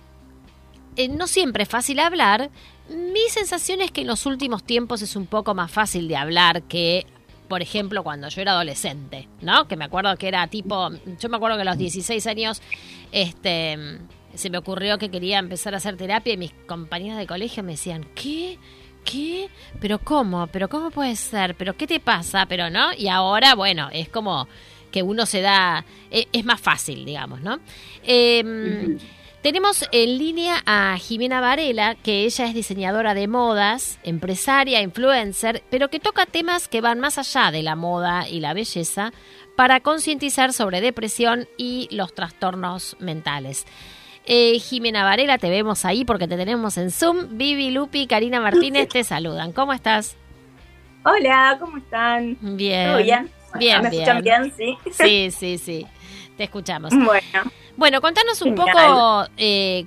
[0.97, 2.51] eh, no siempre es fácil hablar.
[2.89, 6.63] Mi sensación es que en los últimos tiempos es un poco más fácil de hablar
[6.63, 7.05] que,
[7.47, 9.67] por ejemplo, cuando yo era adolescente, ¿no?
[9.67, 10.89] Que me acuerdo que era tipo,
[11.19, 12.61] yo me acuerdo que a los 16 años,
[13.11, 13.99] este,
[14.35, 17.71] se me ocurrió que quería empezar a hacer terapia y mis compañeros de colegio me
[17.73, 18.59] decían, ¿qué?
[19.03, 19.49] ¿Qué?
[19.79, 20.47] ¿Pero cómo?
[20.47, 21.55] ¿Pero cómo puede ser?
[21.55, 22.45] ¿Pero qué te pasa?
[22.47, 22.91] ¿Pero no?
[22.93, 24.47] Y ahora, bueno, es como
[24.91, 27.59] que uno se da, e- es más fácil, digamos, ¿no?
[28.03, 28.97] Em,
[29.45, 35.91] tenemos en línea a Jimena Varela, que ella es diseñadora de modas, empresaria, influencer, pero
[35.91, 39.13] que toca temas que van más allá de la moda y la belleza
[39.55, 43.67] para concientizar sobre depresión y los trastornos mentales.
[44.25, 47.37] Eh, Jimena Varela, te vemos ahí porque te tenemos en Zoom.
[47.37, 49.51] Vivi, Lupi, Karina Martínez te saludan.
[49.51, 50.17] ¿Cómo estás?
[51.03, 52.35] Hola, ¿cómo están?
[52.41, 52.89] Bien.
[52.89, 53.29] ¿Todo bien?
[53.59, 54.01] Bien, ¿Me bien.
[54.01, 54.53] escuchan bien?
[54.57, 54.77] Sí.
[54.91, 55.87] Sí, sí, sí.
[56.37, 56.91] Te escuchamos.
[56.93, 57.51] Bueno.
[57.77, 58.73] Bueno, contanos un Genial.
[58.73, 59.85] poco eh,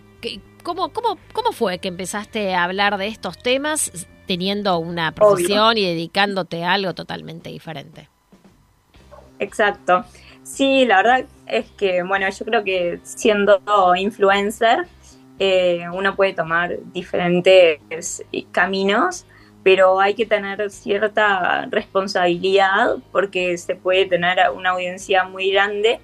[0.62, 5.84] cómo, cómo, cómo fue que empezaste a hablar de estos temas teniendo una profesión y
[5.86, 8.08] dedicándote a algo totalmente diferente.
[9.38, 10.04] Exacto.
[10.42, 13.60] Sí, la verdad, es que, bueno, yo creo que siendo
[13.96, 14.86] influencer,
[15.38, 19.24] eh, uno puede tomar diferentes caminos,
[19.62, 26.00] pero hay que tener cierta responsabilidad porque se puede tener una audiencia muy grande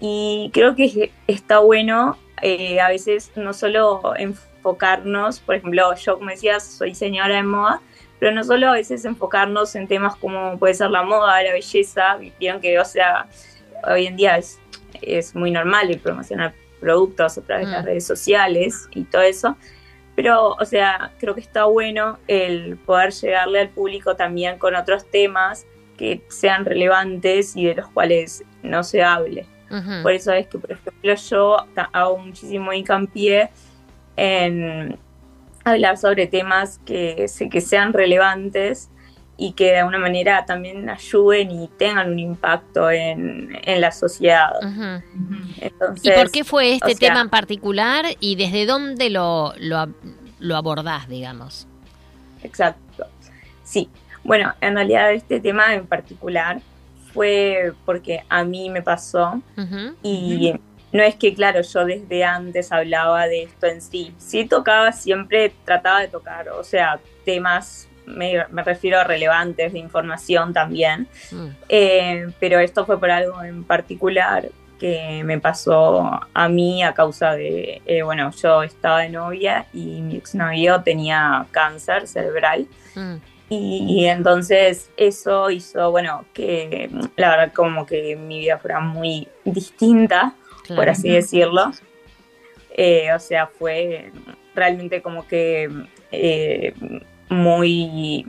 [0.00, 6.30] y creo que está bueno eh, a veces no solo enfocarnos, por ejemplo, yo como
[6.30, 7.80] decías, soy señora de moda,
[8.18, 12.18] pero no solo a veces enfocarnos en temas como puede ser la moda, la belleza,
[12.38, 13.26] vieron que, o sea,
[13.86, 14.58] hoy en día es,
[15.02, 17.86] es muy normal el promocionar productos a través de las Mm.
[17.86, 19.56] redes sociales y todo eso,
[20.16, 25.10] pero, o sea, creo que está bueno el poder llegarle al público también con otros
[25.10, 25.66] temas
[25.96, 29.46] que sean relevantes y de los cuales no se hable.
[30.02, 31.56] Por eso es que, por ejemplo, yo
[31.92, 33.50] hago muchísimo hincapié
[34.16, 34.98] en
[35.64, 38.90] hablar sobre temas que, que sean relevantes
[39.36, 44.50] y que de alguna manera también ayuden y tengan un impacto en, en la sociedad.
[45.60, 49.88] Entonces, ¿Y por qué fue este sea, tema en particular y desde dónde lo, lo,
[50.40, 51.66] lo abordás, digamos?
[52.42, 53.06] Exacto.
[53.64, 53.88] Sí.
[54.24, 56.60] Bueno, en realidad este tema en particular
[57.12, 59.42] fue porque a mí me pasó
[60.02, 60.54] y
[60.92, 64.12] no es que, claro, yo desde antes hablaba de esto en sí.
[64.18, 69.78] Sí tocaba siempre, trataba de tocar, o sea, temas, me, me refiero a relevantes de
[69.78, 71.06] información también.
[71.30, 71.46] Mm.
[71.68, 74.48] Eh, pero esto fue por algo en particular
[74.80, 80.00] que me pasó a mí a causa de, eh, bueno, yo estaba de novia y
[80.00, 82.66] mi exnovio tenía cáncer cerebral.
[83.50, 83.88] Mm.
[83.88, 90.34] Y, entonces eso hizo, bueno, que la verdad como que mi vida fuera muy distinta,
[90.68, 90.92] por Claro.
[90.92, 91.72] así decirlo.
[92.76, 94.12] Eh, o sea, fue
[94.54, 95.68] realmente como que
[96.12, 96.74] eh,
[97.28, 98.24] muy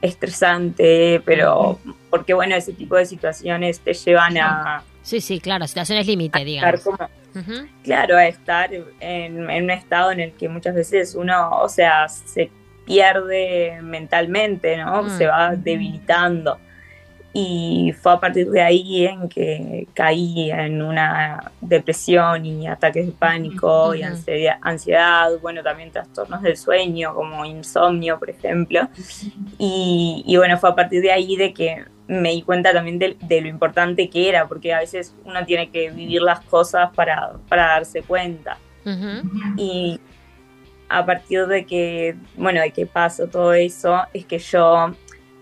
[0.00, 1.78] estresante, pero
[2.10, 6.80] porque bueno, ese tipo de situaciones te llevan a, Sí, sí, claro, situaciones límite, digamos.
[6.80, 7.66] como Ujú.
[7.82, 12.08] claro, a estar en, en un estado en el que muchas veces uno, o sea,
[12.08, 12.50] se
[12.84, 15.04] pierde mentalmente, ¿no?
[15.04, 15.10] Mm.
[15.10, 16.58] Se va debilitando.
[17.34, 23.12] Y fue a partir de ahí en que caí en una depresión y ataques de
[23.12, 28.86] pánico y ansiedad, ansiedad, bueno, también trastornos del sueño como insomnio, por ejemplo.
[29.58, 33.16] Y, y bueno, fue a partir de ahí de que me di cuenta también de,
[33.22, 37.32] de lo importante que era, porque a veces uno tiene que vivir las cosas para,
[37.48, 38.58] para darse cuenta.
[39.56, 40.00] Y
[40.92, 44.92] a partir de que, bueno, de que pasó todo eso, es que yo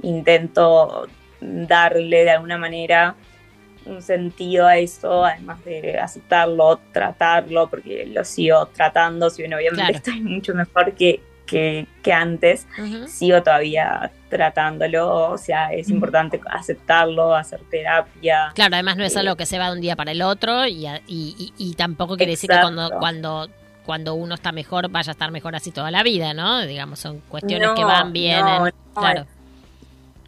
[0.03, 1.07] intento
[1.41, 3.15] darle de alguna manera
[3.87, 9.93] un sentido a eso, además de aceptarlo, tratarlo, porque lo sigo tratando, si bien obviamente
[9.93, 9.97] Claro.
[9.97, 12.67] estoy mucho mejor que, que, que antes,
[13.09, 18.53] sigo todavía tratándolo, o sea, es importante aceptarlo, hacer terapia.
[18.55, 20.67] Claro, además no es Eh, algo que se va de un día para el otro
[20.67, 22.57] y, y, y- y tampoco quiere decir que
[22.99, 23.49] cuando,
[23.91, 26.65] cuando uno está mejor vaya a estar mejor así toda la vida, ¿no?
[26.65, 29.27] Digamos, son cuestiones No, que van, no, no, claro.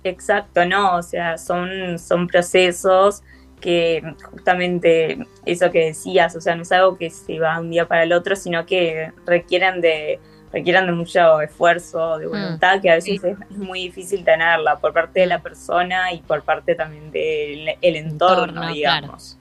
[0.03, 3.23] Exacto, no, o sea, son, son procesos
[3.61, 4.03] que
[4.33, 7.87] justamente eso que decías, o sea, no es algo que se va de un día
[7.87, 10.19] para el otro, sino que requieren de,
[10.53, 14.93] requieren de mucho esfuerzo, de voluntad, que a veces es, es muy difícil tenerla por
[14.93, 19.39] parte de la persona y por parte también del el entorno, Entorno, digamos.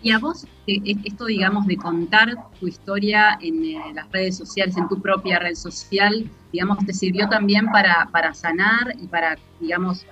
[0.00, 0.46] Y a vos,
[1.04, 5.54] esto, digamos, de contar tu historia en eh, las redes sociales, en tu propia red
[5.54, 10.06] social, digamos, te sirvió también para, para sanar y para, digamos,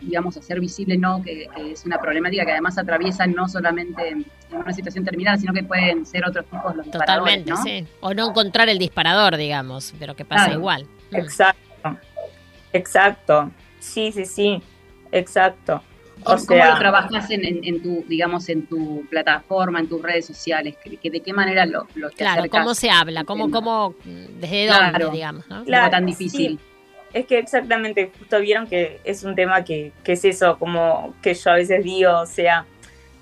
[0.00, 1.22] digamos, hacer visible, ¿no?
[1.22, 5.52] Que, que es una problemática que además atraviesa no solamente en, una situación terminal, sino
[5.52, 7.62] que pueden ser otros tipos los disparadores, Totalmente, ¿no?
[7.62, 7.86] sí.
[8.00, 10.58] O no encontrar el disparador, digamos, pero que pasa Claro.
[10.58, 10.86] igual.
[11.12, 11.96] Exacto,
[12.72, 14.62] exacto, sí, sí, sí,
[15.12, 15.82] exacto.
[16.22, 20.02] O ¿Cómo, sea, lo trabajas en, en- en tu, digamos, en tu plataforma, en tus
[20.02, 20.76] redes sociales?
[20.82, 23.94] ¿Que, que ¿De qué manera lo, lo te Claro, acercas cómo se habla, cómo, cómo,
[24.04, 24.98] desde Claro.
[24.98, 25.64] dónde, digamos, ¿no?
[25.64, 26.06] Claro, tan sí.
[26.24, 26.58] difícil?
[27.12, 31.34] Es que exactamente, justo vieron que es un tema que, que es eso, como que
[31.34, 32.66] yo a veces digo, o sea,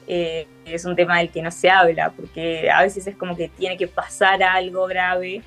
[0.07, 3.49] eh, es un tema del que no se habla, porque a veces es como que
[3.49, 5.43] tiene que pasar algo grave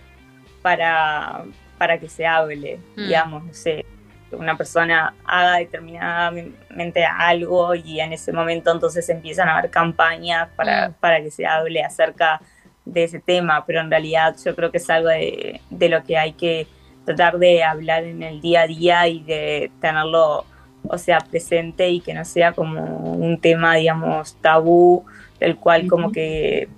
[0.61, 1.43] para,
[1.77, 3.03] para que se hable, Mm.
[3.07, 3.85] digamos, no sé,
[4.31, 10.89] una persona haga determinadamente algo y en ese momento entonces empiezan a haber campañas para,
[10.89, 10.93] Mm.
[10.99, 12.41] para que se hable acerca
[12.85, 16.17] de ese tema, pero en realidad yo creo que es algo de, de lo que
[16.17, 16.67] hay que
[17.05, 20.45] tratar de hablar en el día a día y de tenerlo,
[20.87, 25.05] o sea, presente y que no sea como un tema, digamos, tabú,
[25.39, 26.69] del cual como que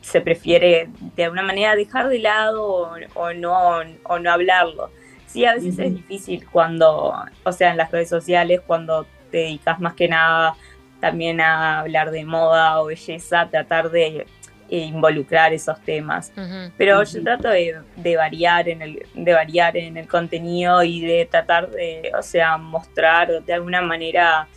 [0.00, 4.90] se prefiere de alguna manera dejar de lado o, o no, o no hablarlo.
[5.36, 7.14] Sí, a veces es difícil cuando,
[7.44, 10.54] o sea, en las redes sociales, cuando te dedicas más que nada
[10.98, 14.26] también a hablar de moda o belleza, tratar de
[14.70, 16.32] eh, involucrar esos temas.
[16.78, 21.28] Pero yo trato de, de variar en el, de variar en el contenido y de
[21.30, 24.48] tratar de, o sea, mostrar de alguna manera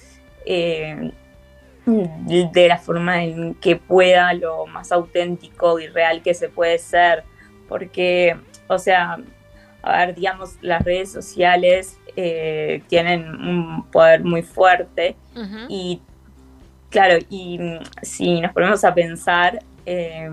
[0.45, 1.11] eh,
[1.85, 6.77] de de la forma en que pueda lo más auténtico y real que se puede
[6.77, 7.25] ser.
[7.67, 8.37] Porque,
[8.69, 9.19] o sea,
[9.81, 15.15] a ver, digamos, las redes sociales eh, tienen un poder muy fuerte
[15.67, 16.01] y
[16.89, 20.29] claro, y mm, si nos ponemos a pensar, eh,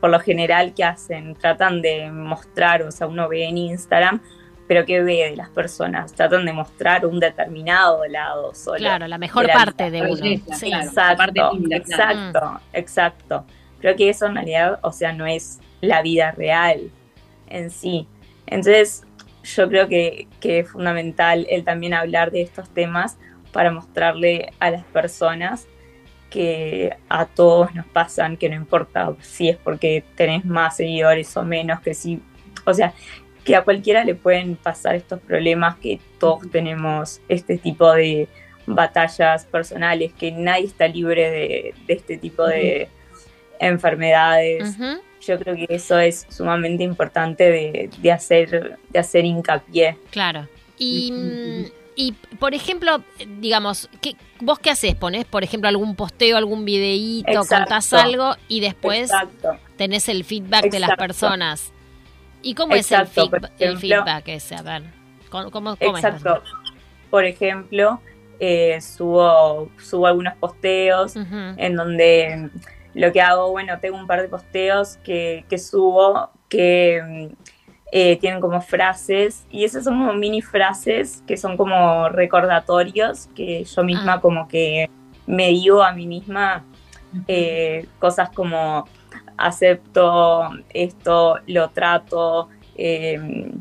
[0.00, 1.34] por lo general, ¿qué hacen?
[1.36, 4.20] Tratan de mostrar, o sea, uno ve en Instagram,
[4.66, 6.12] pero ¿qué ve de las personas?
[6.12, 8.78] Tratan de mostrar un determinado lado solo.
[8.78, 10.04] Claro, la mejor la parte vida.
[10.04, 10.56] de uno.
[10.56, 10.72] Sí.
[10.72, 12.12] Exacto, parte linda, claro.
[12.12, 13.44] exacto, exacto.
[13.80, 16.90] Creo que eso en realidad, o sea, no es la vida real
[17.48, 18.08] en sí.
[18.52, 19.04] Entonces,
[19.44, 23.18] yo creo que, que es fundamental el también hablar de estos temas
[23.52, 25.66] para mostrarle a las personas
[26.30, 31.44] que a todos nos pasan, que no importa si es porque tenés más seguidores o
[31.44, 32.22] menos, que si,
[32.64, 32.94] o sea,
[33.44, 38.28] que a cualquiera le pueden pasar estos problemas, que todos tenemos este tipo de
[38.66, 42.88] batallas personales, que nadie está libre de, de este tipo de
[43.58, 44.76] enfermedades.
[45.26, 49.96] Yo creo que eso es sumamente importante de, de hacer, de hacer hincapié.
[50.10, 50.48] Claro.
[50.78, 53.02] Y, y, por ejemplo,
[53.38, 54.94] digamos, ¿qué, ¿vos qué haces?
[54.96, 57.56] ¿Ponés, por ejemplo, algún posteo, algún videíto, Exacto.
[57.56, 59.58] contás algo y después Exacto.
[59.76, 61.72] tenés el feedback de las personas?
[62.42, 64.56] ¿Y cómo es el, feedback- el feedback ese?
[64.56, 64.82] A ver,
[65.30, 65.80] ¿cómo, cómo, es?
[65.80, 66.42] Exacto.
[67.10, 68.00] Por ejemplo,
[68.40, 72.50] eh, subo, subo algunos posteos en donde
[72.94, 77.26] lo que hago, bueno, tengo un par de posteos que, que subo que mm,
[77.92, 83.64] eh, tienen como frases y esas son como mini frases que son como recordatorios que
[83.64, 84.88] yo misma como que
[85.26, 86.64] me digo a mí misma
[87.28, 88.86] eh, cosas como
[89.36, 93.52] acepto esto, lo trato, eh,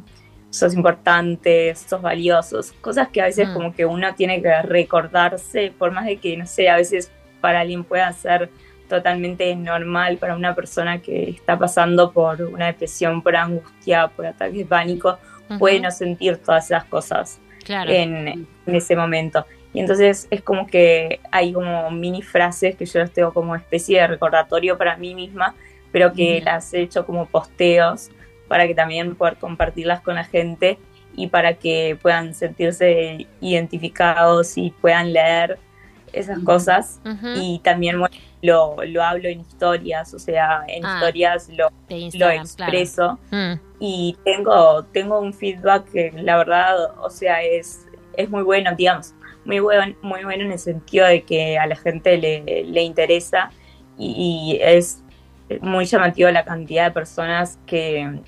[0.50, 3.54] sos importante, sos valiosos, cosas que a veces Mm.
[3.54, 7.62] como que uno tiene que recordarse, por más de que, no sé, a veces para
[7.62, 8.50] alguien pueda ser
[8.98, 14.58] totalmente normal para una persona que está pasando por una depresión, por angustia, por ataques
[14.58, 15.18] de pánico,
[15.50, 15.60] Ujú.
[15.60, 17.92] puede no sentir todas esas cosas Claro.
[17.92, 18.28] en,
[18.66, 19.46] en ese momento.
[19.74, 24.02] Y entonces es como que hay como mini frases que yo las tengo como especie
[24.02, 25.56] de recordatorio para mí misma,
[25.92, 26.46] pero que Ujú.
[26.46, 28.10] las he hecho como posteos
[28.48, 30.78] para que también poder compartirlas con la gente
[31.16, 35.58] y para que puedan sentirse identificados y puedan leer
[36.14, 37.00] esas cosas.
[37.36, 42.30] Y también bueno, lo, lo hablo en historias, o sea, en Ah, historias lo, lo
[42.30, 43.54] expreso Mm.
[43.80, 47.86] y tengo, tengo un feedback que la verdad, o sea, es,
[48.18, 49.14] es muy bueno, digamos,
[49.46, 53.52] muy bueno, muy bueno en el sentido de que a la gente le, le interesa
[53.98, 55.04] y, y es
[55.62, 58.20] muy llamativo la cantidad de personas que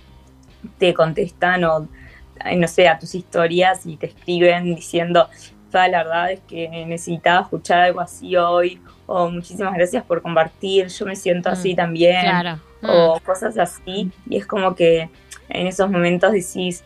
[0.78, 1.88] te contestan o,
[2.56, 5.30] no sé, a tus historias y te escriben diciendo,
[5.74, 10.88] "Fa, la verdad es que necesitaba escuchar algo así hoy o muchísimas gracias por compartir,
[10.88, 12.60] yo me siento así también claro.
[12.88, 15.10] o cosas así y es como que
[15.50, 16.84] en esos momentos decís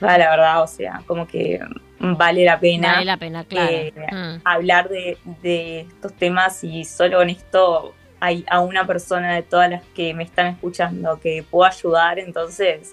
[0.00, 1.60] "Ah, la verdad o sea como que
[2.00, 3.70] vale la pena Vale la pena, claro.
[3.70, 4.40] eh, Mm.
[4.44, 9.68] hablar de, de estos temas y solo con esto hay a una persona de todas
[9.70, 12.92] las que me están escuchando que puedo ayudar entonces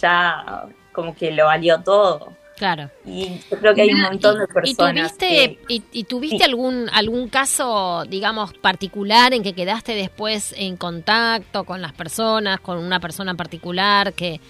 [0.00, 2.32] ya como que lo valió todo
[2.62, 2.90] Claro.
[3.04, 6.44] y yo creo que hay un montón de ¿Y personas tuviste, que- y, y tuviste
[6.44, 12.78] algún, algún caso, digamos, particular en que quedaste después en contacto con las personas, con
[12.78, 14.40] una persona en particular, que,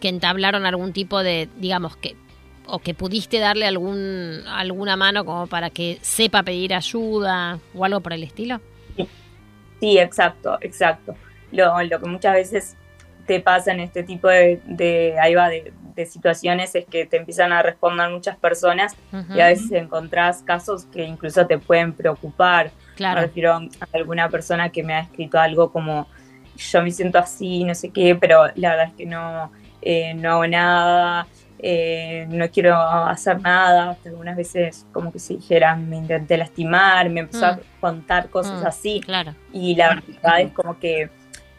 [0.00, 2.14] que entablaron algún tipo de, digamos, que
[2.66, 8.00] o que pudiste darle algún alguna mano como para que sepa pedir ayuda o algo
[8.00, 8.60] por el estilo?
[9.80, 11.14] Sí, exacto, exacto.
[11.52, 12.76] Lo, lo que muchas veces
[13.26, 17.16] te pasa en este tipo de, de, ahí va, de, de situaciones es que te
[17.16, 18.94] empiezan a responder muchas personas
[19.34, 22.70] y a veces encontrás casos que incluso te pueden preocupar.
[22.96, 23.20] Claro.
[23.20, 23.60] Me refiero a
[23.92, 26.06] alguna persona que me ha escrito algo como
[26.56, 29.50] yo me siento así, no sé qué, pero la verdad es que no,
[29.80, 31.26] eh, no hago nada,
[31.58, 33.90] eh, no quiero hacer nada.
[33.90, 37.60] Hasta algunas veces como que si dijera me intenté lastimar, me empezó a Mm.
[37.80, 39.00] contar cosas Mm, así.
[39.00, 39.34] Claro.
[39.52, 41.08] Y la verdad es como que,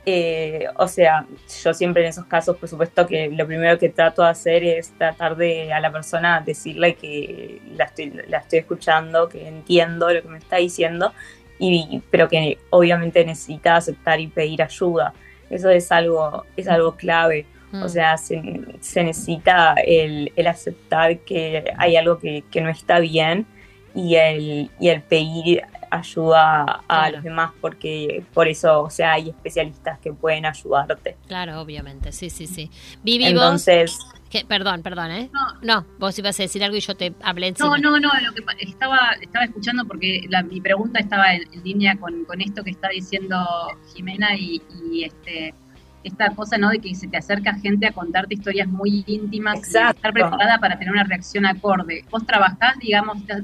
[0.06, 1.26] eh, o sea,
[1.64, 4.92] yo siempre en esos casos, por supuesto que lo primero que trato de hacer es
[4.98, 10.22] tratar de a la persona decirle que la estoy, la estoy escuchando, que entiendo lo
[10.22, 11.14] que me está diciendo,
[11.58, 15.14] y, pero que obviamente necesita aceptar y pedir ayuda.
[15.50, 17.46] Eso es algo, es algo clave.
[17.72, 17.84] Mm.
[17.84, 18.42] O sea, se,
[18.82, 23.46] se necesita el, el aceptar que hay algo que, que no está bien
[23.96, 25.64] y el, y el pedir
[25.94, 27.16] ayuda a Claro.
[27.16, 31.18] los demás porque por eso, o sea, hay especialistas que pueden ayudarte.
[31.28, 32.70] Claro, obviamente, sí, sí, sí.
[33.04, 34.14] Vivi, Entonces, vos...
[34.30, 35.30] que- perdón, perdón, ¿eh?
[35.62, 35.86] No.
[36.00, 37.78] vos ibas a decir algo y yo te hablé No, encima.
[37.78, 41.96] no, no, lo que estaba, estaba escuchando porque la- mi pregunta estaba en, en línea
[41.98, 43.38] con, con esto que está diciendo
[43.94, 44.62] Jimena y,
[44.92, 45.54] y, este
[46.04, 49.62] esta cosa no de que se te acerca gente a contarte historias muy íntimas y
[49.62, 52.04] estar preparada para tener una reacción acorde.
[52.12, 53.44] Vos trabajás, digamos, estás-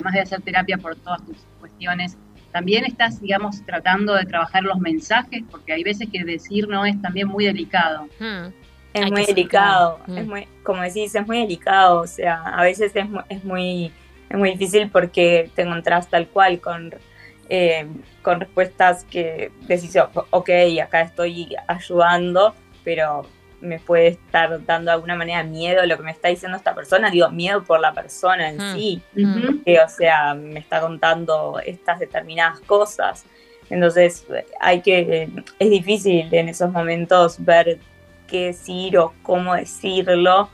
[0.00, 2.16] Además de hacer terapia por todas tus cuestiones,
[2.52, 7.00] también estás, digamos, tratando de trabajar los mensajes, porque hay veces que decir no es
[7.00, 8.08] también muy delicado.
[8.18, 8.48] Hmm.
[8.92, 10.20] Es Hay muy delicado, claro.
[10.20, 13.92] es muy, como decís, es muy delicado, o sea, a veces es, es muy
[14.28, 16.94] es muy difícil porque te encontrás tal cual con,
[17.48, 17.84] eh,
[18.22, 20.50] con respuestas que decís, "O- ok,
[20.82, 22.54] acá estoy ayudando,
[22.84, 23.26] pero
[23.60, 27.10] me puede estar dando de alguna manera miedo lo que me está diciendo esta persona,
[27.10, 28.74] digo, miedo por la persona en Mm.
[28.74, 29.62] sí, Ujú.
[29.64, 33.24] que, o sea, me está contando estas determinadas cosas.
[33.68, 34.26] Entonces,
[34.60, 35.28] hay que,
[35.58, 37.78] es difícil en esos momentos ver
[38.26, 40.48] qué decir o cómo decirlo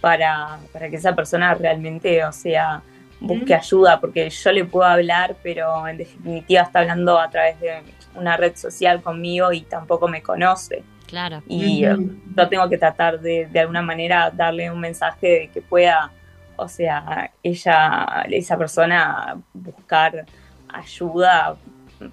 [0.00, 2.82] para, para que esa persona realmente, o sea,
[3.20, 7.82] busque ayuda, porque yo le puedo hablar, pero en definitiva está hablando a través de
[8.14, 10.82] una red social conmigo y tampoco me conoce.
[11.12, 11.42] Claro.
[11.46, 11.94] Y eh,
[12.34, 16.10] yo tengo que tratar de, de alguna manera darle un mensaje de que pueda,
[16.56, 20.24] o sea, ella, esa persona buscar
[20.68, 21.54] ayuda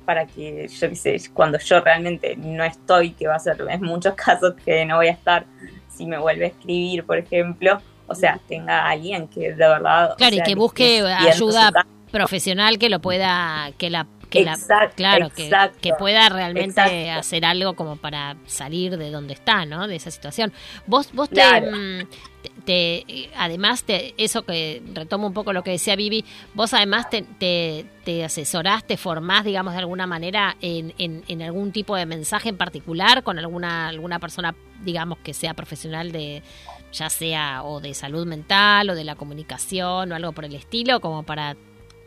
[0.03, 3.83] para que, yo qué sé, cuando yo realmente no estoy, que va a ser en
[3.83, 5.45] muchos casos que no voy a estar,
[5.87, 10.11] si me vuelve a escribir, por ejemplo, o sea, tenga alguien que de verdad...
[10.11, 11.71] o Claro, y que busque ayuda
[12.11, 14.57] profesional que lo pueda, que la, que la-
[14.95, 17.19] claro, que, exacto, que pueda realmente exacto.
[17.19, 19.87] hacer algo como para salir de donde está, ¿no?
[19.87, 20.53] De esa situación.
[20.85, 21.71] Vos, vos te, Claro.
[21.71, 21.99] mm,
[22.43, 26.23] te, te- además te, eso que retomo un poco lo que decía Vivi,
[26.53, 31.41] vos además te, te, te asesorás, te formás, digamos, de alguna manera en, en, en
[31.41, 34.53] algún tipo de mensaje en particular con alguna, alguna persona,
[34.83, 36.43] digamos, que sea profesional de
[36.91, 40.99] ya sea o de salud mental o de la comunicación o algo por el estilo,
[41.01, 41.55] como para,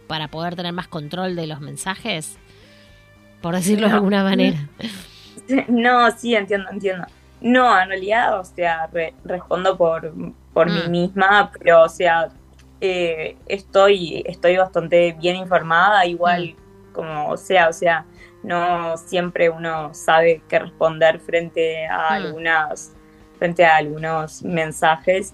[0.06, 2.36] para poder tener más control de los mensajes,
[3.40, 4.68] por decirlo de alguna manera.
[5.68, 7.06] No, sí, entiendo, entiendo.
[7.40, 10.12] No, en realidad, o sea, re- respondo por,
[10.52, 10.90] por mí Mm.
[10.90, 12.28] misma, pero, o sea,
[12.80, 16.54] eh, estoy, estoy bastante bien informada, igual
[16.92, 18.04] como o sea, o sea,
[18.42, 22.12] no siempre uno sabe qué responder frente a Mm.
[22.26, 22.92] algunas,
[23.38, 25.32] frente a algunos mensajes,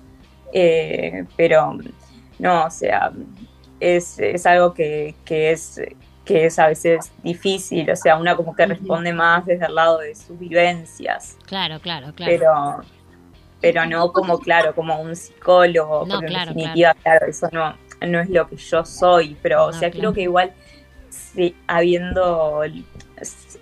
[0.53, 1.77] eh, pero
[2.39, 3.11] no, o sea,
[3.81, 5.81] es, es algo que, que es
[6.25, 9.99] que es a veces difícil, o sea, uno como que responde más desde el lado
[9.99, 12.31] de sus vivencias, Claro, claro, claro.
[12.31, 12.99] pero
[13.61, 17.27] pero no como, claro, como un psicólogo, No, porque claro, en definitiva, claro.
[17.27, 17.75] eso no,
[18.07, 19.99] no es lo que yo soy, pero, o sea, claro.
[19.99, 20.53] creo que igual,
[21.11, 22.61] sí, habiendo,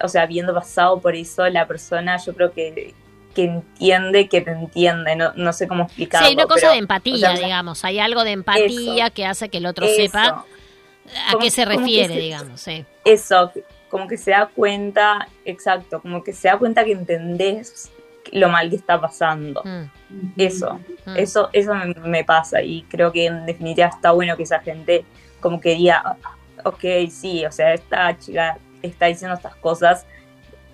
[0.03, 2.95] o sea, habiendo pasado por eso, la persona, yo creo que
[3.37, 6.27] que entiende que te entiende, no, no sé cómo Sí, explicarlo.
[6.29, 7.85] hay una cosa pero, de empatía, o sea, digamos.
[7.85, 9.15] Hay algo de empatía Eso.
[9.15, 9.95] que hace que el otro Eso.
[9.97, 12.61] sepa a Como- qué se refiere, se- digamos.
[12.61, 12.85] Sí.
[13.05, 13.53] Eso,
[13.91, 17.93] como que se da cuenta, exacto, como que se da cuenta que entendés
[18.33, 19.63] lo mal que está pasando.
[19.65, 20.41] Mm.
[20.41, 21.17] Eso, Mm.
[21.17, 25.05] eso, eso me, me pasa y creo que en definitiva está bueno que esa gente
[25.41, 26.17] como que diga, "Ah,
[26.65, 30.07] ok, sí, o sea, esta chica está diciendo estas cosas,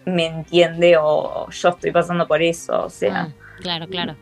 [0.06, 3.24] me entiende o yo estoy pasando por eso, o sea.
[3.24, 4.16] Mm, Claro, claro.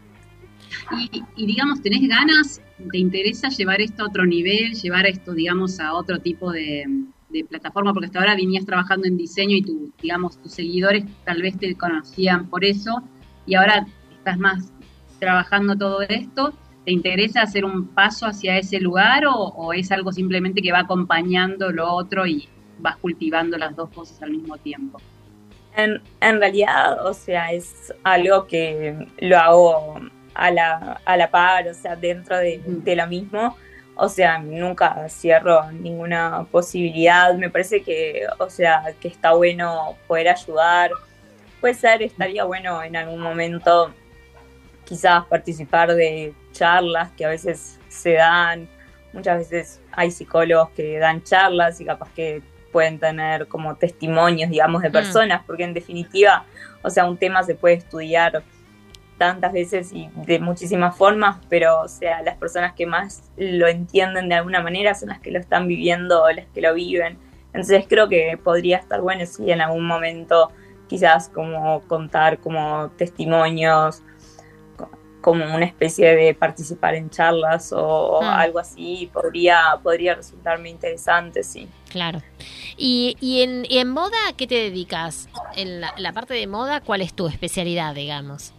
[0.92, 2.60] Y, y, digamos, ¿tenés ganas,
[2.92, 6.84] te interesa llevar esto a otro nivel, llevar esto, digamos, a otro tipo de,
[7.30, 7.92] de plataforma?
[7.92, 11.74] Porque hasta ahora venías trabajando en diseño y tu, digamos, tus seguidores tal vez te
[11.74, 13.02] conocían por eso
[13.46, 13.86] y ahora
[14.18, 14.72] estás más
[15.18, 16.52] trabajando todo esto.
[16.84, 20.80] ¿Te interesa hacer un paso hacia ese lugar o, o es algo simplemente que va
[20.80, 22.48] acompañando lo otro y
[22.78, 25.00] vas cultivando las dos cosas al mismo tiempo?
[25.76, 30.00] En, en realidad, o sea, es algo que lo hago
[30.34, 33.56] a la, a la par, o sea, dentro de, de lo mismo.
[33.94, 37.34] O sea, nunca cierro ninguna posibilidad.
[37.34, 40.90] Me parece que, o sea, que está bueno poder ayudar.
[41.60, 43.92] Puede ser, estaría bueno en algún momento
[44.86, 48.68] quizás participar de charlas que a veces se dan.
[49.12, 52.42] Muchas veces hay psicólogos que dan charlas y capaz que
[52.72, 54.92] pueden tener como testimonios, digamos, de Mm.
[54.92, 56.44] personas, porque en definitiva,
[56.82, 58.42] o sea, un tema se puede estudiar
[59.18, 64.30] tantas veces y de muchísimas formas, pero o sea, las personas que más lo entienden
[64.30, 67.18] de alguna manera son las que lo están viviendo o las que lo viven.
[67.52, 70.50] Entonces creo que podría estar bueno si en algún momento
[70.88, 74.02] quizás como contar como testimonios,
[75.20, 78.26] como una especie de participar en charlas o Mm.
[78.26, 81.68] algo así, podría, podría resultarme interesante, sí.
[81.90, 82.22] Claro.
[82.76, 85.28] Y, y, en, y en moda, ¿a qué te dedicas?
[85.56, 88.52] En la, la parte de moda, ¿cuál es tu especialidad, digamos?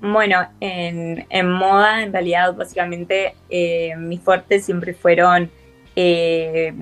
[0.00, 5.50] Bueno, en, en moda, en realidad, básicamente, eh, mis fuertes siempre fueron
[5.94, 6.74] eh,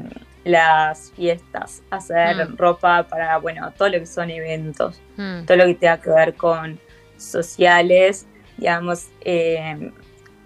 [0.44, 2.56] las fiestas, hacer Mm.
[2.56, 5.44] ropa para, bueno, todo lo que son eventos, Mm.
[5.46, 6.80] todo lo que tenga que ver con
[7.16, 8.26] sociales,
[8.64, 9.90] digamos, eh,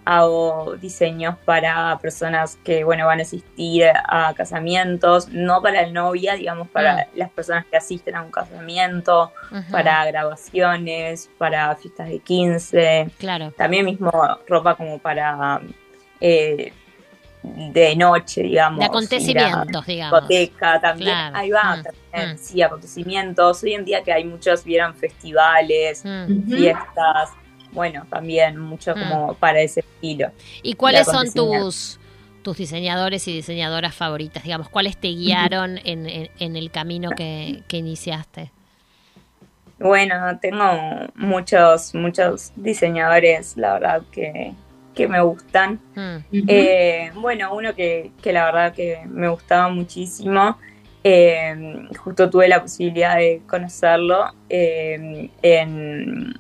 [0.04, 6.34] hago diseños para personas que, bueno, van a asistir a casamientos, no para la novia,
[6.34, 9.32] digamos, para las personas que asisten a un casamiento,
[9.70, 13.10] para grabaciones, para fiestas de 15.
[13.18, 13.52] Claro.
[13.56, 14.10] También mismo
[14.48, 15.60] ropa como para
[16.20, 16.72] eh,
[17.42, 18.80] de noche, digamos.
[18.80, 20.26] De acontecimientos, digamos.
[20.26, 21.10] discoteca también.
[21.12, 21.36] Claro.
[21.36, 22.38] Ahí va, Mm, también, mm.
[22.38, 23.62] sí, acontecimientos.
[23.62, 26.48] Hoy en día que hay muchos, vieran festivales, Mm.
[26.48, 27.30] fiestas.
[27.78, 28.98] Bueno, también mucho Mm.
[29.08, 30.32] como para ese estilo.
[30.64, 32.00] ¿Y cuáles son tus,
[32.42, 34.42] tus diseñadores y diseñadoras favoritas?
[34.42, 38.50] Digamos, ¿cuáles te guiaron en, en- en el camino que, que iniciaste?
[39.78, 40.64] Bueno, tengo
[41.14, 44.54] muchos, muchos diseñadores, la verdad, que,
[44.96, 45.78] que me gustan.
[45.94, 46.16] Mm.
[46.48, 50.58] Eh, bueno, uno que, que la verdad que me gustaba muchísimo,
[51.04, 51.54] eh,
[51.96, 56.34] justo tuve la posibilidad de conocerlo eh, en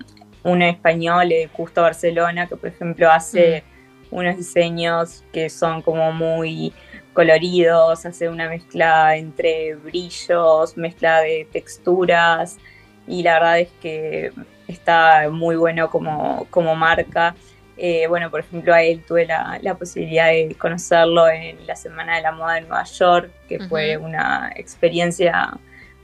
[0.44, 3.64] un español, Justo Barcelona, que por ejemplo hace
[4.10, 6.72] unos diseños que son como muy
[7.12, 12.58] coloridos, hace una mezcla entre brillos, mezcla de texturas
[13.06, 14.32] y la verdad es que
[14.68, 17.34] está muy bueno como, como marca.
[17.76, 22.16] Eh, bueno, por ejemplo, a él tuve la, la posibilidad de conocerlo en la Semana
[22.16, 25.56] de la Moda de Nueva York, que fue una experiencia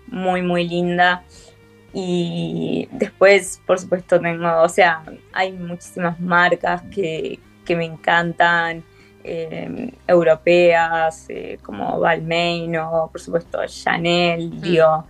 [0.07, 1.25] muy, muy linda.
[1.97, 8.83] Y después, por supuesto, tengo, o sea, hay muchísimas marcas que, que me encantan,
[9.23, 15.07] eh, europeas, eh, como Balmain o, por supuesto, Chanel, digo,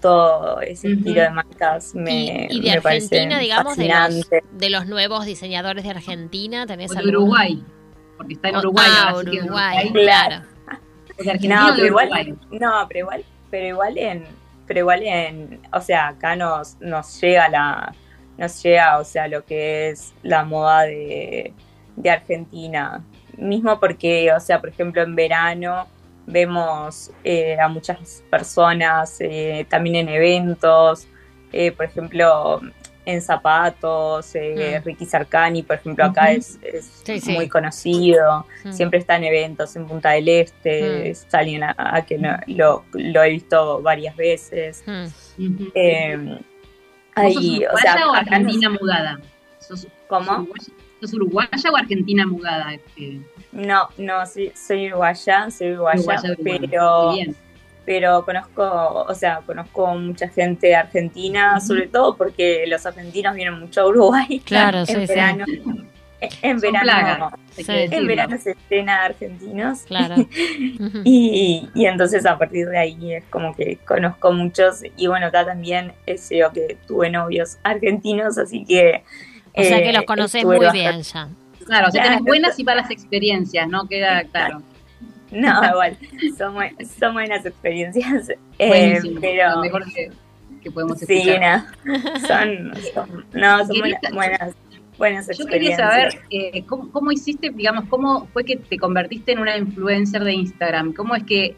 [0.00, 0.98] todo ese Ujú.
[0.98, 3.88] estilo de marcas me, Y de me parecen Argentina, digamos, de
[4.70, 7.18] los, de nuevos diseñadores de Argentina, ¿tenés O de alguno?
[7.20, 7.62] Uruguay,
[8.16, 8.86] porque está en Uruguay.
[8.90, 10.04] ah, que de Uruguay, Uruguay.
[10.04, 10.42] claro.
[11.16, 12.34] De Argentina No, de pero igual, Uruguay.
[12.50, 14.26] no, pero igual, pero igual en,
[14.66, 17.94] pero igual en, o sea, acá nos, nos llega la,
[18.38, 21.52] nos llega, o sea, lo que es la moda de,
[21.96, 23.04] de Argentina.
[23.36, 25.86] Mismo porque, o sea, por ejemplo, en verano
[26.26, 31.06] vemos eh, a muchas personas eh, también en eventos,
[31.52, 32.60] eh, por ejemplo,
[33.06, 34.84] en zapatos, eh, Mm.
[34.84, 37.32] Ricky Sarkani, por ejemplo, acá es, es Sí, sí.
[37.32, 38.72] muy conocido, Mm.
[38.72, 41.06] siempre está en eventos en Punta del Este, Mm.
[41.06, 44.82] es alguien a, a que no- lo, lo he visto varias veces.
[44.86, 45.04] Mm.
[45.74, 46.16] Eh,
[47.16, 49.20] ¿Vos sos ahí, o uruguaya sea, o acá no- argentina mudada?
[49.60, 50.24] ¿Sos, ¿Cómo?
[50.26, 50.70] sos uruguaya,
[51.00, 52.74] sos uruguaya o argentina mudada?
[52.74, 53.20] Este,
[53.52, 57.14] No, no, sí, soy uruguaya, soy uruguaya, pero.
[57.84, 63.82] Pero conozco, o sea, conozco mucha gente argentina, sobre todo porque los argentinos vienen mucho
[63.82, 64.40] a Uruguay.
[64.44, 65.06] Claro, en sí, sí.
[65.06, 65.44] verano.
[66.42, 69.82] En Son verano, en verano se estrena argentinos.
[69.82, 70.14] Claro.
[71.04, 75.44] y, y entonces a partir de ahí es como que conozco muchos y bueno, acá
[75.44, 79.02] también es yo que tuve novios argentinos, así que...
[79.56, 81.28] O sea que eh, los conoces estuve muy bien ya.
[81.66, 82.24] Claro, o sea, tenés Claro.
[82.24, 83.86] buenas y malas experiencias, ¿no?
[83.86, 84.62] Queda claro.
[85.34, 85.96] No, igual,
[86.38, 89.56] son, buen- son buenas experiencias, eh, pero...
[89.56, 90.10] lo mejor que,
[90.62, 91.64] que podemos Sí, escuchar.
[91.84, 91.94] no,
[92.26, 94.54] son, son- no, son buenas, buenas,
[94.96, 96.14] buenas Yo quería experiencias.
[96.14, 100.32] saber eh, ¿cómo, cómo hiciste, digamos, cómo fue que te convertiste en una influencer de
[100.34, 100.92] Instagram.
[100.92, 101.56] ¿Cómo es que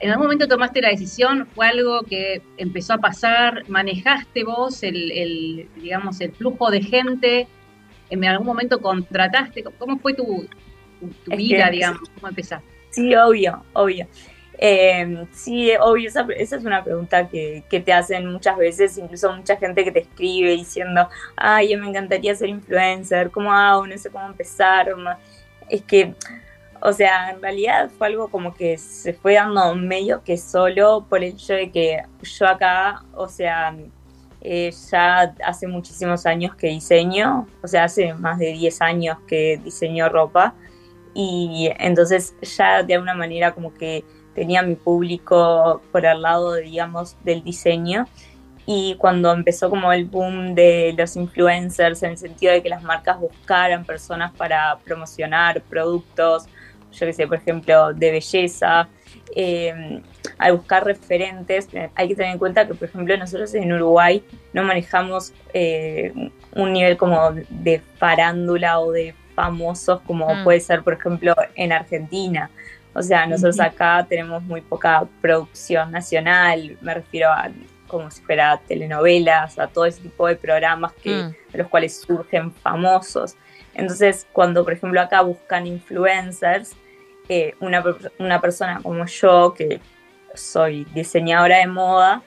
[0.00, 1.46] en algún momento tomaste la decisión?
[1.54, 3.64] ¿Fue algo que empezó a pasar?
[3.68, 7.46] ¿Manejaste vos el, el, digamos, el flujo de gente?
[8.08, 9.62] ¿En algún momento contrataste?
[9.78, 10.48] ¿Cómo fue tu,
[10.98, 12.00] tu, tu Es vida, que- digamos?
[12.16, 12.66] ¿Cómo empezaste?
[12.90, 14.06] Sí, obvio, obvio.
[14.62, 19.32] Eh, sí, obvio, esa, esa es una pregunta que, que te hacen muchas veces, incluso
[19.32, 23.86] mucha gente que te escribe diciendo, ay, me encantaría ser influencer, ¿cómo hago?
[23.86, 24.88] No sé cómo empezar.
[25.70, 26.14] Es que,
[26.82, 31.24] o sea, en realidad fue algo como que se fue dando medio que solo por
[31.24, 33.74] el hecho de que yo acá, o sea,
[34.42, 39.58] eh, ya hace muchísimos años que diseño, o sea, hace más de 10 años que
[39.64, 40.54] diseño ropa
[41.14, 44.04] y entonces ya de alguna manera como que
[44.34, 48.06] tenía mi público por el lado, digamos, del diseño.
[48.66, 52.82] Y cuando empezó como el boom de los influencers en el sentido de que las
[52.82, 56.46] marcas buscaran personas para promocionar productos,
[56.92, 58.88] yo que sé, por ejemplo, de belleza,
[59.34, 60.02] eh,
[60.38, 64.22] al buscar referentes, hay que tener en cuenta que, por ejemplo, nosotros en Uruguay
[64.52, 66.12] no manejamos eh,
[66.54, 70.44] un nivel como de farándula o de famosos como Mm.
[70.44, 72.50] puede ser, por ejemplo, en Argentina.
[72.92, 77.48] O sea, nosotros acá tenemos muy poca producción nacional, me refiero a
[77.86, 81.34] como si fuera telenovelas, a todo ese tipo de programas que, Mm.
[81.52, 83.34] de los cuales surgen famosos.
[83.74, 86.72] Entonces, cuando por ejemplo acá buscan influencers,
[87.28, 87.82] eh, una,
[88.18, 89.80] una persona como yo, que
[90.34, 92.22] soy diseñadora de moda,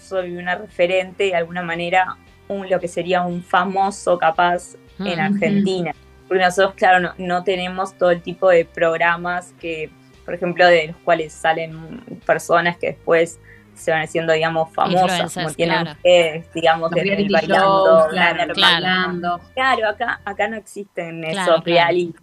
[0.00, 2.16] soy una referente de alguna manera,
[2.48, 5.20] un, lo que sería un famoso capaz en Mm.
[5.34, 5.92] Argentina.
[6.32, 9.90] Porque nosotros, claro, no, no tenemos todo el tipo de programas que,
[10.24, 13.38] por ejemplo, de los cuales salen personas que después
[13.74, 15.90] se van haciendo, digamos, famosas, como tienen claro.
[15.98, 18.54] ustedes, digamos, de bailando, claro, claro.
[18.56, 19.40] bailando.
[19.52, 21.62] Claro, acá, acá no existen Claro, esos claro.
[21.66, 22.14] reality.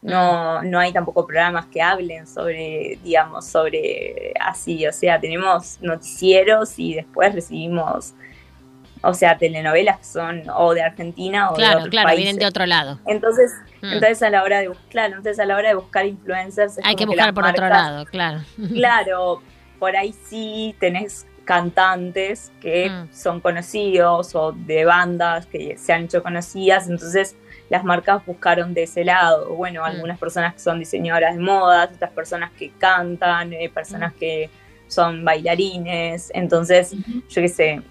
[0.00, 4.86] No, no hay tampoco programas que hablen sobre, digamos, sobre así.
[4.86, 8.14] O sea, tenemos noticieros y después recibimos,
[9.02, 12.24] o sea, telenovelas que son o de Argentina o de Claro, otros claro, países.
[12.24, 12.98] vienen de otro lado.
[13.06, 13.52] Entonces,
[13.82, 13.86] Mm.
[13.94, 16.94] entonces a la hora de claro, entonces a la hora de buscar influencers es Hay
[16.94, 18.40] que buscar por otro lado, claro.
[18.74, 19.42] Claro,
[19.80, 23.08] por ahí sí tenés cantantes que Mm.
[23.12, 27.34] son conocidos o de bandas que se han hecho conocidas, entonces
[27.70, 29.50] las marcas buscaron de ese lado.
[29.52, 29.56] Mm.
[29.56, 33.72] Bueno, algunas personas que son diseñadoras de modas, otras personas que cantan, eh, Mm.
[33.74, 34.50] personas que
[34.88, 36.92] son bailarines, entonces
[37.28, 37.82] yo qué sé,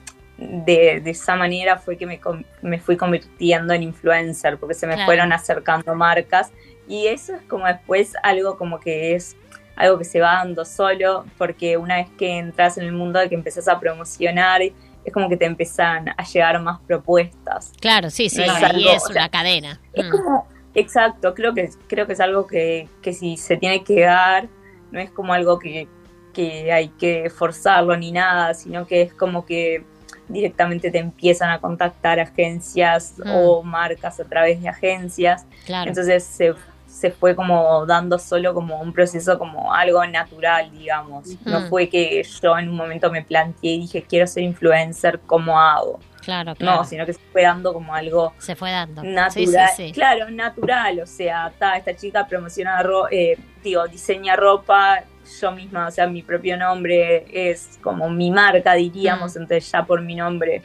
[0.42, 2.20] de, de esa manera fue que me,
[2.64, 5.06] me fui convirtiendo en influencer, porque se me Claro.
[5.06, 6.52] fueron acercando marcas
[6.88, 9.38] y eso es como después algo como que es
[9.76, 13.30] algo que se va dando solo, porque una vez que entras en el mundo de
[13.30, 17.72] que empezás a promocionar, es como que te empiezan a llegar más propuestas.
[17.80, 19.80] Claro, sí, sí, No es algo, es o sea, una cadena.
[19.94, 20.10] Es Mm.
[20.12, 24.48] como, exacto, creo que, creo que es algo que, que si se tiene que dar,
[24.92, 25.88] no es como algo que,
[26.34, 29.84] que hay que forzarlo ni nada, sino que es como que
[30.32, 33.30] directamente te empiezan a contactar agencias Mm.
[33.36, 35.46] o marcas a través de agencias.
[35.66, 35.90] Claro.
[35.90, 36.54] Entonces se,
[36.88, 41.30] se fue como dando solo como un proceso como algo natural, digamos.
[41.46, 45.60] No fue que yo en un momento me planteé y dije quiero ser influencer, ¿cómo
[45.60, 46.00] hago?
[46.22, 46.78] Claro, claro.
[46.78, 49.02] No, sino que se fue dando como algo Se fue dando.
[49.04, 49.92] natural, Sí, sí, sí.
[49.92, 55.04] claro, natural, o sea, ta, esta chica promociona, ro- eh, digo, diseña ropa,
[55.40, 59.42] yo misma, o sea, mi propio nombre es como mi marca, diríamos, Mm.
[59.42, 60.62] entonces ya por mi nombre,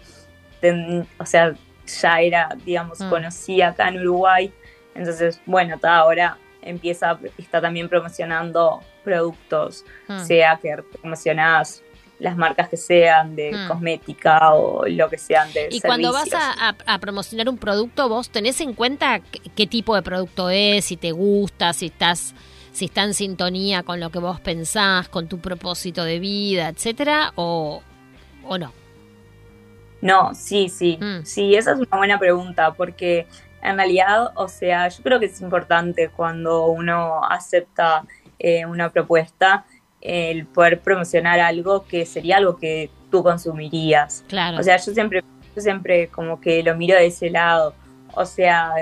[0.61, 1.55] ten- o sea,
[2.01, 3.11] ya era, digamos, Mm.
[3.11, 4.53] conocida acá en Uruguay,
[4.95, 10.25] entonces, bueno, ta, ahora empieza, está también promocionando productos, Mm.
[10.25, 11.83] sea que promocionás
[12.19, 13.69] las marcas que sean de Mm.
[13.69, 18.09] cosmética o lo que sean de Y cuando vas a, a- a promocionar un producto,
[18.09, 22.35] vos tenés en cuenta qué, qué tipo de producto es, si te gusta, si estás,
[22.77, 27.33] si está en sintonía con lo que vos pensás, con tu propósito de vida, etcétera,
[27.35, 27.83] o,
[28.45, 28.71] o no.
[30.03, 30.99] No, sí, sí.
[31.01, 31.25] Mm.
[31.25, 33.27] Sí, esa es una buena pregunta porque
[33.63, 38.05] en realidad, o sea, yo creo que es importante cuando uno acepta
[38.39, 39.65] eh, una propuesta
[40.03, 44.23] el poder promocionar algo que sería algo que tú consumirías.
[44.29, 44.59] Claro.
[44.59, 45.25] O sea, yo siempre,
[45.57, 47.73] yo siempre como que lo miro de ese lado.
[48.13, 48.75] O sea,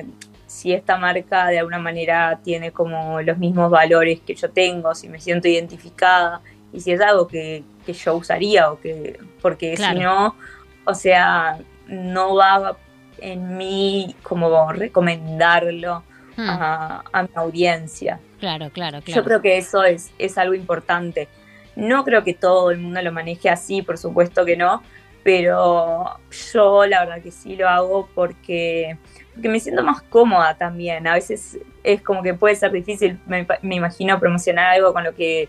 [0.54, 5.08] si esta marca de alguna manera tiene como los mismos valores que yo tengo, si
[5.08, 6.40] me siento identificada
[6.72, 9.98] y si es algo que, que yo usaría o que, porque Claro.
[9.98, 10.36] si no,
[10.84, 11.58] o sea,
[11.88, 12.76] no va
[13.18, 16.02] en mí como recomendarlo
[16.36, 16.50] Hmm.
[16.50, 18.18] a, a mi audiencia.
[18.40, 19.16] Claro, claro, claro.
[19.16, 21.28] Yo creo que eso es, es algo importante.
[21.76, 24.82] No creo que todo el mundo lo maneje así, por supuesto que no,
[25.22, 26.18] pero
[26.52, 28.98] yo la verdad que sí lo hago porque,
[29.34, 31.06] porque me siento más cómoda también.
[31.06, 35.14] A veces es como que puede ser difícil, me, me imagino, promocionar algo con lo
[35.14, 35.48] que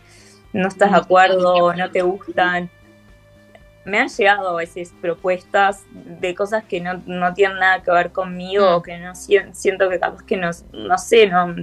[0.54, 2.70] no estás de acuerdo, no te gustan.
[3.86, 8.12] Me han llegado a veces propuestas de cosas que no, no tienen nada que ver
[8.12, 8.74] conmigo Mm.
[8.74, 11.54] o que no sien- siento que capaz que no, no sé, no,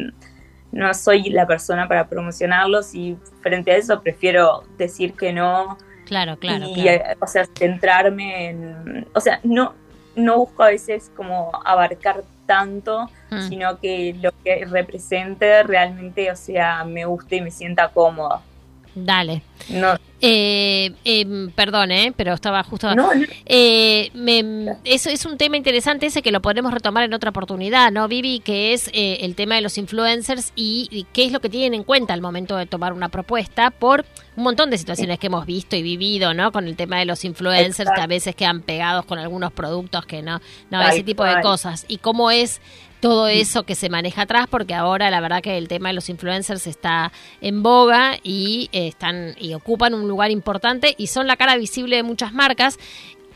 [0.70, 5.76] no soy la persona para promocionarlos y frente a eso prefiero decir que no
[6.06, 7.02] Claro, claro, y, claro.
[7.04, 9.74] eh, o sea, centrarme en, o sea, no,
[10.16, 13.48] no busco a veces como abarcar tanto, Mm.
[13.48, 18.42] sino que lo que represente realmente, o sea, me guste y me sienta cómoda.
[18.94, 19.42] Dale.
[19.70, 22.12] No, Eh, eh, perdón, ¿eh?
[22.16, 22.94] pero estaba justo...
[22.94, 23.26] No, no.
[23.46, 27.90] Eh, me- eso es un tema interesante ese que lo podemos retomar en otra oportunidad,
[27.90, 28.40] ¿no, Vivi?
[28.40, 31.74] Que es eh, el tema de los influencers y, y qué es lo que tienen
[31.74, 34.04] en cuenta al momento de tomar una propuesta por
[34.36, 36.52] un montón de situaciones que hemos visto y vivido, ¿no?
[36.52, 40.22] Con el tema de los influencers que a veces quedan pegados con algunos productos que
[40.22, 40.40] no,
[40.70, 41.84] no, ese tipo de cosas.
[41.88, 42.60] Y cómo es
[43.02, 46.08] todo eso que se maneja atrás, porque ahora la verdad que el tema de los
[46.08, 47.10] influencers está
[47.40, 51.96] en boga y eh, están y ocupan un lugar importante y son la cara visible
[51.96, 52.78] de muchas marcas.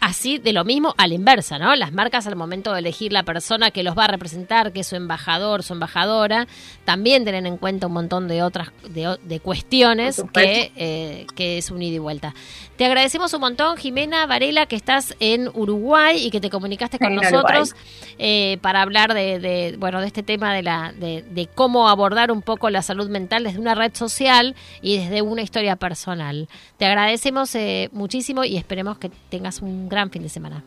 [0.01, 1.75] Así de lo mismo a la inversa, ¿no?
[1.77, 4.87] Las marcas al momento de elegir la persona que los va a representar, que es
[4.87, 6.47] su embajador, su embajadora,
[6.85, 11.83] también tienen en cuenta un montón de otras de, cuestiones que, eh, que es un
[11.83, 12.35] ida y vuelta.
[12.77, 17.09] Te agradecemos un montón, Jimena Varela, que estás en Uruguay y que te comunicaste con
[17.09, 17.75] En nosotros
[18.19, 22.31] eh, para hablar de, de, bueno de este tema de la de, de cómo abordar
[22.31, 26.49] un poco la salud mental desde una red social y desde una historia personal.
[26.77, 30.63] Te agradecemos eh, muchísimo y esperemos que tengas un gran fin de semana.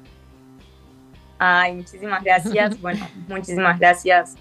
[1.38, 2.78] Ay, muchísimas gracias.
[2.82, 4.36] Bueno, muchísimas gracias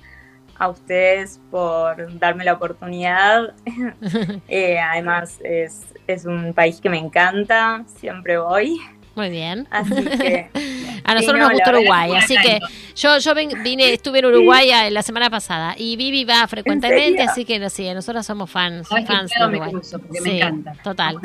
[0.59, 3.55] a ustedes por darme la oportunidad.
[4.48, 8.80] Eh, además, es, es un país que me encanta, siempre voy.
[9.14, 9.66] Muy bien.
[9.70, 10.50] Así que.
[11.10, 12.59] A nosotros Sí, no, nos gusta Uruguay, así que
[12.94, 17.22] yo yo ven- vine estuve en Uruguay eh, la semana pasada y Vivi va frecuentemente,
[17.22, 19.70] así que no, sí, nosotros somos fans, Sabes que fans de me Uruguay.
[19.70, 20.72] cruzo, porque me Sí, encanta.
[20.85, 21.16] Total.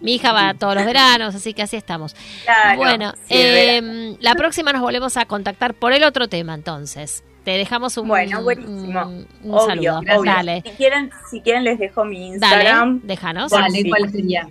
[0.00, 2.14] Mi hija va todos los veranos, así que así estamos.
[2.44, 7.22] Claro, bueno, sí, eh, la próxima nos volvemos a contactar por el otro tema, entonces.
[7.44, 9.02] Te dejamos un, Bueno, buenísimo.
[9.06, 9.98] un, un Obvio, saludo.
[10.18, 10.32] obvio.
[10.32, 12.34] Dale, Si quieren, si quieren les dejo mi dale,
[12.64, 13.00] Instagram.
[13.04, 13.50] déjanos.
[13.52, 14.48] Por Dale, si- ¿cuál sería?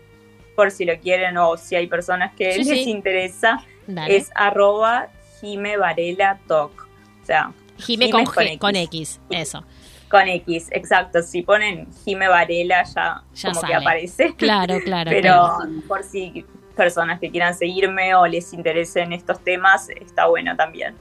[0.55, 2.89] Por si lo quieren o si hay personas que Sí, les sí.
[2.89, 3.61] interesa.
[3.87, 4.15] Dale.
[4.15, 5.07] Es arroba
[5.41, 6.87] Jime Varela Talk.
[7.21, 9.63] O sea, Jime con, G, con X, eso.
[10.09, 11.21] Con X, exacto.
[11.21, 13.67] Si ponen Jime Varela ya, Ya como sale.
[13.73, 14.35] que aparece.
[14.35, 15.71] Claro, claro, Pero claro.
[15.87, 16.45] por si
[16.75, 20.95] personas que quieran seguirme o les interesen estos temas, está bueno también.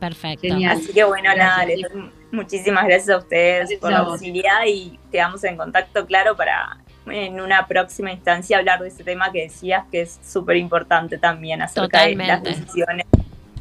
[0.00, 0.46] Perfecto.
[0.46, 0.78] Genial.
[0.78, 1.94] Así que bueno, Gracias, nada, les Diego.
[1.94, 6.36] doy muchísimas gracias a ustedes Gracias por a la posibilidad y quedamos en contacto, claro,
[6.36, 6.78] para
[7.10, 11.62] en una próxima instancia hablar de ese tema que decías que es súper importante también
[11.62, 13.06] acerca de las decisiones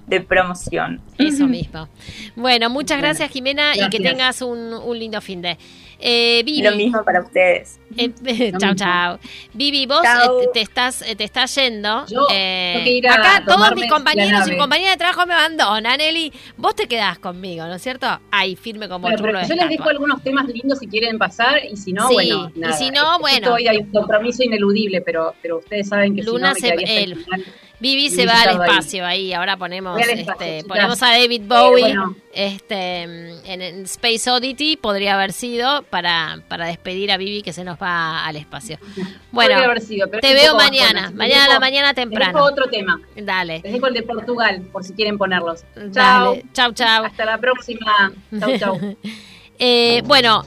[0.08, 1.02] de promoción.
[1.20, 1.88] Eso mismo.
[2.36, 5.58] Bueno, muchas gracias Jimena y que tengas un, un lindo fin de.
[6.00, 7.80] Eh, Vivi, Lo mismo para ustedes.
[7.98, 8.12] eh,
[8.60, 9.18] chau, chau.
[9.54, 10.42] Vivi, vos Chau.
[10.42, 12.06] eh, te estás eh, te estás yendo.
[12.06, 15.34] Yo Eh, tengo que ir a acá todos mis compañeros y compañeras de trabajo me
[15.34, 16.32] abandonan, Eli.
[16.56, 18.06] Vos te quedás conmigo, ¿no es cierto?
[18.30, 21.76] Ahí, firme como Bueno, chulo yo les dejo algunos temas lindos si quieren pasar y
[21.76, 22.74] si no, Sí, bueno, y nada.
[22.78, 23.54] si no, bueno.
[23.56, 26.84] Hoy hay un compromiso ineludible, pero, pero ustedes saben que Luna si se- no me
[26.84, 27.46] hasta el- el final.
[27.80, 28.56] Vivi se va al ahí.
[28.70, 29.34] espacio ahí.
[29.34, 32.16] Ahora ponemos, espacio, este, ponemos a David Bowie Eh, bueno.
[32.34, 37.64] este, en, en Space Oddity, podría haber sido para, para despedir a Vivi que se
[37.64, 38.78] nos va al espacio.
[39.32, 42.44] Bueno, haber sido, te veo mañana, mañana a la mañana les dejo temprano.
[42.44, 43.00] otro tema.
[43.16, 45.64] Dale, Les dejo el de Portugal, por si quieren ponerlos.
[45.94, 46.32] Chao.
[46.34, 47.06] dale, chau, chau.
[47.06, 48.12] Hasta la próxima.
[48.40, 48.98] Chau, chau.
[49.60, 50.44] Eh, bueno,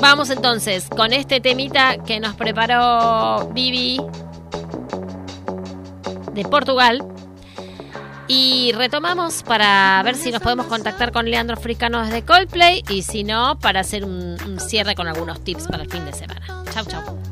[0.00, 4.00] vamos entonces con este temita que nos preparó Vivi
[6.34, 7.04] de Portugal.
[8.26, 13.22] Y retomamos para ver si nos podemos contactar con Leandro Africano desde Coldplay y si
[13.22, 16.64] no, para hacer un, un cierre con algunos tips para el fin de semana.
[16.72, 17.23] Chau, chau.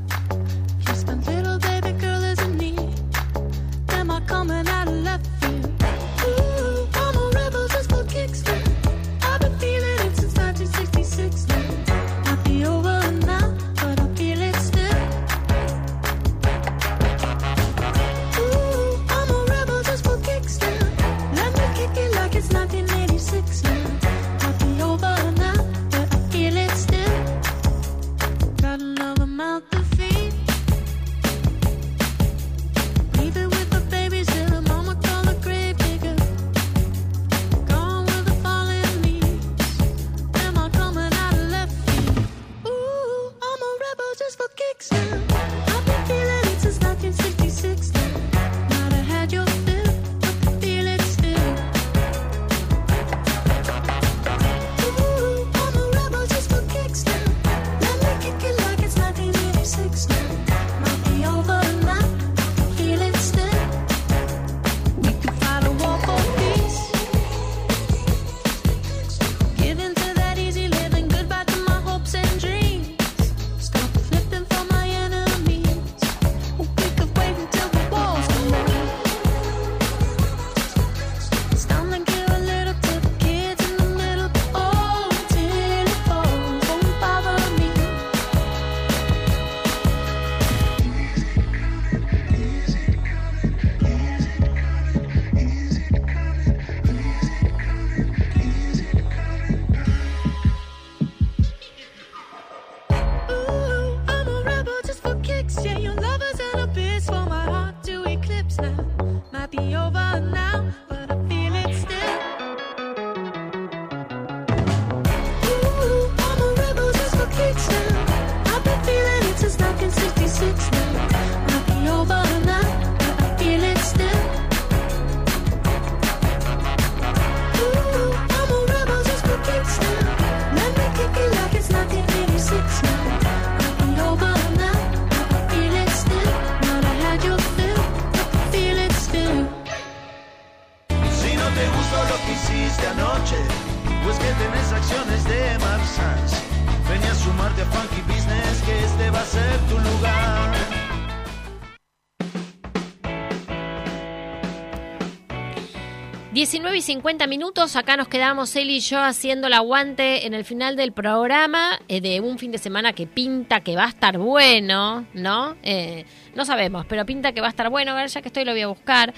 [156.62, 160.44] 19 y 50 minutos, acá nos quedamos él y yo haciendo el aguante en el
[160.44, 164.16] final del programa eh, de un fin de semana que pinta que va a estar
[164.16, 165.56] bueno, ¿no?
[165.64, 166.05] Eh,
[166.36, 168.60] no sabemos, pero pinta que va a estar bueno, ver, ya que estoy lo voy
[168.60, 169.12] a buscar.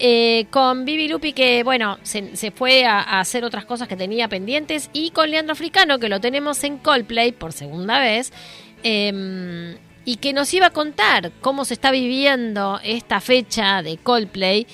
[0.00, 3.94] Eh, con Vivi Lupi que, bueno, se, se fue a, a hacer otras cosas que
[3.94, 8.32] tenía pendientes y con Leandro Africano que lo tenemos en Coldplay por segunda vez.
[8.82, 14.66] eh, y que nos iba a contar cómo se está viviendo esta fecha de Coldplay,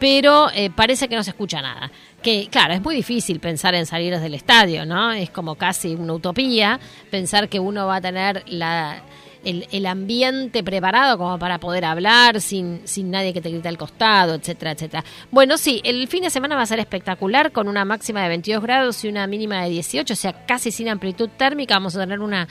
[0.00, 1.92] pero eh, parece que no se escucha nada.
[2.20, 5.12] Que claro, es muy difícil pensar en salir desde el estadio, ¿no?
[5.12, 9.02] Es como casi una utopía pensar que uno va a tener la,
[9.44, 13.78] el, el ambiente preparado como para poder hablar sin, sin nadie que te grite al
[13.78, 15.04] costado, etcétera, etcétera.
[15.30, 18.62] Bueno, sí, el fin de semana va a ser espectacular con una máxima de 22
[18.62, 21.74] grados y una mínima de 18, o sea, casi sin amplitud térmica.
[21.74, 22.48] Vamos a tener una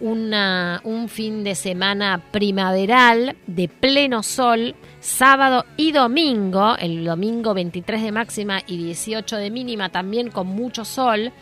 [0.00, 8.02] una, un fin de semana primaveral de pleno sol, sábado y domingo, el domingo 23
[8.02, 11.32] de máxima y 18 de mínima, también con mucho sol.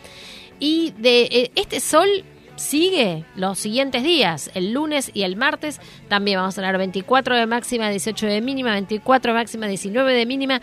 [0.59, 2.07] Y de eh, este sol
[2.55, 5.79] sigue los siguientes días, el lunes y el martes
[6.09, 10.25] también vamos a tener 24 de máxima, 18 de mínima, 24 de máxima, 19 de
[10.25, 10.61] mínima,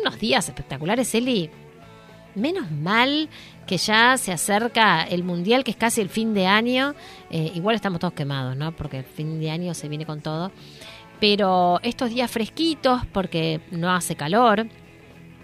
[0.00, 1.50] unos días espectaculares, Eli.
[2.34, 3.28] Menos mal
[3.66, 6.94] que ya se acerca el mundial, que es casi el fin de año.
[7.30, 8.72] Eh, igual estamos todos quemados, ¿no?
[8.72, 10.50] Porque el fin de año se viene con todo.
[11.20, 14.66] Pero estos días fresquitos, porque no hace calor.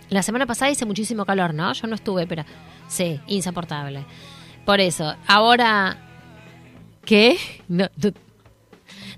[0.09, 1.72] La semana pasada hice muchísimo calor, ¿no?
[1.72, 2.44] Yo no estuve, pero
[2.88, 4.05] sí, insoportable.
[4.64, 5.97] Por eso, ahora.
[7.05, 7.38] ¿Qué?
[7.68, 7.88] No,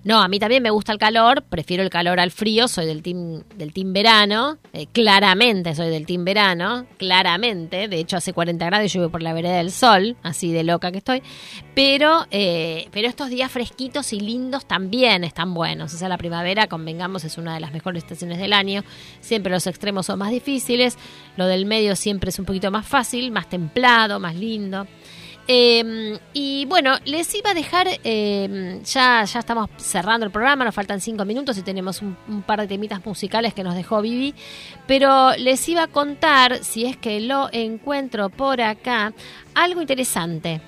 [0.05, 3.03] no, a mí también me gusta el calor, prefiero el calor al frío, soy del
[3.03, 8.67] team, del team verano, eh, claramente soy del team verano, claramente, de hecho hace 40
[8.67, 11.23] grados y yo voy por la vereda del sol, así de loca que estoy,
[11.75, 16.67] pero, eh, pero estos días fresquitos y lindos también están buenos, o sea, la primavera,
[16.67, 18.83] convengamos, es una de las mejores estaciones del año,
[19.21, 20.99] siempre los extremos son más difíciles,
[21.37, 24.87] lo del medio siempre es un poquito más fácil, más templado, más lindo.
[25.49, 30.75] Eh, y bueno, les iba a dejar, eh, ya, ya estamos cerrando el programa, nos
[30.75, 34.35] faltan cinco minutos y tenemos un, un par de temitas musicales que nos dejó Vivi,
[34.87, 39.13] pero les iba a contar, si es que lo encuentro por acá,
[39.55, 40.61] algo interesante,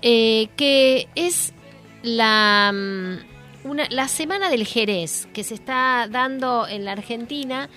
[0.00, 1.52] eh, que es
[2.02, 7.68] la, mm, una, la Semana del Jerez, que se está dando en la Argentina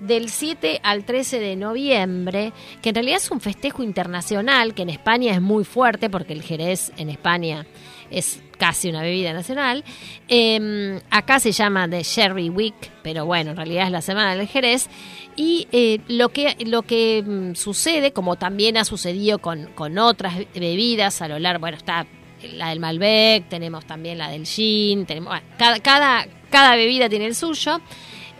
[0.00, 2.52] del 7 al 13 de noviembre,
[2.82, 6.42] que en realidad es un festejo internacional, que en España es muy fuerte, porque el
[6.42, 7.66] Jerez en España
[8.10, 9.84] es casi una bebida nacional.
[10.28, 14.46] Eh, acá se llama The Sherry Week, pero bueno, en realidad es la Semana del
[14.46, 14.88] Jerez.
[15.36, 20.34] Y eh, lo que, lo que mm, sucede, como también ha sucedido con, con otras
[20.54, 22.06] bebidas a lo largo, bueno, está
[22.54, 27.26] la del Malbec, tenemos también la del gin, tenemos, bueno, cada, cada, cada bebida tiene
[27.26, 27.80] el suyo.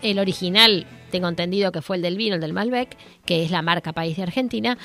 [0.01, 3.61] El original, tengo entendido que fue el del vino, el del Malbec, que es la
[3.61, 4.77] marca país de Argentina.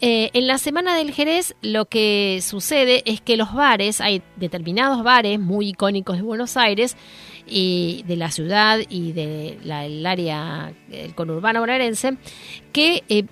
[0.00, 5.02] Eh, en la semana del Jerez lo que sucede es que los bares, hay determinados
[5.04, 6.96] bares muy icónicos de Buenos Aires
[7.46, 12.16] y de la ciudad y del área el conurbano bonaerense,
[12.72, 13.24] que eh,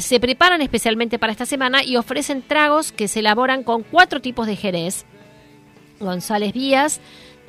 [0.00, 4.46] se preparan especialmente para esta semana y ofrecen tragos que se elaboran con cuatro tipos
[4.46, 5.06] de Jerez.
[6.00, 7.00] González Vías,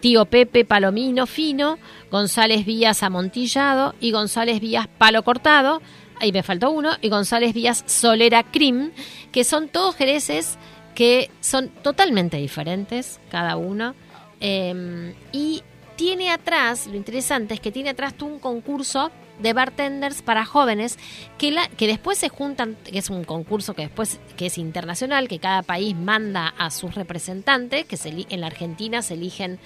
[0.04, 1.80] Tío Pepe Palomino Fino,
[2.12, 5.82] González Vías Amontillado y González Vías Palo Cortado.
[6.20, 6.92] Ahí me faltó uno.
[7.00, 8.92] Y González Vías Solera Cream,
[9.32, 10.58] que son todos jereces
[10.94, 13.96] que son totalmente diferentes, cada uno.
[14.42, 15.64] Eh, y
[15.96, 19.10] tiene atrás, lo interesante es que tiene atrás tú un concurso
[19.40, 20.98] de bartenders para jóvenes
[21.38, 25.28] que, la, que después se juntan, que es un concurso que después que es internacional,
[25.28, 29.60] que cada país manda a sus representantes, que se, en la Argentina se eligen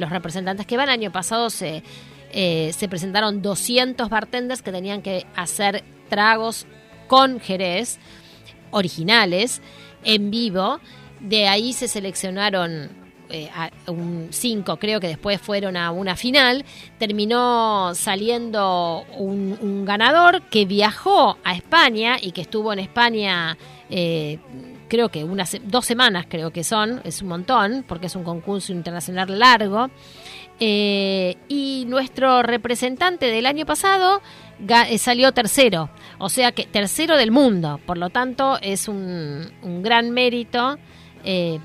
[0.00, 0.88] los representantes que van.
[0.88, 1.82] El año pasado se,
[2.32, 6.66] eh, se presentaron 200 bartenders que tenían que hacer tragos
[7.06, 7.98] con Jerez
[8.70, 9.60] originales
[10.04, 10.80] en vivo.
[11.20, 12.98] De ahí se seleccionaron
[13.32, 16.64] eh, a- un cinco, creo que después fueron a una final.
[16.98, 23.56] Terminó saliendo un, un ganador que viajó a España y que estuvo en España.
[23.88, 24.38] eh,
[24.90, 28.72] creo que unas dos semanas creo que son, es un montón, porque es un concurso
[28.72, 29.88] internacional largo.
[30.62, 34.20] Eh, y nuestro representante del año pasado
[34.68, 35.88] eh, salió tercero,
[36.18, 39.50] o sea que tercero del mundo, por lo tanto es un,
[39.82, 40.76] gran mérito.
[41.24, 41.58] Eh,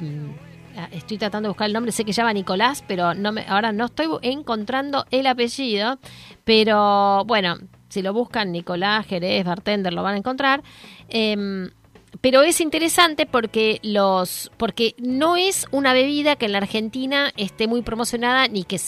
[0.77, 3.73] ah, estoy tratando de buscar el nombre, sé que llama Nicolás, pero no me, ahora
[3.73, 5.99] no estoy encontrando el apellido,
[6.45, 7.57] pero bueno,
[7.89, 10.63] si lo buscan Nicolás Jerez Bartender lo van a encontrar.
[11.09, 11.69] Em,
[12.21, 17.67] pero es interesante porque los porque no es una bebida que en la Argentina esté
[17.67, 18.79] muy promocionada ni que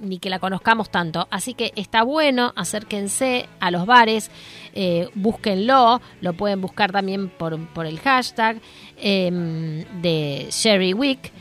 [0.00, 4.30] ni que la conozcamos tanto así que está bueno acérquense a los bares
[4.74, 8.60] eh, búsquenlo lo pueden buscar también por, por el hashtag
[8.98, 11.32] em, de Sherry Week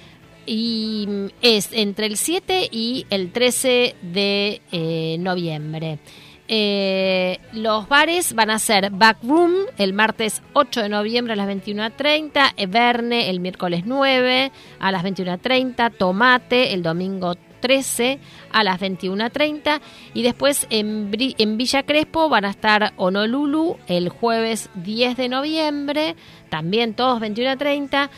[0.46, 6.00] y mm, es entre el 7 y el 13 de eh, noviembre.
[6.48, 12.54] Eh, los bares van a ser Backroom el martes 8 de noviembre a las 21.30,
[12.58, 18.20] Everne el miércoles 9 a las 21.30, Tomate el domingo 13
[18.52, 19.82] a las 21.30
[20.14, 26.16] y después en, en Villa Crespo van a estar Honolulu el jueves 10 de noviembre,
[26.50, 28.10] también todos 21.30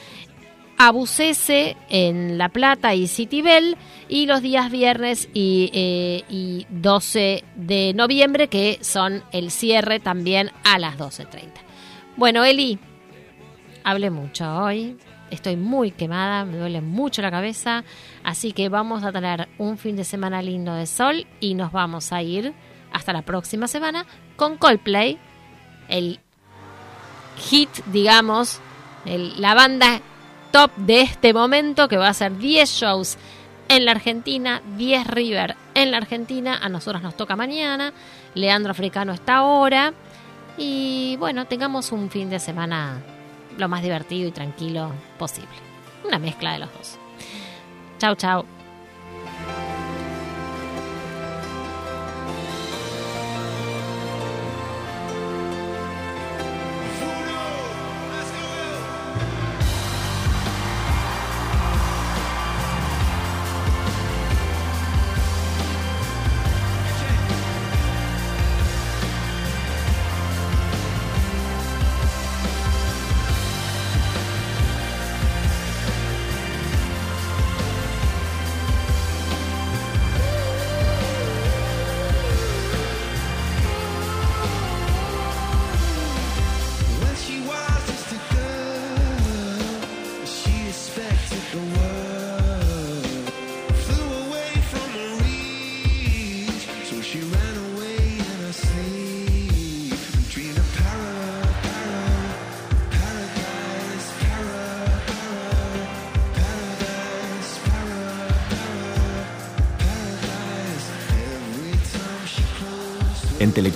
[0.77, 3.77] Abucese en La Plata y Citibel
[4.07, 10.51] y los días viernes y, eh, y 12 de noviembre que son el cierre también
[10.63, 11.51] a las 12.30.
[12.15, 12.79] Bueno, Eli,
[13.83, 14.97] hablé mucho hoy,
[15.31, 17.83] estoy muy quemada, me duele mucho la cabeza,
[18.23, 22.13] así que vamos a tener un fin de semana lindo de sol y nos vamos
[22.13, 22.53] a ir
[22.91, 24.05] hasta la próxima semana
[24.35, 25.17] con Coldplay,
[25.89, 26.19] el
[27.37, 28.59] hit, digamos,
[29.05, 30.01] la banda
[30.77, 33.17] de este momento que va a ser 10 shows
[33.69, 37.93] en la Argentina, 10 River en la Argentina, a nosotros nos toca mañana,
[38.33, 39.93] Leandro Africano está ahora
[40.57, 43.01] y bueno, tengamos un fin de semana
[43.57, 45.49] lo más divertido y tranquilo posible.
[46.03, 46.97] Una mezcla de los dos.
[47.99, 48.45] Chau, chau.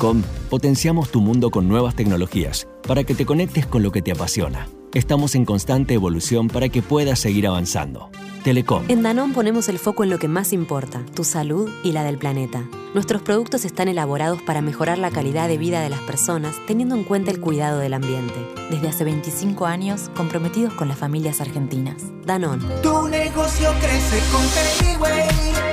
[0.01, 4.11] Telecom potenciamos tu mundo con nuevas tecnologías para que te conectes con lo que te
[4.11, 4.67] apasiona.
[4.95, 8.09] Estamos en constante evolución para que puedas seguir avanzando.
[8.43, 8.83] Telecom.
[8.87, 12.17] En Danón ponemos el foco en lo que más importa, tu salud y la del
[12.17, 12.67] planeta.
[12.95, 17.03] Nuestros productos están elaborados para mejorar la calidad de vida de las personas teniendo en
[17.03, 18.33] cuenta el cuidado del ambiente.
[18.71, 22.01] Desde hace 25 años, comprometidos con las familias argentinas.
[22.25, 22.59] Danón.
[22.81, 25.71] Tu negocio crece con Payway.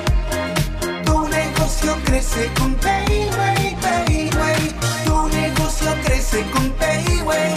[1.89, 4.75] Negocio crece con Payway, Payway.
[5.07, 7.55] Tu negocio crece con Payway.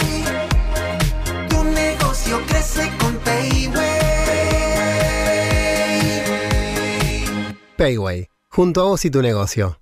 [1.50, 3.82] Tu negocio crece con Payway.
[7.76, 9.81] Payway, junto a vos y tu negocio.